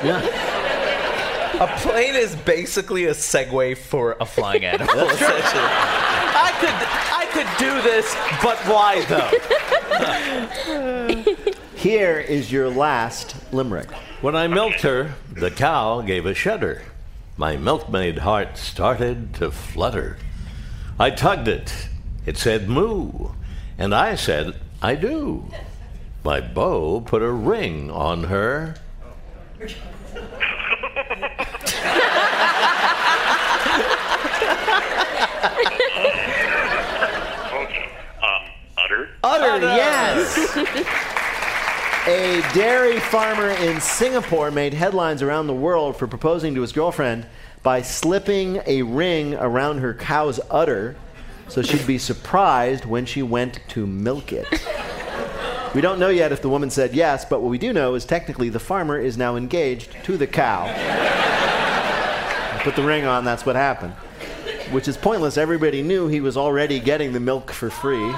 A 1.59 1.67
plane 1.79 2.15
is 2.15 2.35
basically 2.35 3.05
a 3.05 3.11
Segway 3.11 3.77
for 3.77 4.17
a 4.19 4.25
flying 4.25 4.65
animal. 4.73 4.89
I 4.93 6.51
could, 6.59 6.75
I 7.15 7.25
could 7.31 7.47
do 7.57 7.81
this, 7.81 8.13
but 8.43 8.57
why 8.67 9.05
though? 9.05 9.31
Here 11.75 12.19
is 12.19 12.51
your 12.51 12.69
last 12.69 13.36
limerick. 13.57 13.91
When 14.21 14.35
I 14.35 14.47
milked 14.47 14.81
her, 14.81 15.15
the 15.33 15.51
cow 15.51 16.01
gave 16.01 16.25
a 16.25 16.33
shudder. 16.33 16.83
My 17.35 17.57
milkmaid 17.57 18.19
heart 18.19 18.57
started 18.57 19.33
to 19.35 19.51
flutter. 19.51 20.17
I 20.99 21.09
tugged 21.09 21.47
it. 21.47 21.89
It 22.25 22.37
said 22.37 22.69
moo. 22.69 23.31
And 23.77 23.93
I 23.93 24.15
said, 24.15 24.55
I 24.81 24.95
do. 24.95 25.51
My 26.23 26.39
beau 26.39 27.01
put 27.01 27.21
a 27.21 27.31
ring 27.31 27.91
on 27.91 28.25
her. 28.25 28.75
Okay. 37.53 37.89
Um, 38.21 38.43
udder. 38.77 39.09
Udder, 39.23 39.65
yes. 39.65 41.03
A 42.07 42.41
dairy 42.53 43.01
farmer 43.01 43.49
in 43.49 43.81
Singapore 43.81 44.49
made 44.49 44.73
headlines 44.73 45.21
around 45.21 45.47
the 45.47 45.53
world 45.53 45.97
for 45.97 46.07
proposing 46.07 46.55
to 46.55 46.61
his 46.61 46.71
girlfriend 46.71 47.25
by 47.63 47.81
slipping 47.81 48.61
a 48.65 48.83
ring 48.83 49.35
around 49.35 49.79
her 49.79 49.93
cow's 49.93 50.39
udder 50.49 50.95
so 51.49 51.61
she'd 51.61 51.85
be 51.85 51.97
surprised 51.97 52.85
when 52.85 53.05
she 53.05 53.21
went 53.21 53.59
to 53.69 53.85
milk 53.85 54.31
it. 54.31 54.47
We 55.75 55.81
don't 55.81 55.99
know 55.99 56.07
yet 56.07 56.31
if 56.31 56.41
the 56.41 56.47
woman 56.47 56.69
said 56.69 56.93
yes, 56.93 57.25
but 57.25 57.41
what 57.41 57.49
we 57.49 57.57
do 57.57 57.73
know 57.73 57.95
is 57.95 58.05
technically 58.05 58.47
the 58.47 58.57
farmer 58.57 58.97
is 58.97 59.17
now 59.17 59.35
engaged 59.35 59.91
to 60.05 60.15
the 60.15 60.27
cow. 60.27 60.63
Put 62.63 62.77
the 62.77 62.83
ring 62.83 63.03
on, 63.03 63.25
that's 63.25 63.45
what 63.45 63.57
happened. 63.57 63.91
Which 64.71 64.87
is 64.87 64.95
pointless. 64.95 65.35
Everybody 65.35 65.81
knew 65.81 66.07
he 66.07 66.21
was 66.21 66.37
already 66.37 66.79
getting 66.79 67.11
the 67.11 67.19
milk 67.19 67.51
for 67.51 67.69
free. 67.69 68.13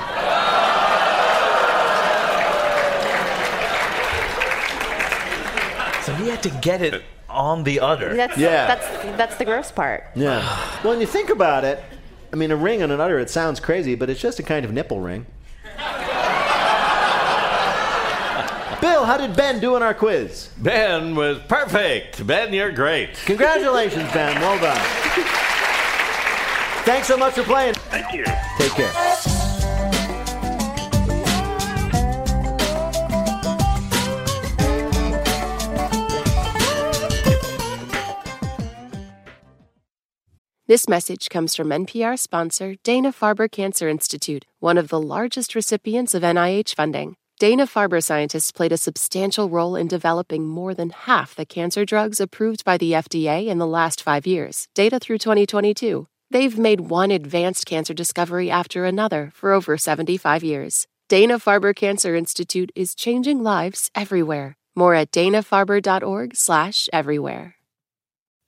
So 6.41 6.49
had 6.49 6.61
to 6.61 6.61
get 6.67 6.81
it 6.81 7.03
on 7.29 7.63
the 7.63 7.79
udder. 7.79 8.15
That's, 8.15 8.37
Yeah. 8.37 8.67
that's, 8.67 9.17
that's 9.17 9.35
the 9.37 9.45
gross 9.45 9.71
part. 9.71 10.05
Yeah. 10.15 10.39
well, 10.83 10.93
when 10.93 11.01
you 11.01 11.07
think 11.07 11.29
about 11.29 11.63
it, 11.63 11.83
I 12.31 12.35
mean, 12.35 12.51
a 12.51 12.55
ring 12.55 12.81
on 12.83 12.91
an 12.91 12.99
udder, 13.01 13.19
it 13.19 13.29
sounds 13.29 13.59
crazy, 13.59 13.95
but 13.95 14.09
it's 14.09 14.21
just 14.21 14.39
a 14.39 14.43
kind 14.43 14.65
of 14.65 14.71
nipple 14.71 14.99
ring. 14.99 15.25
Bill, 18.81 19.03
how 19.03 19.17
did 19.17 19.35
Ben 19.35 19.59
do 19.59 19.75
in 19.75 19.83
our 19.83 19.93
quiz? 19.93 20.49
Ben 20.57 21.13
was 21.15 21.39
perfect. 21.49 22.25
Ben, 22.25 22.53
you're 22.53 22.71
great. 22.71 23.15
Congratulations, 23.25 24.09
Ben. 24.13 24.39
Well 24.39 24.57
done. 24.59 24.77
Thanks 26.85 27.07
so 27.07 27.17
much 27.17 27.33
for 27.33 27.43
playing. 27.43 27.73
Thank 27.73 28.13
you. 28.13 28.23
Take 28.57 28.71
care. 28.71 29.38
This 40.69 40.87
message 40.87 41.27
comes 41.29 41.55
from 41.55 41.69
NPR 41.69 42.17
sponsor 42.19 42.75
Dana 42.83 43.11
Farber 43.11 43.51
Cancer 43.51 43.89
Institute, 43.89 44.45
one 44.59 44.77
of 44.77 44.89
the 44.89 45.01
largest 45.01 45.55
recipients 45.55 46.13
of 46.13 46.21
NIH 46.21 46.75
funding. 46.75 47.15
Dana 47.39 47.65
Farber 47.65 48.03
scientists 48.03 48.51
played 48.51 48.71
a 48.71 48.77
substantial 48.77 49.49
role 49.49 49.75
in 49.75 49.87
developing 49.87 50.47
more 50.47 50.75
than 50.75 50.91
half 50.91 51.33
the 51.33 51.43
cancer 51.43 51.85
drugs 51.85 52.19
approved 52.19 52.63
by 52.63 52.77
the 52.77 52.91
FDA 52.91 53.47
in 53.47 53.57
the 53.57 53.65
last 53.65 54.03
five 54.03 54.27
years, 54.27 54.67
data 54.75 54.99
through 54.99 55.17
2022. 55.17 56.05
They've 56.29 56.59
made 56.59 56.81
one 56.81 57.09
advanced 57.09 57.65
cancer 57.65 57.95
discovery 57.95 58.51
after 58.51 58.85
another 58.85 59.31
for 59.33 59.53
over 59.53 59.75
75 59.75 60.43
years. 60.43 60.85
Dana 61.07 61.39
Farber 61.39 61.75
Cancer 61.75 62.13
Institute 62.13 62.71
is 62.75 62.93
changing 62.93 63.41
lives 63.41 63.89
everywhere. 63.95 64.55
More 64.75 64.93
at 64.93 65.09
danafarber.org/everywhere. 65.09 67.58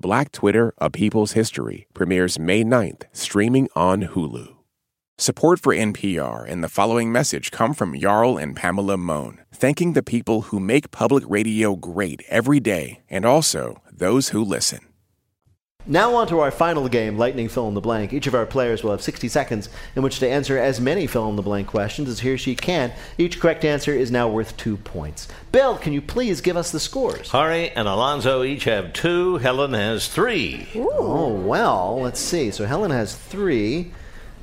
Black 0.00 0.32
Twitter, 0.32 0.72
A 0.78 0.88
People's 0.88 1.32
History 1.32 1.86
premieres 1.92 2.38
May 2.38 2.64
9th, 2.64 3.02
streaming 3.12 3.68
on 3.76 4.04
Hulu. 4.04 4.56
Support 5.18 5.60
for 5.60 5.74
NPR 5.74 6.48
and 6.48 6.64
the 6.64 6.70
following 6.70 7.12
message 7.12 7.50
come 7.50 7.74
from 7.74 7.98
Jarl 7.98 8.38
and 8.38 8.56
Pamela 8.56 8.96
Mohn, 8.96 9.42
thanking 9.52 9.92
the 9.92 10.02
people 10.02 10.42
who 10.48 10.58
make 10.58 10.90
public 10.90 11.22
radio 11.28 11.76
great 11.76 12.22
every 12.30 12.60
day 12.60 13.02
and 13.10 13.26
also 13.26 13.82
those 13.92 14.30
who 14.30 14.42
listen. 14.42 14.89
Now, 15.92 16.14
on 16.14 16.28
to 16.28 16.38
our 16.38 16.52
final 16.52 16.88
game, 16.88 17.18
Lightning 17.18 17.48
Fill 17.48 17.66
in 17.66 17.74
the 17.74 17.80
Blank. 17.80 18.12
Each 18.12 18.28
of 18.28 18.34
our 18.36 18.46
players 18.46 18.84
will 18.84 18.92
have 18.92 19.02
60 19.02 19.26
seconds 19.26 19.68
in 19.96 20.04
which 20.04 20.20
to 20.20 20.28
answer 20.28 20.56
as 20.56 20.80
many 20.80 21.08
fill 21.08 21.28
in 21.28 21.34
the 21.34 21.42
blank 21.42 21.66
questions 21.66 22.08
as 22.08 22.20
he 22.20 22.30
or 22.30 22.38
she 22.38 22.54
can. 22.54 22.92
Each 23.18 23.40
correct 23.40 23.64
answer 23.64 23.92
is 23.92 24.08
now 24.08 24.28
worth 24.28 24.56
two 24.56 24.76
points. 24.76 25.26
Bill, 25.50 25.76
can 25.76 25.92
you 25.92 26.00
please 26.00 26.40
give 26.40 26.56
us 26.56 26.70
the 26.70 26.78
scores? 26.78 27.30
Hari 27.30 27.70
and 27.70 27.88
Alonzo 27.88 28.44
each 28.44 28.62
have 28.64 28.92
two. 28.92 29.38
Helen 29.38 29.72
has 29.72 30.06
three. 30.06 30.68
Oh, 30.76 31.34
well, 31.34 32.00
let's 32.00 32.20
see. 32.20 32.52
So 32.52 32.66
Helen 32.66 32.92
has 32.92 33.16
three. 33.16 33.90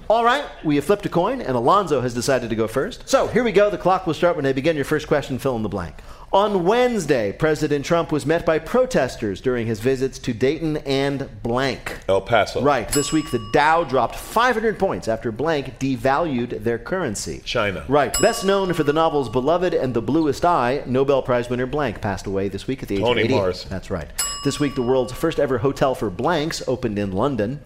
All 0.09 0.23
right, 0.23 0.45
we 0.63 0.77
have 0.77 0.85
flipped 0.85 1.05
a 1.05 1.09
coin, 1.09 1.41
and 1.41 1.57
Alonzo 1.57 1.99
has 1.99 2.13
decided 2.13 2.49
to 2.49 2.55
go 2.55 2.65
first. 2.65 3.09
So 3.09 3.27
here 3.27 3.43
we 3.43 3.51
go. 3.51 3.69
The 3.69 3.77
clock 3.77 4.07
will 4.07 4.13
start 4.13 4.37
when 4.37 4.45
I 4.45 4.53
begin 4.53 4.77
your 4.77 4.85
first 4.85 5.05
question. 5.05 5.37
Fill 5.37 5.57
in 5.57 5.63
the 5.63 5.69
blank. 5.69 5.95
On 6.31 6.63
Wednesday, 6.63 7.33
President 7.33 7.83
Trump 7.83 8.09
was 8.09 8.25
met 8.25 8.45
by 8.45 8.57
protesters 8.57 9.41
during 9.41 9.67
his 9.67 9.81
visits 9.81 10.17
to 10.19 10.33
Dayton 10.33 10.77
and 10.77 11.29
blank. 11.43 11.99
El 12.07 12.21
Paso. 12.21 12.61
Right. 12.61 12.87
This 12.87 13.11
week, 13.11 13.31
the 13.31 13.49
Dow 13.51 13.83
dropped 13.83 14.15
500 14.15 14.79
points 14.79 15.09
after 15.09 15.29
blank 15.29 15.77
devalued 15.77 16.63
their 16.63 16.79
currency. 16.79 17.41
China. 17.43 17.83
Right. 17.89 18.17
Best 18.21 18.45
known 18.45 18.71
for 18.73 18.83
the 18.83 18.93
novels 18.93 19.27
Beloved 19.27 19.73
and 19.73 19.93
The 19.93 20.01
Bluest 20.01 20.45
Eye, 20.45 20.83
Nobel 20.85 21.21
Prize 21.21 21.49
winner 21.49 21.65
blank 21.65 21.99
passed 21.99 22.27
away 22.27 22.47
this 22.47 22.65
week 22.65 22.81
at 22.81 22.87
the 22.87 22.95
age 22.95 23.01
Toni 23.01 23.21
of 23.21 23.25
88. 23.25 23.35
Morrison. 23.35 23.69
That's 23.69 23.89
right. 23.89 24.09
This 24.45 24.57
week, 24.59 24.75
the 24.75 24.81
world's 24.81 25.11
first 25.11 25.37
ever 25.37 25.57
hotel 25.57 25.95
for 25.95 26.09
blanks 26.09 26.61
opened 26.65 26.97
in 26.97 27.11
London. 27.11 27.59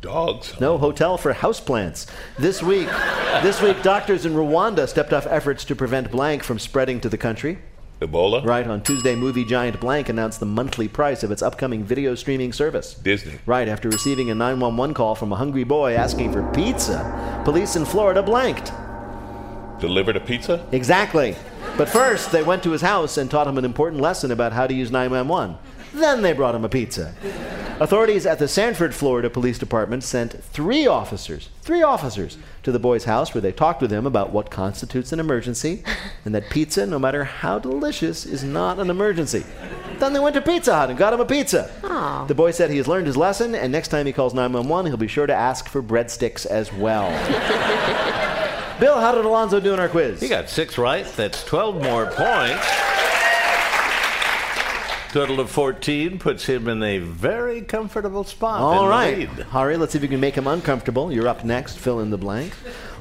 Dogs. 0.00 0.54
No 0.60 0.78
hotel 0.78 1.18
for 1.18 1.34
houseplants. 1.34 2.06
This 2.38 2.62
week, 2.62 2.86
this 3.42 3.60
week, 3.60 3.82
doctors 3.82 4.24
in 4.24 4.32
Rwanda 4.32 4.88
stepped 4.88 5.12
off 5.12 5.26
efforts 5.26 5.64
to 5.64 5.74
prevent 5.74 6.12
blank 6.12 6.44
from 6.44 6.60
spreading 6.60 7.00
to 7.00 7.08
the 7.08 7.18
country. 7.18 7.58
Ebola. 8.00 8.44
Right, 8.44 8.64
on 8.64 8.80
Tuesday, 8.84 9.16
movie 9.16 9.44
giant 9.44 9.80
Blank 9.80 10.08
announced 10.08 10.38
the 10.38 10.46
monthly 10.46 10.86
price 10.86 11.24
of 11.24 11.32
its 11.32 11.42
upcoming 11.42 11.82
video 11.82 12.14
streaming 12.14 12.52
service. 12.52 12.94
Disney. 12.94 13.40
Right, 13.44 13.66
after 13.66 13.88
receiving 13.88 14.30
a 14.30 14.36
911 14.36 14.94
call 14.94 15.16
from 15.16 15.32
a 15.32 15.36
hungry 15.36 15.64
boy 15.64 15.94
asking 15.94 16.32
for 16.32 16.48
pizza, 16.52 17.42
police 17.44 17.74
in 17.74 17.84
Florida 17.84 18.22
blanked. 18.22 18.72
Delivered 19.80 20.14
a 20.14 20.20
pizza? 20.20 20.64
Exactly. 20.70 21.34
But 21.76 21.88
first, 21.88 22.30
they 22.30 22.44
went 22.44 22.62
to 22.62 22.70
his 22.70 22.82
house 22.82 23.16
and 23.16 23.28
taught 23.28 23.48
him 23.48 23.58
an 23.58 23.64
important 23.64 24.00
lesson 24.00 24.30
about 24.30 24.52
how 24.52 24.68
to 24.68 24.74
use 24.74 24.92
911. 24.92 25.56
Then 25.92 26.22
they 26.22 26.32
brought 26.32 26.54
him 26.54 26.64
a 26.64 26.68
pizza. 26.68 27.14
Authorities 27.80 28.26
at 28.26 28.40
the 28.40 28.48
Sanford, 28.48 28.92
Florida 28.92 29.30
Police 29.30 29.56
Department 29.56 30.02
sent 30.02 30.42
three 30.42 30.86
officers, 30.88 31.48
three 31.62 31.82
officers, 31.82 32.36
to 32.64 32.72
the 32.72 32.78
boy's 32.80 33.04
house 33.04 33.32
where 33.32 33.40
they 33.40 33.52
talked 33.52 33.80
with 33.80 33.92
him 33.92 34.04
about 34.04 34.32
what 34.32 34.50
constitutes 34.50 35.12
an 35.12 35.20
emergency 35.20 35.84
and 36.24 36.34
that 36.34 36.50
pizza, 36.50 36.84
no 36.86 36.98
matter 36.98 37.22
how 37.22 37.58
delicious, 37.60 38.26
is 38.26 38.42
not 38.42 38.80
an 38.80 38.90
emergency. 38.90 39.44
Then 39.98 40.12
they 40.12 40.18
went 40.18 40.34
to 40.34 40.42
Pizza 40.42 40.74
Hut 40.74 40.90
and 40.90 40.98
got 40.98 41.12
him 41.12 41.20
a 41.20 41.24
pizza. 41.24 41.70
Aw. 41.84 42.24
The 42.26 42.34
boy 42.34 42.50
said 42.50 42.70
he 42.70 42.78
has 42.78 42.88
learned 42.88 43.06
his 43.06 43.16
lesson, 43.16 43.54
and 43.54 43.70
next 43.70 43.88
time 43.88 44.06
he 44.06 44.12
calls 44.12 44.34
911, 44.34 44.90
he'll 44.90 44.96
be 44.96 45.06
sure 45.06 45.26
to 45.26 45.34
ask 45.34 45.68
for 45.68 45.80
breadsticks 45.82 46.46
as 46.46 46.72
well. 46.72 47.08
Bill, 48.80 49.00
how 49.00 49.12
did 49.12 49.24
Alonzo 49.24 49.58
do 49.60 49.72
in 49.74 49.80
our 49.80 49.88
quiz? 49.88 50.20
He 50.20 50.28
got 50.28 50.48
six 50.48 50.78
right. 50.78 51.04
That's 51.16 51.44
12 51.44 51.82
more 51.82 52.06
points. 52.06 52.66
Total 55.12 55.40
of 55.40 55.50
14 55.50 56.18
puts 56.18 56.44
him 56.44 56.68
in 56.68 56.82
a 56.82 56.98
very 56.98 57.62
comfortable 57.62 58.24
spot. 58.24 58.60
All 58.60 58.70
right, 58.70 58.76
All 58.78 58.84
the 58.84 58.88
right. 59.26 59.36
lead. 59.38 59.46
Hari, 59.46 59.76
let's 59.78 59.92
see 59.92 59.98
if 59.98 60.02
you 60.02 60.08
can 60.08 60.20
make 60.20 60.34
him 60.34 60.46
uncomfortable. 60.46 61.10
You're 61.10 61.28
up 61.28 61.44
next. 61.44 61.78
Fill 61.78 62.00
in 62.00 62.10
the 62.10 62.18
blank. 62.18 62.52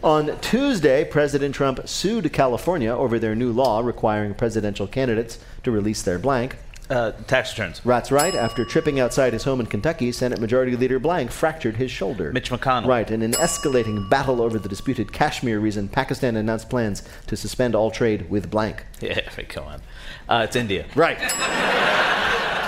On 0.03 0.39
Tuesday, 0.39 1.03
President 1.03 1.53
Trump 1.53 1.85
sued 1.85 2.31
California 2.31 2.91
over 2.95 3.19
their 3.19 3.35
new 3.35 3.51
law 3.51 3.81
requiring 3.81 4.33
presidential 4.35 4.87
candidates 4.87 5.39
to 5.63 5.71
release 5.71 6.01
their 6.01 6.17
blank. 6.17 6.55
Uh, 6.89 7.11
tax 7.27 7.51
returns. 7.51 7.81
That's 7.83 8.11
right. 8.11 8.33
After 8.33 8.63
tripping 8.63 8.99
outside 8.99 9.33
his 9.33 9.43
home 9.43 9.59
in 9.59 9.65
Kentucky, 9.65 10.11
Senate 10.11 10.39
Majority 10.39 10.75
Leader 10.77 10.99
Blank 10.99 11.31
fractured 11.31 11.75
his 11.75 11.91
shoulder. 11.91 12.31
Mitch 12.31 12.49
McConnell. 12.49 12.87
Right. 12.87 13.09
In 13.11 13.21
an 13.21 13.33
escalating 13.33 14.09
battle 14.09 14.41
over 14.41 14.57
the 14.57 14.69
disputed 14.69 15.11
Kashmir 15.11 15.59
region, 15.59 15.89
Pakistan 15.89 16.37
announced 16.37 16.69
plans 16.69 17.03
to 17.27 17.35
suspend 17.35 17.75
all 17.75 17.91
trade 17.91 18.29
with 18.29 18.49
Blank. 18.49 18.85
Yeah, 19.01 19.19
come 19.49 19.65
on. 19.65 19.81
Uh, 20.29 20.43
it's 20.45 20.55
India. 20.55 20.85
Right. 20.95 21.19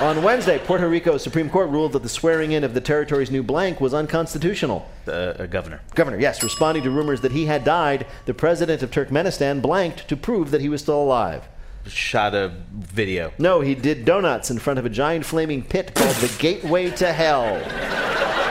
On 0.01 0.23
Wednesday, 0.23 0.59
Puerto 0.59 0.87
Rico's 0.87 1.21
Supreme 1.21 1.49
Court 1.49 1.69
ruled 1.69 1.91
that 1.91 2.03
the 2.03 2.09
swearing 2.09 2.53
in 2.53 2.63
of 2.63 2.73
the 2.73 2.79
territory's 2.79 3.29
new 3.31 3.43
blank 3.43 3.81
was 3.81 3.93
unconstitutional. 3.93 4.87
Uh, 5.05 5.45
governor. 5.47 5.81
Governor, 5.93 6.17
yes, 6.19 6.41
responding 6.41 6.83
to 6.83 6.89
rumors 6.89 7.19
that 7.19 7.33
he 7.33 7.47
had 7.47 7.65
died, 7.65 8.07
the 8.25 8.33
president 8.33 8.81
of 8.81 8.91
Turkmenistan 8.91 9.61
blanked 9.61 10.07
to 10.07 10.15
prove 10.15 10.51
that 10.51 10.61
he 10.61 10.69
was 10.69 10.81
still 10.81 11.01
alive. 11.01 11.49
Shot 11.87 12.35
a 12.35 12.51
video. 12.71 13.31
No, 13.39 13.61
he 13.61 13.73
did 13.75 14.05
donuts 14.05 14.51
in 14.51 14.59
front 14.59 14.79
of 14.79 14.85
a 14.85 14.89
giant 14.89 15.25
flaming 15.25 15.63
pit 15.63 15.93
called 15.95 16.15
the 16.17 16.33
Gateway 16.37 16.91
to 16.91 17.11
Hell. 17.11 17.59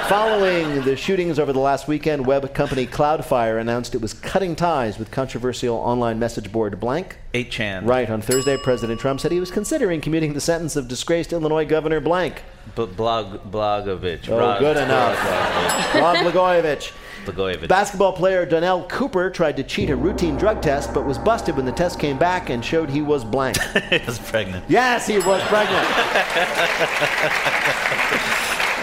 Following 0.08 0.82
the 0.84 0.96
shootings 0.96 1.38
over 1.38 1.52
the 1.52 1.58
last 1.58 1.86
weekend, 1.86 2.26
web 2.26 2.54
company 2.54 2.86
Cloudflare 2.86 3.60
announced 3.60 3.94
it 3.94 4.00
was 4.00 4.14
cutting 4.14 4.56
ties 4.56 4.98
with 4.98 5.10
controversial 5.10 5.76
online 5.76 6.18
message 6.18 6.50
board 6.50 6.80
Blank. 6.80 7.18
8chan. 7.34 7.86
Right, 7.86 8.08
on 8.08 8.22
Thursday, 8.22 8.56
President 8.56 8.98
Trump 8.98 9.20
said 9.20 9.32
he 9.32 9.38
was 9.40 9.50
considering 9.50 10.00
commuting 10.00 10.32
the 10.32 10.40
sentence 10.40 10.76
of 10.76 10.88
disgraced 10.88 11.34
Illinois 11.34 11.66
Governor 11.66 12.00
Blank. 12.00 12.42
B- 12.74 12.86
blog, 12.86 13.52
Blogovich. 13.52 14.30
Oh, 14.30 14.38
Rod- 14.38 14.60
good 14.60 14.78
enough. 14.78 15.94
Rod 15.94 16.16
Blagojevich. 16.16 16.90
Blagojevich. 17.32 17.68
Basketball 17.68 18.12
player 18.12 18.46
Donnell 18.46 18.84
Cooper 18.84 19.30
tried 19.30 19.56
to 19.56 19.62
cheat 19.62 19.90
a 19.90 19.96
routine 19.96 20.36
drug 20.36 20.62
test, 20.62 20.92
but 20.94 21.04
was 21.04 21.18
busted 21.18 21.56
when 21.56 21.64
the 21.64 21.72
test 21.72 21.98
came 21.98 22.18
back 22.18 22.50
and 22.50 22.64
showed 22.64 22.88
he 22.90 23.02
was 23.02 23.24
blank. 23.24 23.60
he 23.90 23.98
was 24.06 24.18
pregnant. 24.18 24.64
yes, 24.68 25.06
he 25.06 25.18
was 25.18 25.42
pregnant. 25.44 25.86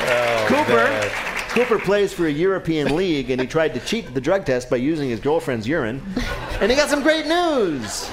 Oh, 0.07 0.45
Cooper. 0.47 1.09
Cooper 1.49 1.79
plays 1.79 2.13
for 2.13 2.27
a 2.27 2.31
European 2.31 2.95
league, 2.95 3.31
and 3.31 3.41
he 3.41 3.47
tried 3.47 3.73
to 3.73 3.79
cheat 3.79 4.13
the 4.13 4.21
drug 4.21 4.45
test 4.45 4.69
by 4.69 4.75
using 4.75 5.09
his 5.09 5.19
girlfriend's 5.19 5.67
urine. 5.67 5.99
And 6.61 6.69
he 6.69 6.77
got 6.77 6.89
some 6.89 7.01
great 7.01 7.25
news. 7.25 8.07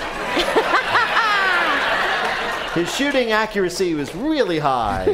His 2.75 2.95
shooting 2.95 3.33
accuracy 3.33 3.95
was 3.95 4.15
really 4.15 4.59
high. 4.59 5.05
The, 5.05 5.13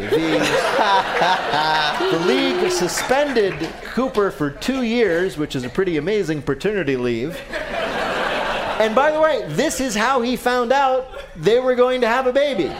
the 2.19 2.25
league 2.25 2.71
suspended 2.71 3.55
Cooper 3.83 4.31
for 4.31 4.51
two 4.51 4.83
years, 4.83 5.37
which 5.37 5.57
is 5.57 5.65
a 5.65 5.69
pretty 5.69 5.97
amazing 5.97 6.43
paternity 6.43 6.97
leave. 6.97 7.37
And 8.81 8.95
by 8.95 9.11
the 9.11 9.21
way, 9.21 9.45
this 9.49 9.81
is 9.81 9.97
how 9.97 10.23
he 10.23 10.37
found 10.37 10.73
out 10.73 11.09
they 11.35 11.59
were 11.59 11.75
going 11.75 12.01
to 12.03 12.07
have 12.07 12.29
a 12.29 12.33
baby. 12.33 12.73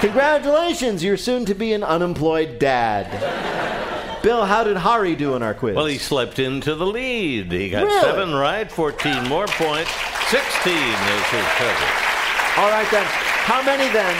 Congratulations, 0.00 1.04
you're 1.04 1.18
soon 1.18 1.44
to 1.44 1.54
be 1.54 1.74
an 1.74 1.82
unemployed 1.84 2.58
dad. 2.58 4.22
Bill, 4.22 4.46
how 4.46 4.64
did 4.64 4.78
Hari 4.78 5.14
do 5.16 5.36
in 5.36 5.42
our 5.42 5.52
quiz? 5.52 5.76
Well, 5.76 5.84
he 5.84 5.98
slipped 5.98 6.38
into 6.38 6.74
the 6.74 6.86
lead. 6.86 7.52
He 7.52 7.68
got 7.68 7.84
Really? 7.84 8.00
seven 8.00 8.32
right, 8.34 8.72
14 8.72 9.28
more 9.28 9.46
points. 9.46 9.90
16 10.28 10.72
is 10.72 11.26
his 11.28 11.44
total. 11.58 11.88
All 12.56 12.70
right 12.70 12.88
then. 12.90 13.35
How 13.46 13.62
many 13.64 13.88
then 13.92 14.12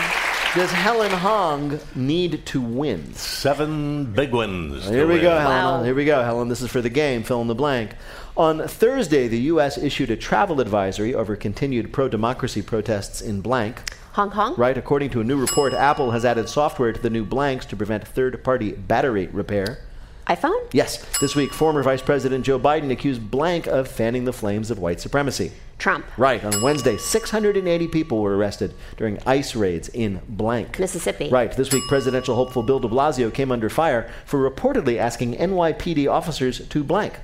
does 0.55 0.71
Helen 0.71 1.11
Hong 1.11 1.81
need 1.97 2.47
to 2.47 2.61
win? 2.61 3.13
Seven 3.15 4.05
big 4.13 4.33
wins. 4.33 4.87
to 4.87 4.93
Here 4.93 5.05
we 5.05 5.15
win. 5.15 5.23
go, 5.23 5.37
Helen. 5.41 5.85
Here 5.85 5.97
we 5.97 6.05
go, 6.05 6.23
Helen. 6.23 6.47
This 6.49 6.63
is 6.63 6.71
for 6.71 6.81
the 6.81 6.89
game. 6.89 7.25
Fill 7.25 7.43
in 7.43 7.49
the 7.49 7.55
blank. 7.55 7.97
On 8.37 8.69
Thursday, 8.69 9.27
the 9.27 9.41
U.S. 9.53 9.79
issued 9.79 10.11
a 10.11 10.17
travel 10.17 10.61
advisory 10.61 11.13
over 11.13 11.35
continued 11.35 11.93
pro-democracy 11.93 12.63
protests 12.63 13.21
in 13.21 13.41
blank. 13.41 13.83
Hong 14.13 14.31
Kong? 14.31 14.55
Right. 14.57 14.79
According 14.79 15.11
to 15.11 15.21
a 15.21 15.25
new 15.25 15.41
report, 15.41 15.75
Apple 15.75 16.13
has 16.13 16.25
added 16.25 16.49
software 16.49 16.93
to 16.93 17.01
the 17.03 17.11
new 17.11 17.25
blanks 17.25 17.67
to 17.67 17.77
prevent 17.77 18.07
third-party 18.07 18.73
battery 18.75 19.27
repair. 19.27 19.79
iPhone? 20.27 20.69
Yes. 20.73 21.05
This 21.21 21.37
week, 21.37 21.53
former 21.53 21.83
Vice 21.83 22.03
President 22.03 22.45
Joe 22.45 22.59
Biden 22.59 22.91
accused 22.91 23.31
blank 23.31 23.67
of 23.67 23.87
fanning 23.87 24.25
the 24.25 24.33
flames 24.33 24.71
of 24.71 24.79
white 24.79 25.01
supremacy. 25.01 25.53
Trump. 25.79 26.05
Right. 26.17 26.43
On 26.45 26.63
Wednesday, 26.63 26.97
680 26.97 27.89
people 27.89 28.21
were 28.21 28.37
arrested 28.37 28.75
during 28.97 29.19
ICE 29.25 29.55
raids 29.55 29.89
in 29.89 30.21
blank. 30.29 30.79
Mississippi. 30.81 31.29
Right. 31.29 31.53
This 31.53 31.73
week, 31.73 31.85
presidential 31.87 32.35
hopeful 32.35 32.63
Bill 32.63 32.81
de 32.81 32.89
Blasio 32.89 33.33
came 33.33 33.53
under 33.53 33.69
fire 33.69 34.11
for 34.25 34.51
reportedly 34.51 34.97
asking 34.97 35.35
NYPD 35.35 36.11
officers 36.11 36.67
to 36.67 36.83
blank. 36.83 37.15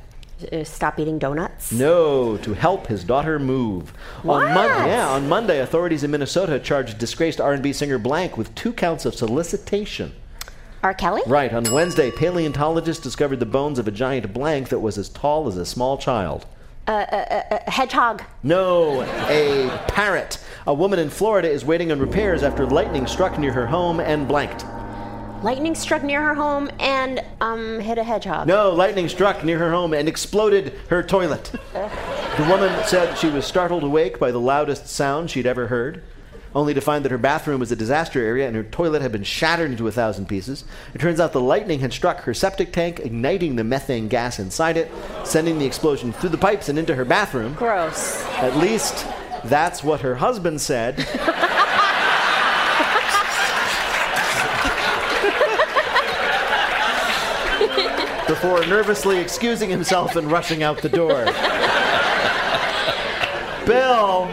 Uh, 0.50 0.64
stop 0.64 0.98
eating 0.98 1.18
donuts? 1.18 1.72
No, 1.72 2.36
to 2.38 2.54
help 2.54 2.86
his 2.88 3.04
daughter 3.04 3.38
move. 3.38 3.90
What? 4.22 4.44
On 4.46 4.54
Mon- 4.54 4.88
yeah, 4.88 5.08
on 5.08 5.28
Monday, 5.28 5.60
authorities 5.60 6.04
in 6.04 6.10
Minnesota 6.10 6.58
charged 6.58 6.98
disgraced 6.98 7.40
R&B 7.40 7.72
singer 7.72 7.98
Blank 7.98 8.36
with 8.36 8.54
two 8.54 8.72
counts 8.72 9.04
of 9.04 9.14
solicitation. 9.14 10.12
R. 10.82 10.94
Kelly? 10.94 11.22
Right. 11.26 11.52
On 11.52 11.62
Wednesday, 11.72 12.10
paleontologists 12.10 13.02
discovered 13.02 13.38
the 13.38 13.46
bones 13.46 13.78
of 13.78 13.86
a 13.86 13.92
giant 13.92 14.32
blank 14.32 14.68
that 14.70 14.80
was 14.80 14.98
as 14.98 15.08
tall 15.08 15.46
as 15.46 15.56
a 15.56 15.64
small 15.64 15.96
child. 15.96 16.46
Uh, 16.88 16.90
uh, 16.90 17.14
uh, 17.14 17.54
uh, 17.54 17.70
hedgehog. 17.70 18.22
No, 18.42 19.02
a 19.02 19.68
parrot. 19.86 20.44
A 20.66 20.74
woman 20.74 20.98
in 20.98 21.10
Florida 21.10 21.48
is 21.48 21.64
waiting 21.64 21.92
on 21.92 22.00
repairs 22.00 22.42
after 22.42 22.66
lightning 22.66 23.06
struck 23.06 23.38
near 23.38 23.52
her 23.52 23.66
home 23.66 24.00
and 24.00 24.26
blanked. 24.26 24.64
Lightning 25.44 25.74
struck 25.76 26.02
near 26.02 26.20
her 26.20 26.34
home 26.34 26.70
and 26.78 27.20
um 27.40 27.80
hit 27.80 27.98
a 27.98 28.04
hedgehog. 28.04 28.46
No, 28.46 28.70
lightning 28.70 29.08
struck 29.08 29.44
near 29.44 29.58
her 29.58 29.70
home 29.72 29.92
and 29.92 30.08
exploded 30.08 30.72
her 30.88 31.02
toilet. 31.02 31.52
The 32.32 32.48
woman 32.48 32.72
said 32.86 33.18
she 33.18 33.28
was 33.28 33.44
startled 33.44 33.82
awake 33.82 34.18
by 34.18 34.30
the 34.30 34.40
loudest 34.40 34.88
sound 34.88 35.30
she'd 35.30 35.44
ever 35.44 35.66
heard, 35.66 36.02
only 36.54 36.74
to 36.74 36.80
find 36.80 37.04
that 37.04 37.12
her 37.12 37.18
bathroom 37.18 37.60
was 37.60 37.72
a 37.72 37.76
disaster 37.76 38.22
area 38.22 38.46
and 38.46 38.56
her 38.56 38.62
toilet 38.62 39.02
had 39.02 39.12
been 39.12 39.22
shattered 39.22 39.70
into 39.70 39.88
a 39.88 39.92
thousand 39.92 40.26
pieces. 40.26 40.64
It 40.94 41.00
turns 41.00 41.20
out 41.20 41.32
the 41.32 41.40
lightning 41.40 41.80
had 41.80 41.92
struck 41.92 42.20
her 42.20 42.34
septic 42.34 42.72
tank, 42.72 43.00
igniting 43.00 43.56
the 43.56 43.64
methane 43.64 44.08
gas 44.08 44.38
inside 44.38 44.76
it, 44.76 44.90
sending 45.24 45.58
the 45.58 45.66
explosion 45.66 46.12
through 46.12 46.30
the 46.30 46.38
pipes 46.38 46.68
and 46.68 46.78
into 46.78 46.94
her 46.94 47.04
bathroom. 47.04 47.54
Gross. 47.54 48.24
At 48.36 48.56
least 48.56 49.06
that's 49.44 49.82
what 49.82 50.00
her 50.02 50.14
husband 50.14 50.60
said. 50.60 50.96
Before 58.26 58.64
nervously 58.66 59.18
excusing 59.18 59.68
himself 59.68 60.16
and 60.16 60.30
rushing 60.30 60.62
out 60.62 60.80
the 60.80 60.88
door. 60.88 61.24
Bill, 63.66 64.26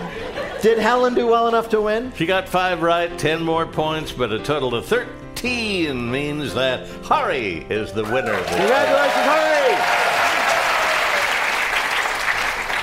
did 0.61 0.77
Helen 0.77 1.13
do 1.13 1.27
well 1.27 1.47
enough 1.47 1.69
to 1.69 1.81
win? 1.81 2.11
She 2.15 2.25
got 2.25 2.49
five 2.49 2.81
right, 2.81 3.17
10 3.17 3.41
more 3.43 3.65
points, 3.65 4.11
but 4.11 4.31
a 4.31 4.39
total 4.39 4.75
of 4.75 4.85
13 4.85 6.11
means 6.11 6.53
that 6.53 6.87
Hari 7.03 7.65
is 7.69 7.93
the 7.93 8.03
winner. 8.03 8.35
Congratulations, 8.43 9.25
Hari! 9.25 9.98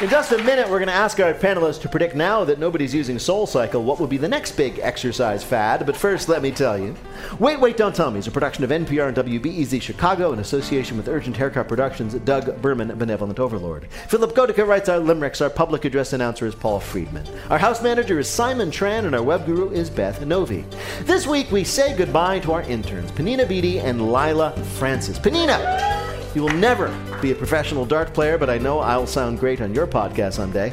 In 0.02 0.10
just 0.10 0.30
a 0.30 0.44
minute, 0.44 0.68
we're 0.68 0.78
going 0.78 0.88
to 0.88 0.92
ask 0.92 1.18
our 1.20 1.32
panelists 1.32 1.80
to 1.80 1.88
predict 1.88 2.14
now 2.14 2.44
that 2.44 2.58
nobody's 2.58 2.94
using 2.94 3.18
Soul 3.18 3.46
Cycle 3.46 3.82
what 3.82 3.98
will 3.98 4.06
be 4.06 4.18
the 4.18 4.28
next 4.28 4.52
big 4.52 4.78
exercise 4.80 5.42
fad. 5.42 5.86
But 5.86 5.96
first, 5.96 6.28
let 6.28 6.42
me 6.42 6.50
tell 6.50 6.76
you. 6.76 6.94
Wait, 7.38 7.58
Wait, 7.58 7.78
Don't 7.78 7.96
Tell 7.96 8.10
Me 8.10 8.18
is 8.18 8.26
a 8.26 8.30
production 8.30 8.62
of 8.62 8.68
NPR 8.68 9.08
and 9.08 9.16
WBEZ 9.16 9.80
Chicago 9.80 10.34
in 10.34 10.38
association 10.40 10.98
with 10.98 11.08
Urgent 11.08 11.34
Haircut 11.34 11.66
Productions, 11.66 12.12
Doug 12.12 12.60
Berman, 12.60 12.94
Benevolent 12.98 13.40
Overlord. 13.40 13.88
Philipp 14.08 14.32
Goedicke 14.32 14.68
writes 14.68 14.90
our 14.90 14.98
limericks. 14.98 15.40
Our 15.40 15.48
public 15.48 15.86
address 15.86 16.12
announcer 16.12 16.46
is 16.46 16.54
Paul 16.54 16.78
Friedman. 16.78 17.26
Our 17.48 17.56
house 17.56 17.82
manager 17.82 18.18
is 18.18 18.28
Simon 18.28 18.70
Tran, 18.70 19.06
and 19.06 19.14
our 19.14 19.22
web 19.22 19.46
guru 19.46 19.70
is 19.70 19.88
Beth 19.88 20.20
Novey. 20.20 20.66
This 21.06 21.26
week, 21.26 21.50
we 21.50 21.64
say 21.64 21.96
goodbye 21.96 22.40
to 22.40 22.52
our 22.52 22.62
interns, 22.64 23.10
Panina 23.12 23.48
Beatty 23.48 23.80
and 23.80 24.12
Lila 24.12 24.52
Francis. 24.76 25.18
Panina! 25.18 26.05
You 26.36 26.42
will 26.42 26.50
never 26.50 26.94
be 27.22 27.32
a 27.32 27.34
professional 27.34 27.86
dart 27.86 28.12
player, 28.12 28.36
but 28.36 28.50
I 28.50 28.58
know 28.58 28.80
I'll 28.80 29.06
sound 29.06 29.38
great 29.38 29.62
on 29.62 29.72
your 29.72 29.86
podcast 29.86 30.34
someday. 30.34 30.70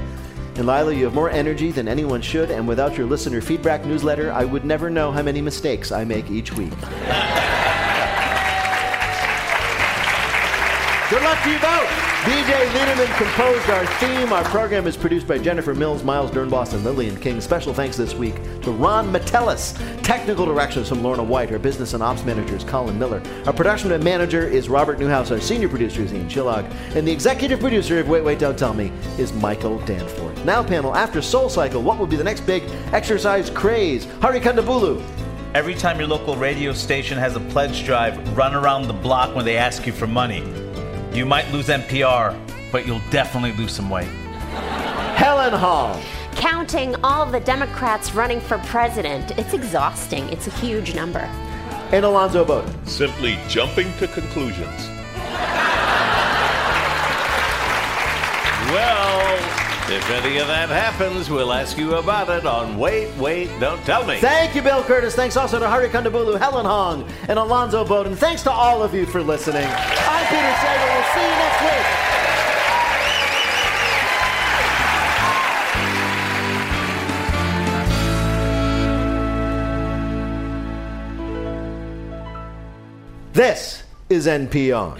And 0.55 0.67
Lila, 0.67 0.93
you 0.93 1.05
have 1.05 1.13
more 1.13 1.29
energy 1.29 1.71
than 1.71 1.87
anyone 1.87 2.21
should, 2.21 2.51
and 2.51 2.67
without 2.67 2.97
your 2.97 3.07
listener 3.07 3.39
feedback 3.39 3.85
newsletter, 3.85 4.29
I 4.33 4.43
would 4.43 4.65
never 4.65 4.89
know 4.89 5.09
how 5.09 5.21
many 5.21 5.39
mistakes 5.39 5.93
I 5.93 6.03
make 6.03 6.29
each 6.29 6.51
week. 6.51 6.71
Good 11.09 11.23
luck 11.23 11.41
to 11.43 11.49
you 11.49 11.59
both! 11.59 12.12
BJ 12.23 12.53
Leiderman 12.71 13.17
composed 13.17 13.69
our 13.69 13.85
theme. 13.97 14.31
Our 14.31 14.45
program 14.45 14.87
is 14.87 14.95
produced 14.95 15.27
by 15.27 15.37
Jennifer 15.37 15.73
Mills, 15.73 16.05
Miles 16.05 16.31
Doornbos, 16.31 16.73
and 16.73 16.81
Lillian 16.85 17.17
King. 17.17 17.41
Special 17.41 17.73
thanks 17.73 17.97
this 17.97 18.15
week 18.15 18.35
to 18.61 18.71
Ron 18.71 19.11
Metellus. 19.11 19.73
Technical 20.03 20.45
directions 20.45 20.87
from 20.87 21.03
Lorna 21.03 21.21
White. 21.21 21.51
Our 21.51 21.59
business 21.59 21.93
and 21.93 22.01
ops 22.01 22.23
manager 22.23 22.55
is 22.55 22.63
Colin 22.63 22.97
Miller. 22.97 23.21
Our 23.45 23.51
production 23.51 24.01
manager 24.01 24.47
is 24.47 24.69
Robert 24.69 24.99
Newhouse. 24.99 25.31
Our 25.31 25.41
senior 25.41 25.67
producer 25.67 26.01
is 26.01 26.13
Ian 26.13 26.29
Chillag. 26.29 26.63
And 26.95 27.05
the 27.05 27.11
executive 27.11 27.59
producer 27.59 27.99
of 27.99 28.07
Wait, 28.07 28.23
Wait, 28.23 28.39
Don't 28.39 28.57
Tell 28.57 28.73
Me 28.73 28.93
is 29.17 29.33
Michael 29.33 29.79
Danforth. 29.79 30.45
Now, 30.45 30.63
panel, 30.63 30.95
after 30.95 31.21
Soul 31.21 31.49
Cycle, 31.49 31.81
what 31.81 31.99
will 31.99 32.07
be 32.07 32.15
the 32.15 32.23
next 32.23 32.45
big 32.45 32.63
exercise 32.93 33.49
craze? 33.49 34.05
Hari 34.21 34.39
Kondabolu. 34.39 35.03
Every 35.53 35.75
time 35.75 35.99
your 35.99 36.07
local 36.07 36.37
radio 36.37 36.71
station 36.71 37.17
has 37.17 37.35
a 37.35 37.41
pledge 37.41 37.83
drive, 37.83 38.37
run 38.37 38.55
around 38.55 38.87
the 38.87 38.93
block 38.93 39.35
when 39.35 39.43
they 39.43 39.57
ask 39.57 39.85
you 39.85 39.91
for 39.91 40.07
money. 40.07 40.62
You 41.13 41.27
might 41.27 41.51
lose 41.51 41.67
NPR, 41.67 42.35
but 42.71 42.87
you'll 42.87 43.01
definitely 43.11 43.51
lose 43.51 43.71
some 43.71 43.87
weight. 43.87 44.07
Helen 45.15 45.53
Hall. 45.53 46.01
Counting 46.31 46.95
all 47.03 47.27
the 47.27 47.39
Democrats 47.39 48.15
running 48.15 48.41
for 48.41 48.57
president, 48.59 49.37
it's 49.37 49.53
exhausting. 49.53 50.27
It's 50.29 50.47
a 50.47 50.49
huge 50.49 50.95
number. 50.95 51.19
And 51.91 52.03
Alonzo 52.03 52.43
Bodden. 52.43 52.87
Simply 52.87 53.37
jumping 53.47 53.93
to 53.99 54.07
conclusions. 54.07 54.89
Well, 58.71 59.62
if 59.89 60.09
any 60.11 60.37
of 60.37 60.47
that 60.47 60.69
happens, 60.69 61.29
we'll 61.29 61.51
ask 61.51 61.77
you 61.77 61.95
about 61.95 62.29
it 62.29 62.45
on 62.45 62.77
Wait, 62.77 63.13
Wait, 63.17 63.49
Don't 63.59 63.83
Tell 63.85 64.05
Me. 64.05 64.17
Thank 64.19 64.55
you, 64.55 64.61
Bill 64.61 64.81
Kurtis. 64.83 65.13
Thanks 65.13 65.35
also 65.35 65.59
to 65.59 65.67
Hari 65.67 65.89
Kondabolu, 65.89 66.39
Helen 66.39 66.65
Hong, 66.65 67.09
and 67.27 67.37
Alonzo 67.37 67.83
Bodden. 67.83 68.15
Thanks 68.15 68.43
to 68.43 68.51
all 68.51 68.81
of 68.81 68.93
you 68.93 69.05
for 69.05 69.21
listening. 69.21 69.65
I'm 69.67 70.25
Peter 70.27 70.41
Sagal. 70.41 70.93
We'll 70.93 71.03
see 71.13 71.21
you 71.21 71.35
next 71.35 71.61
week. 71.61 72.03
This 83.33 83.83
is 84.09 84.27
NPR. 84.27 84.99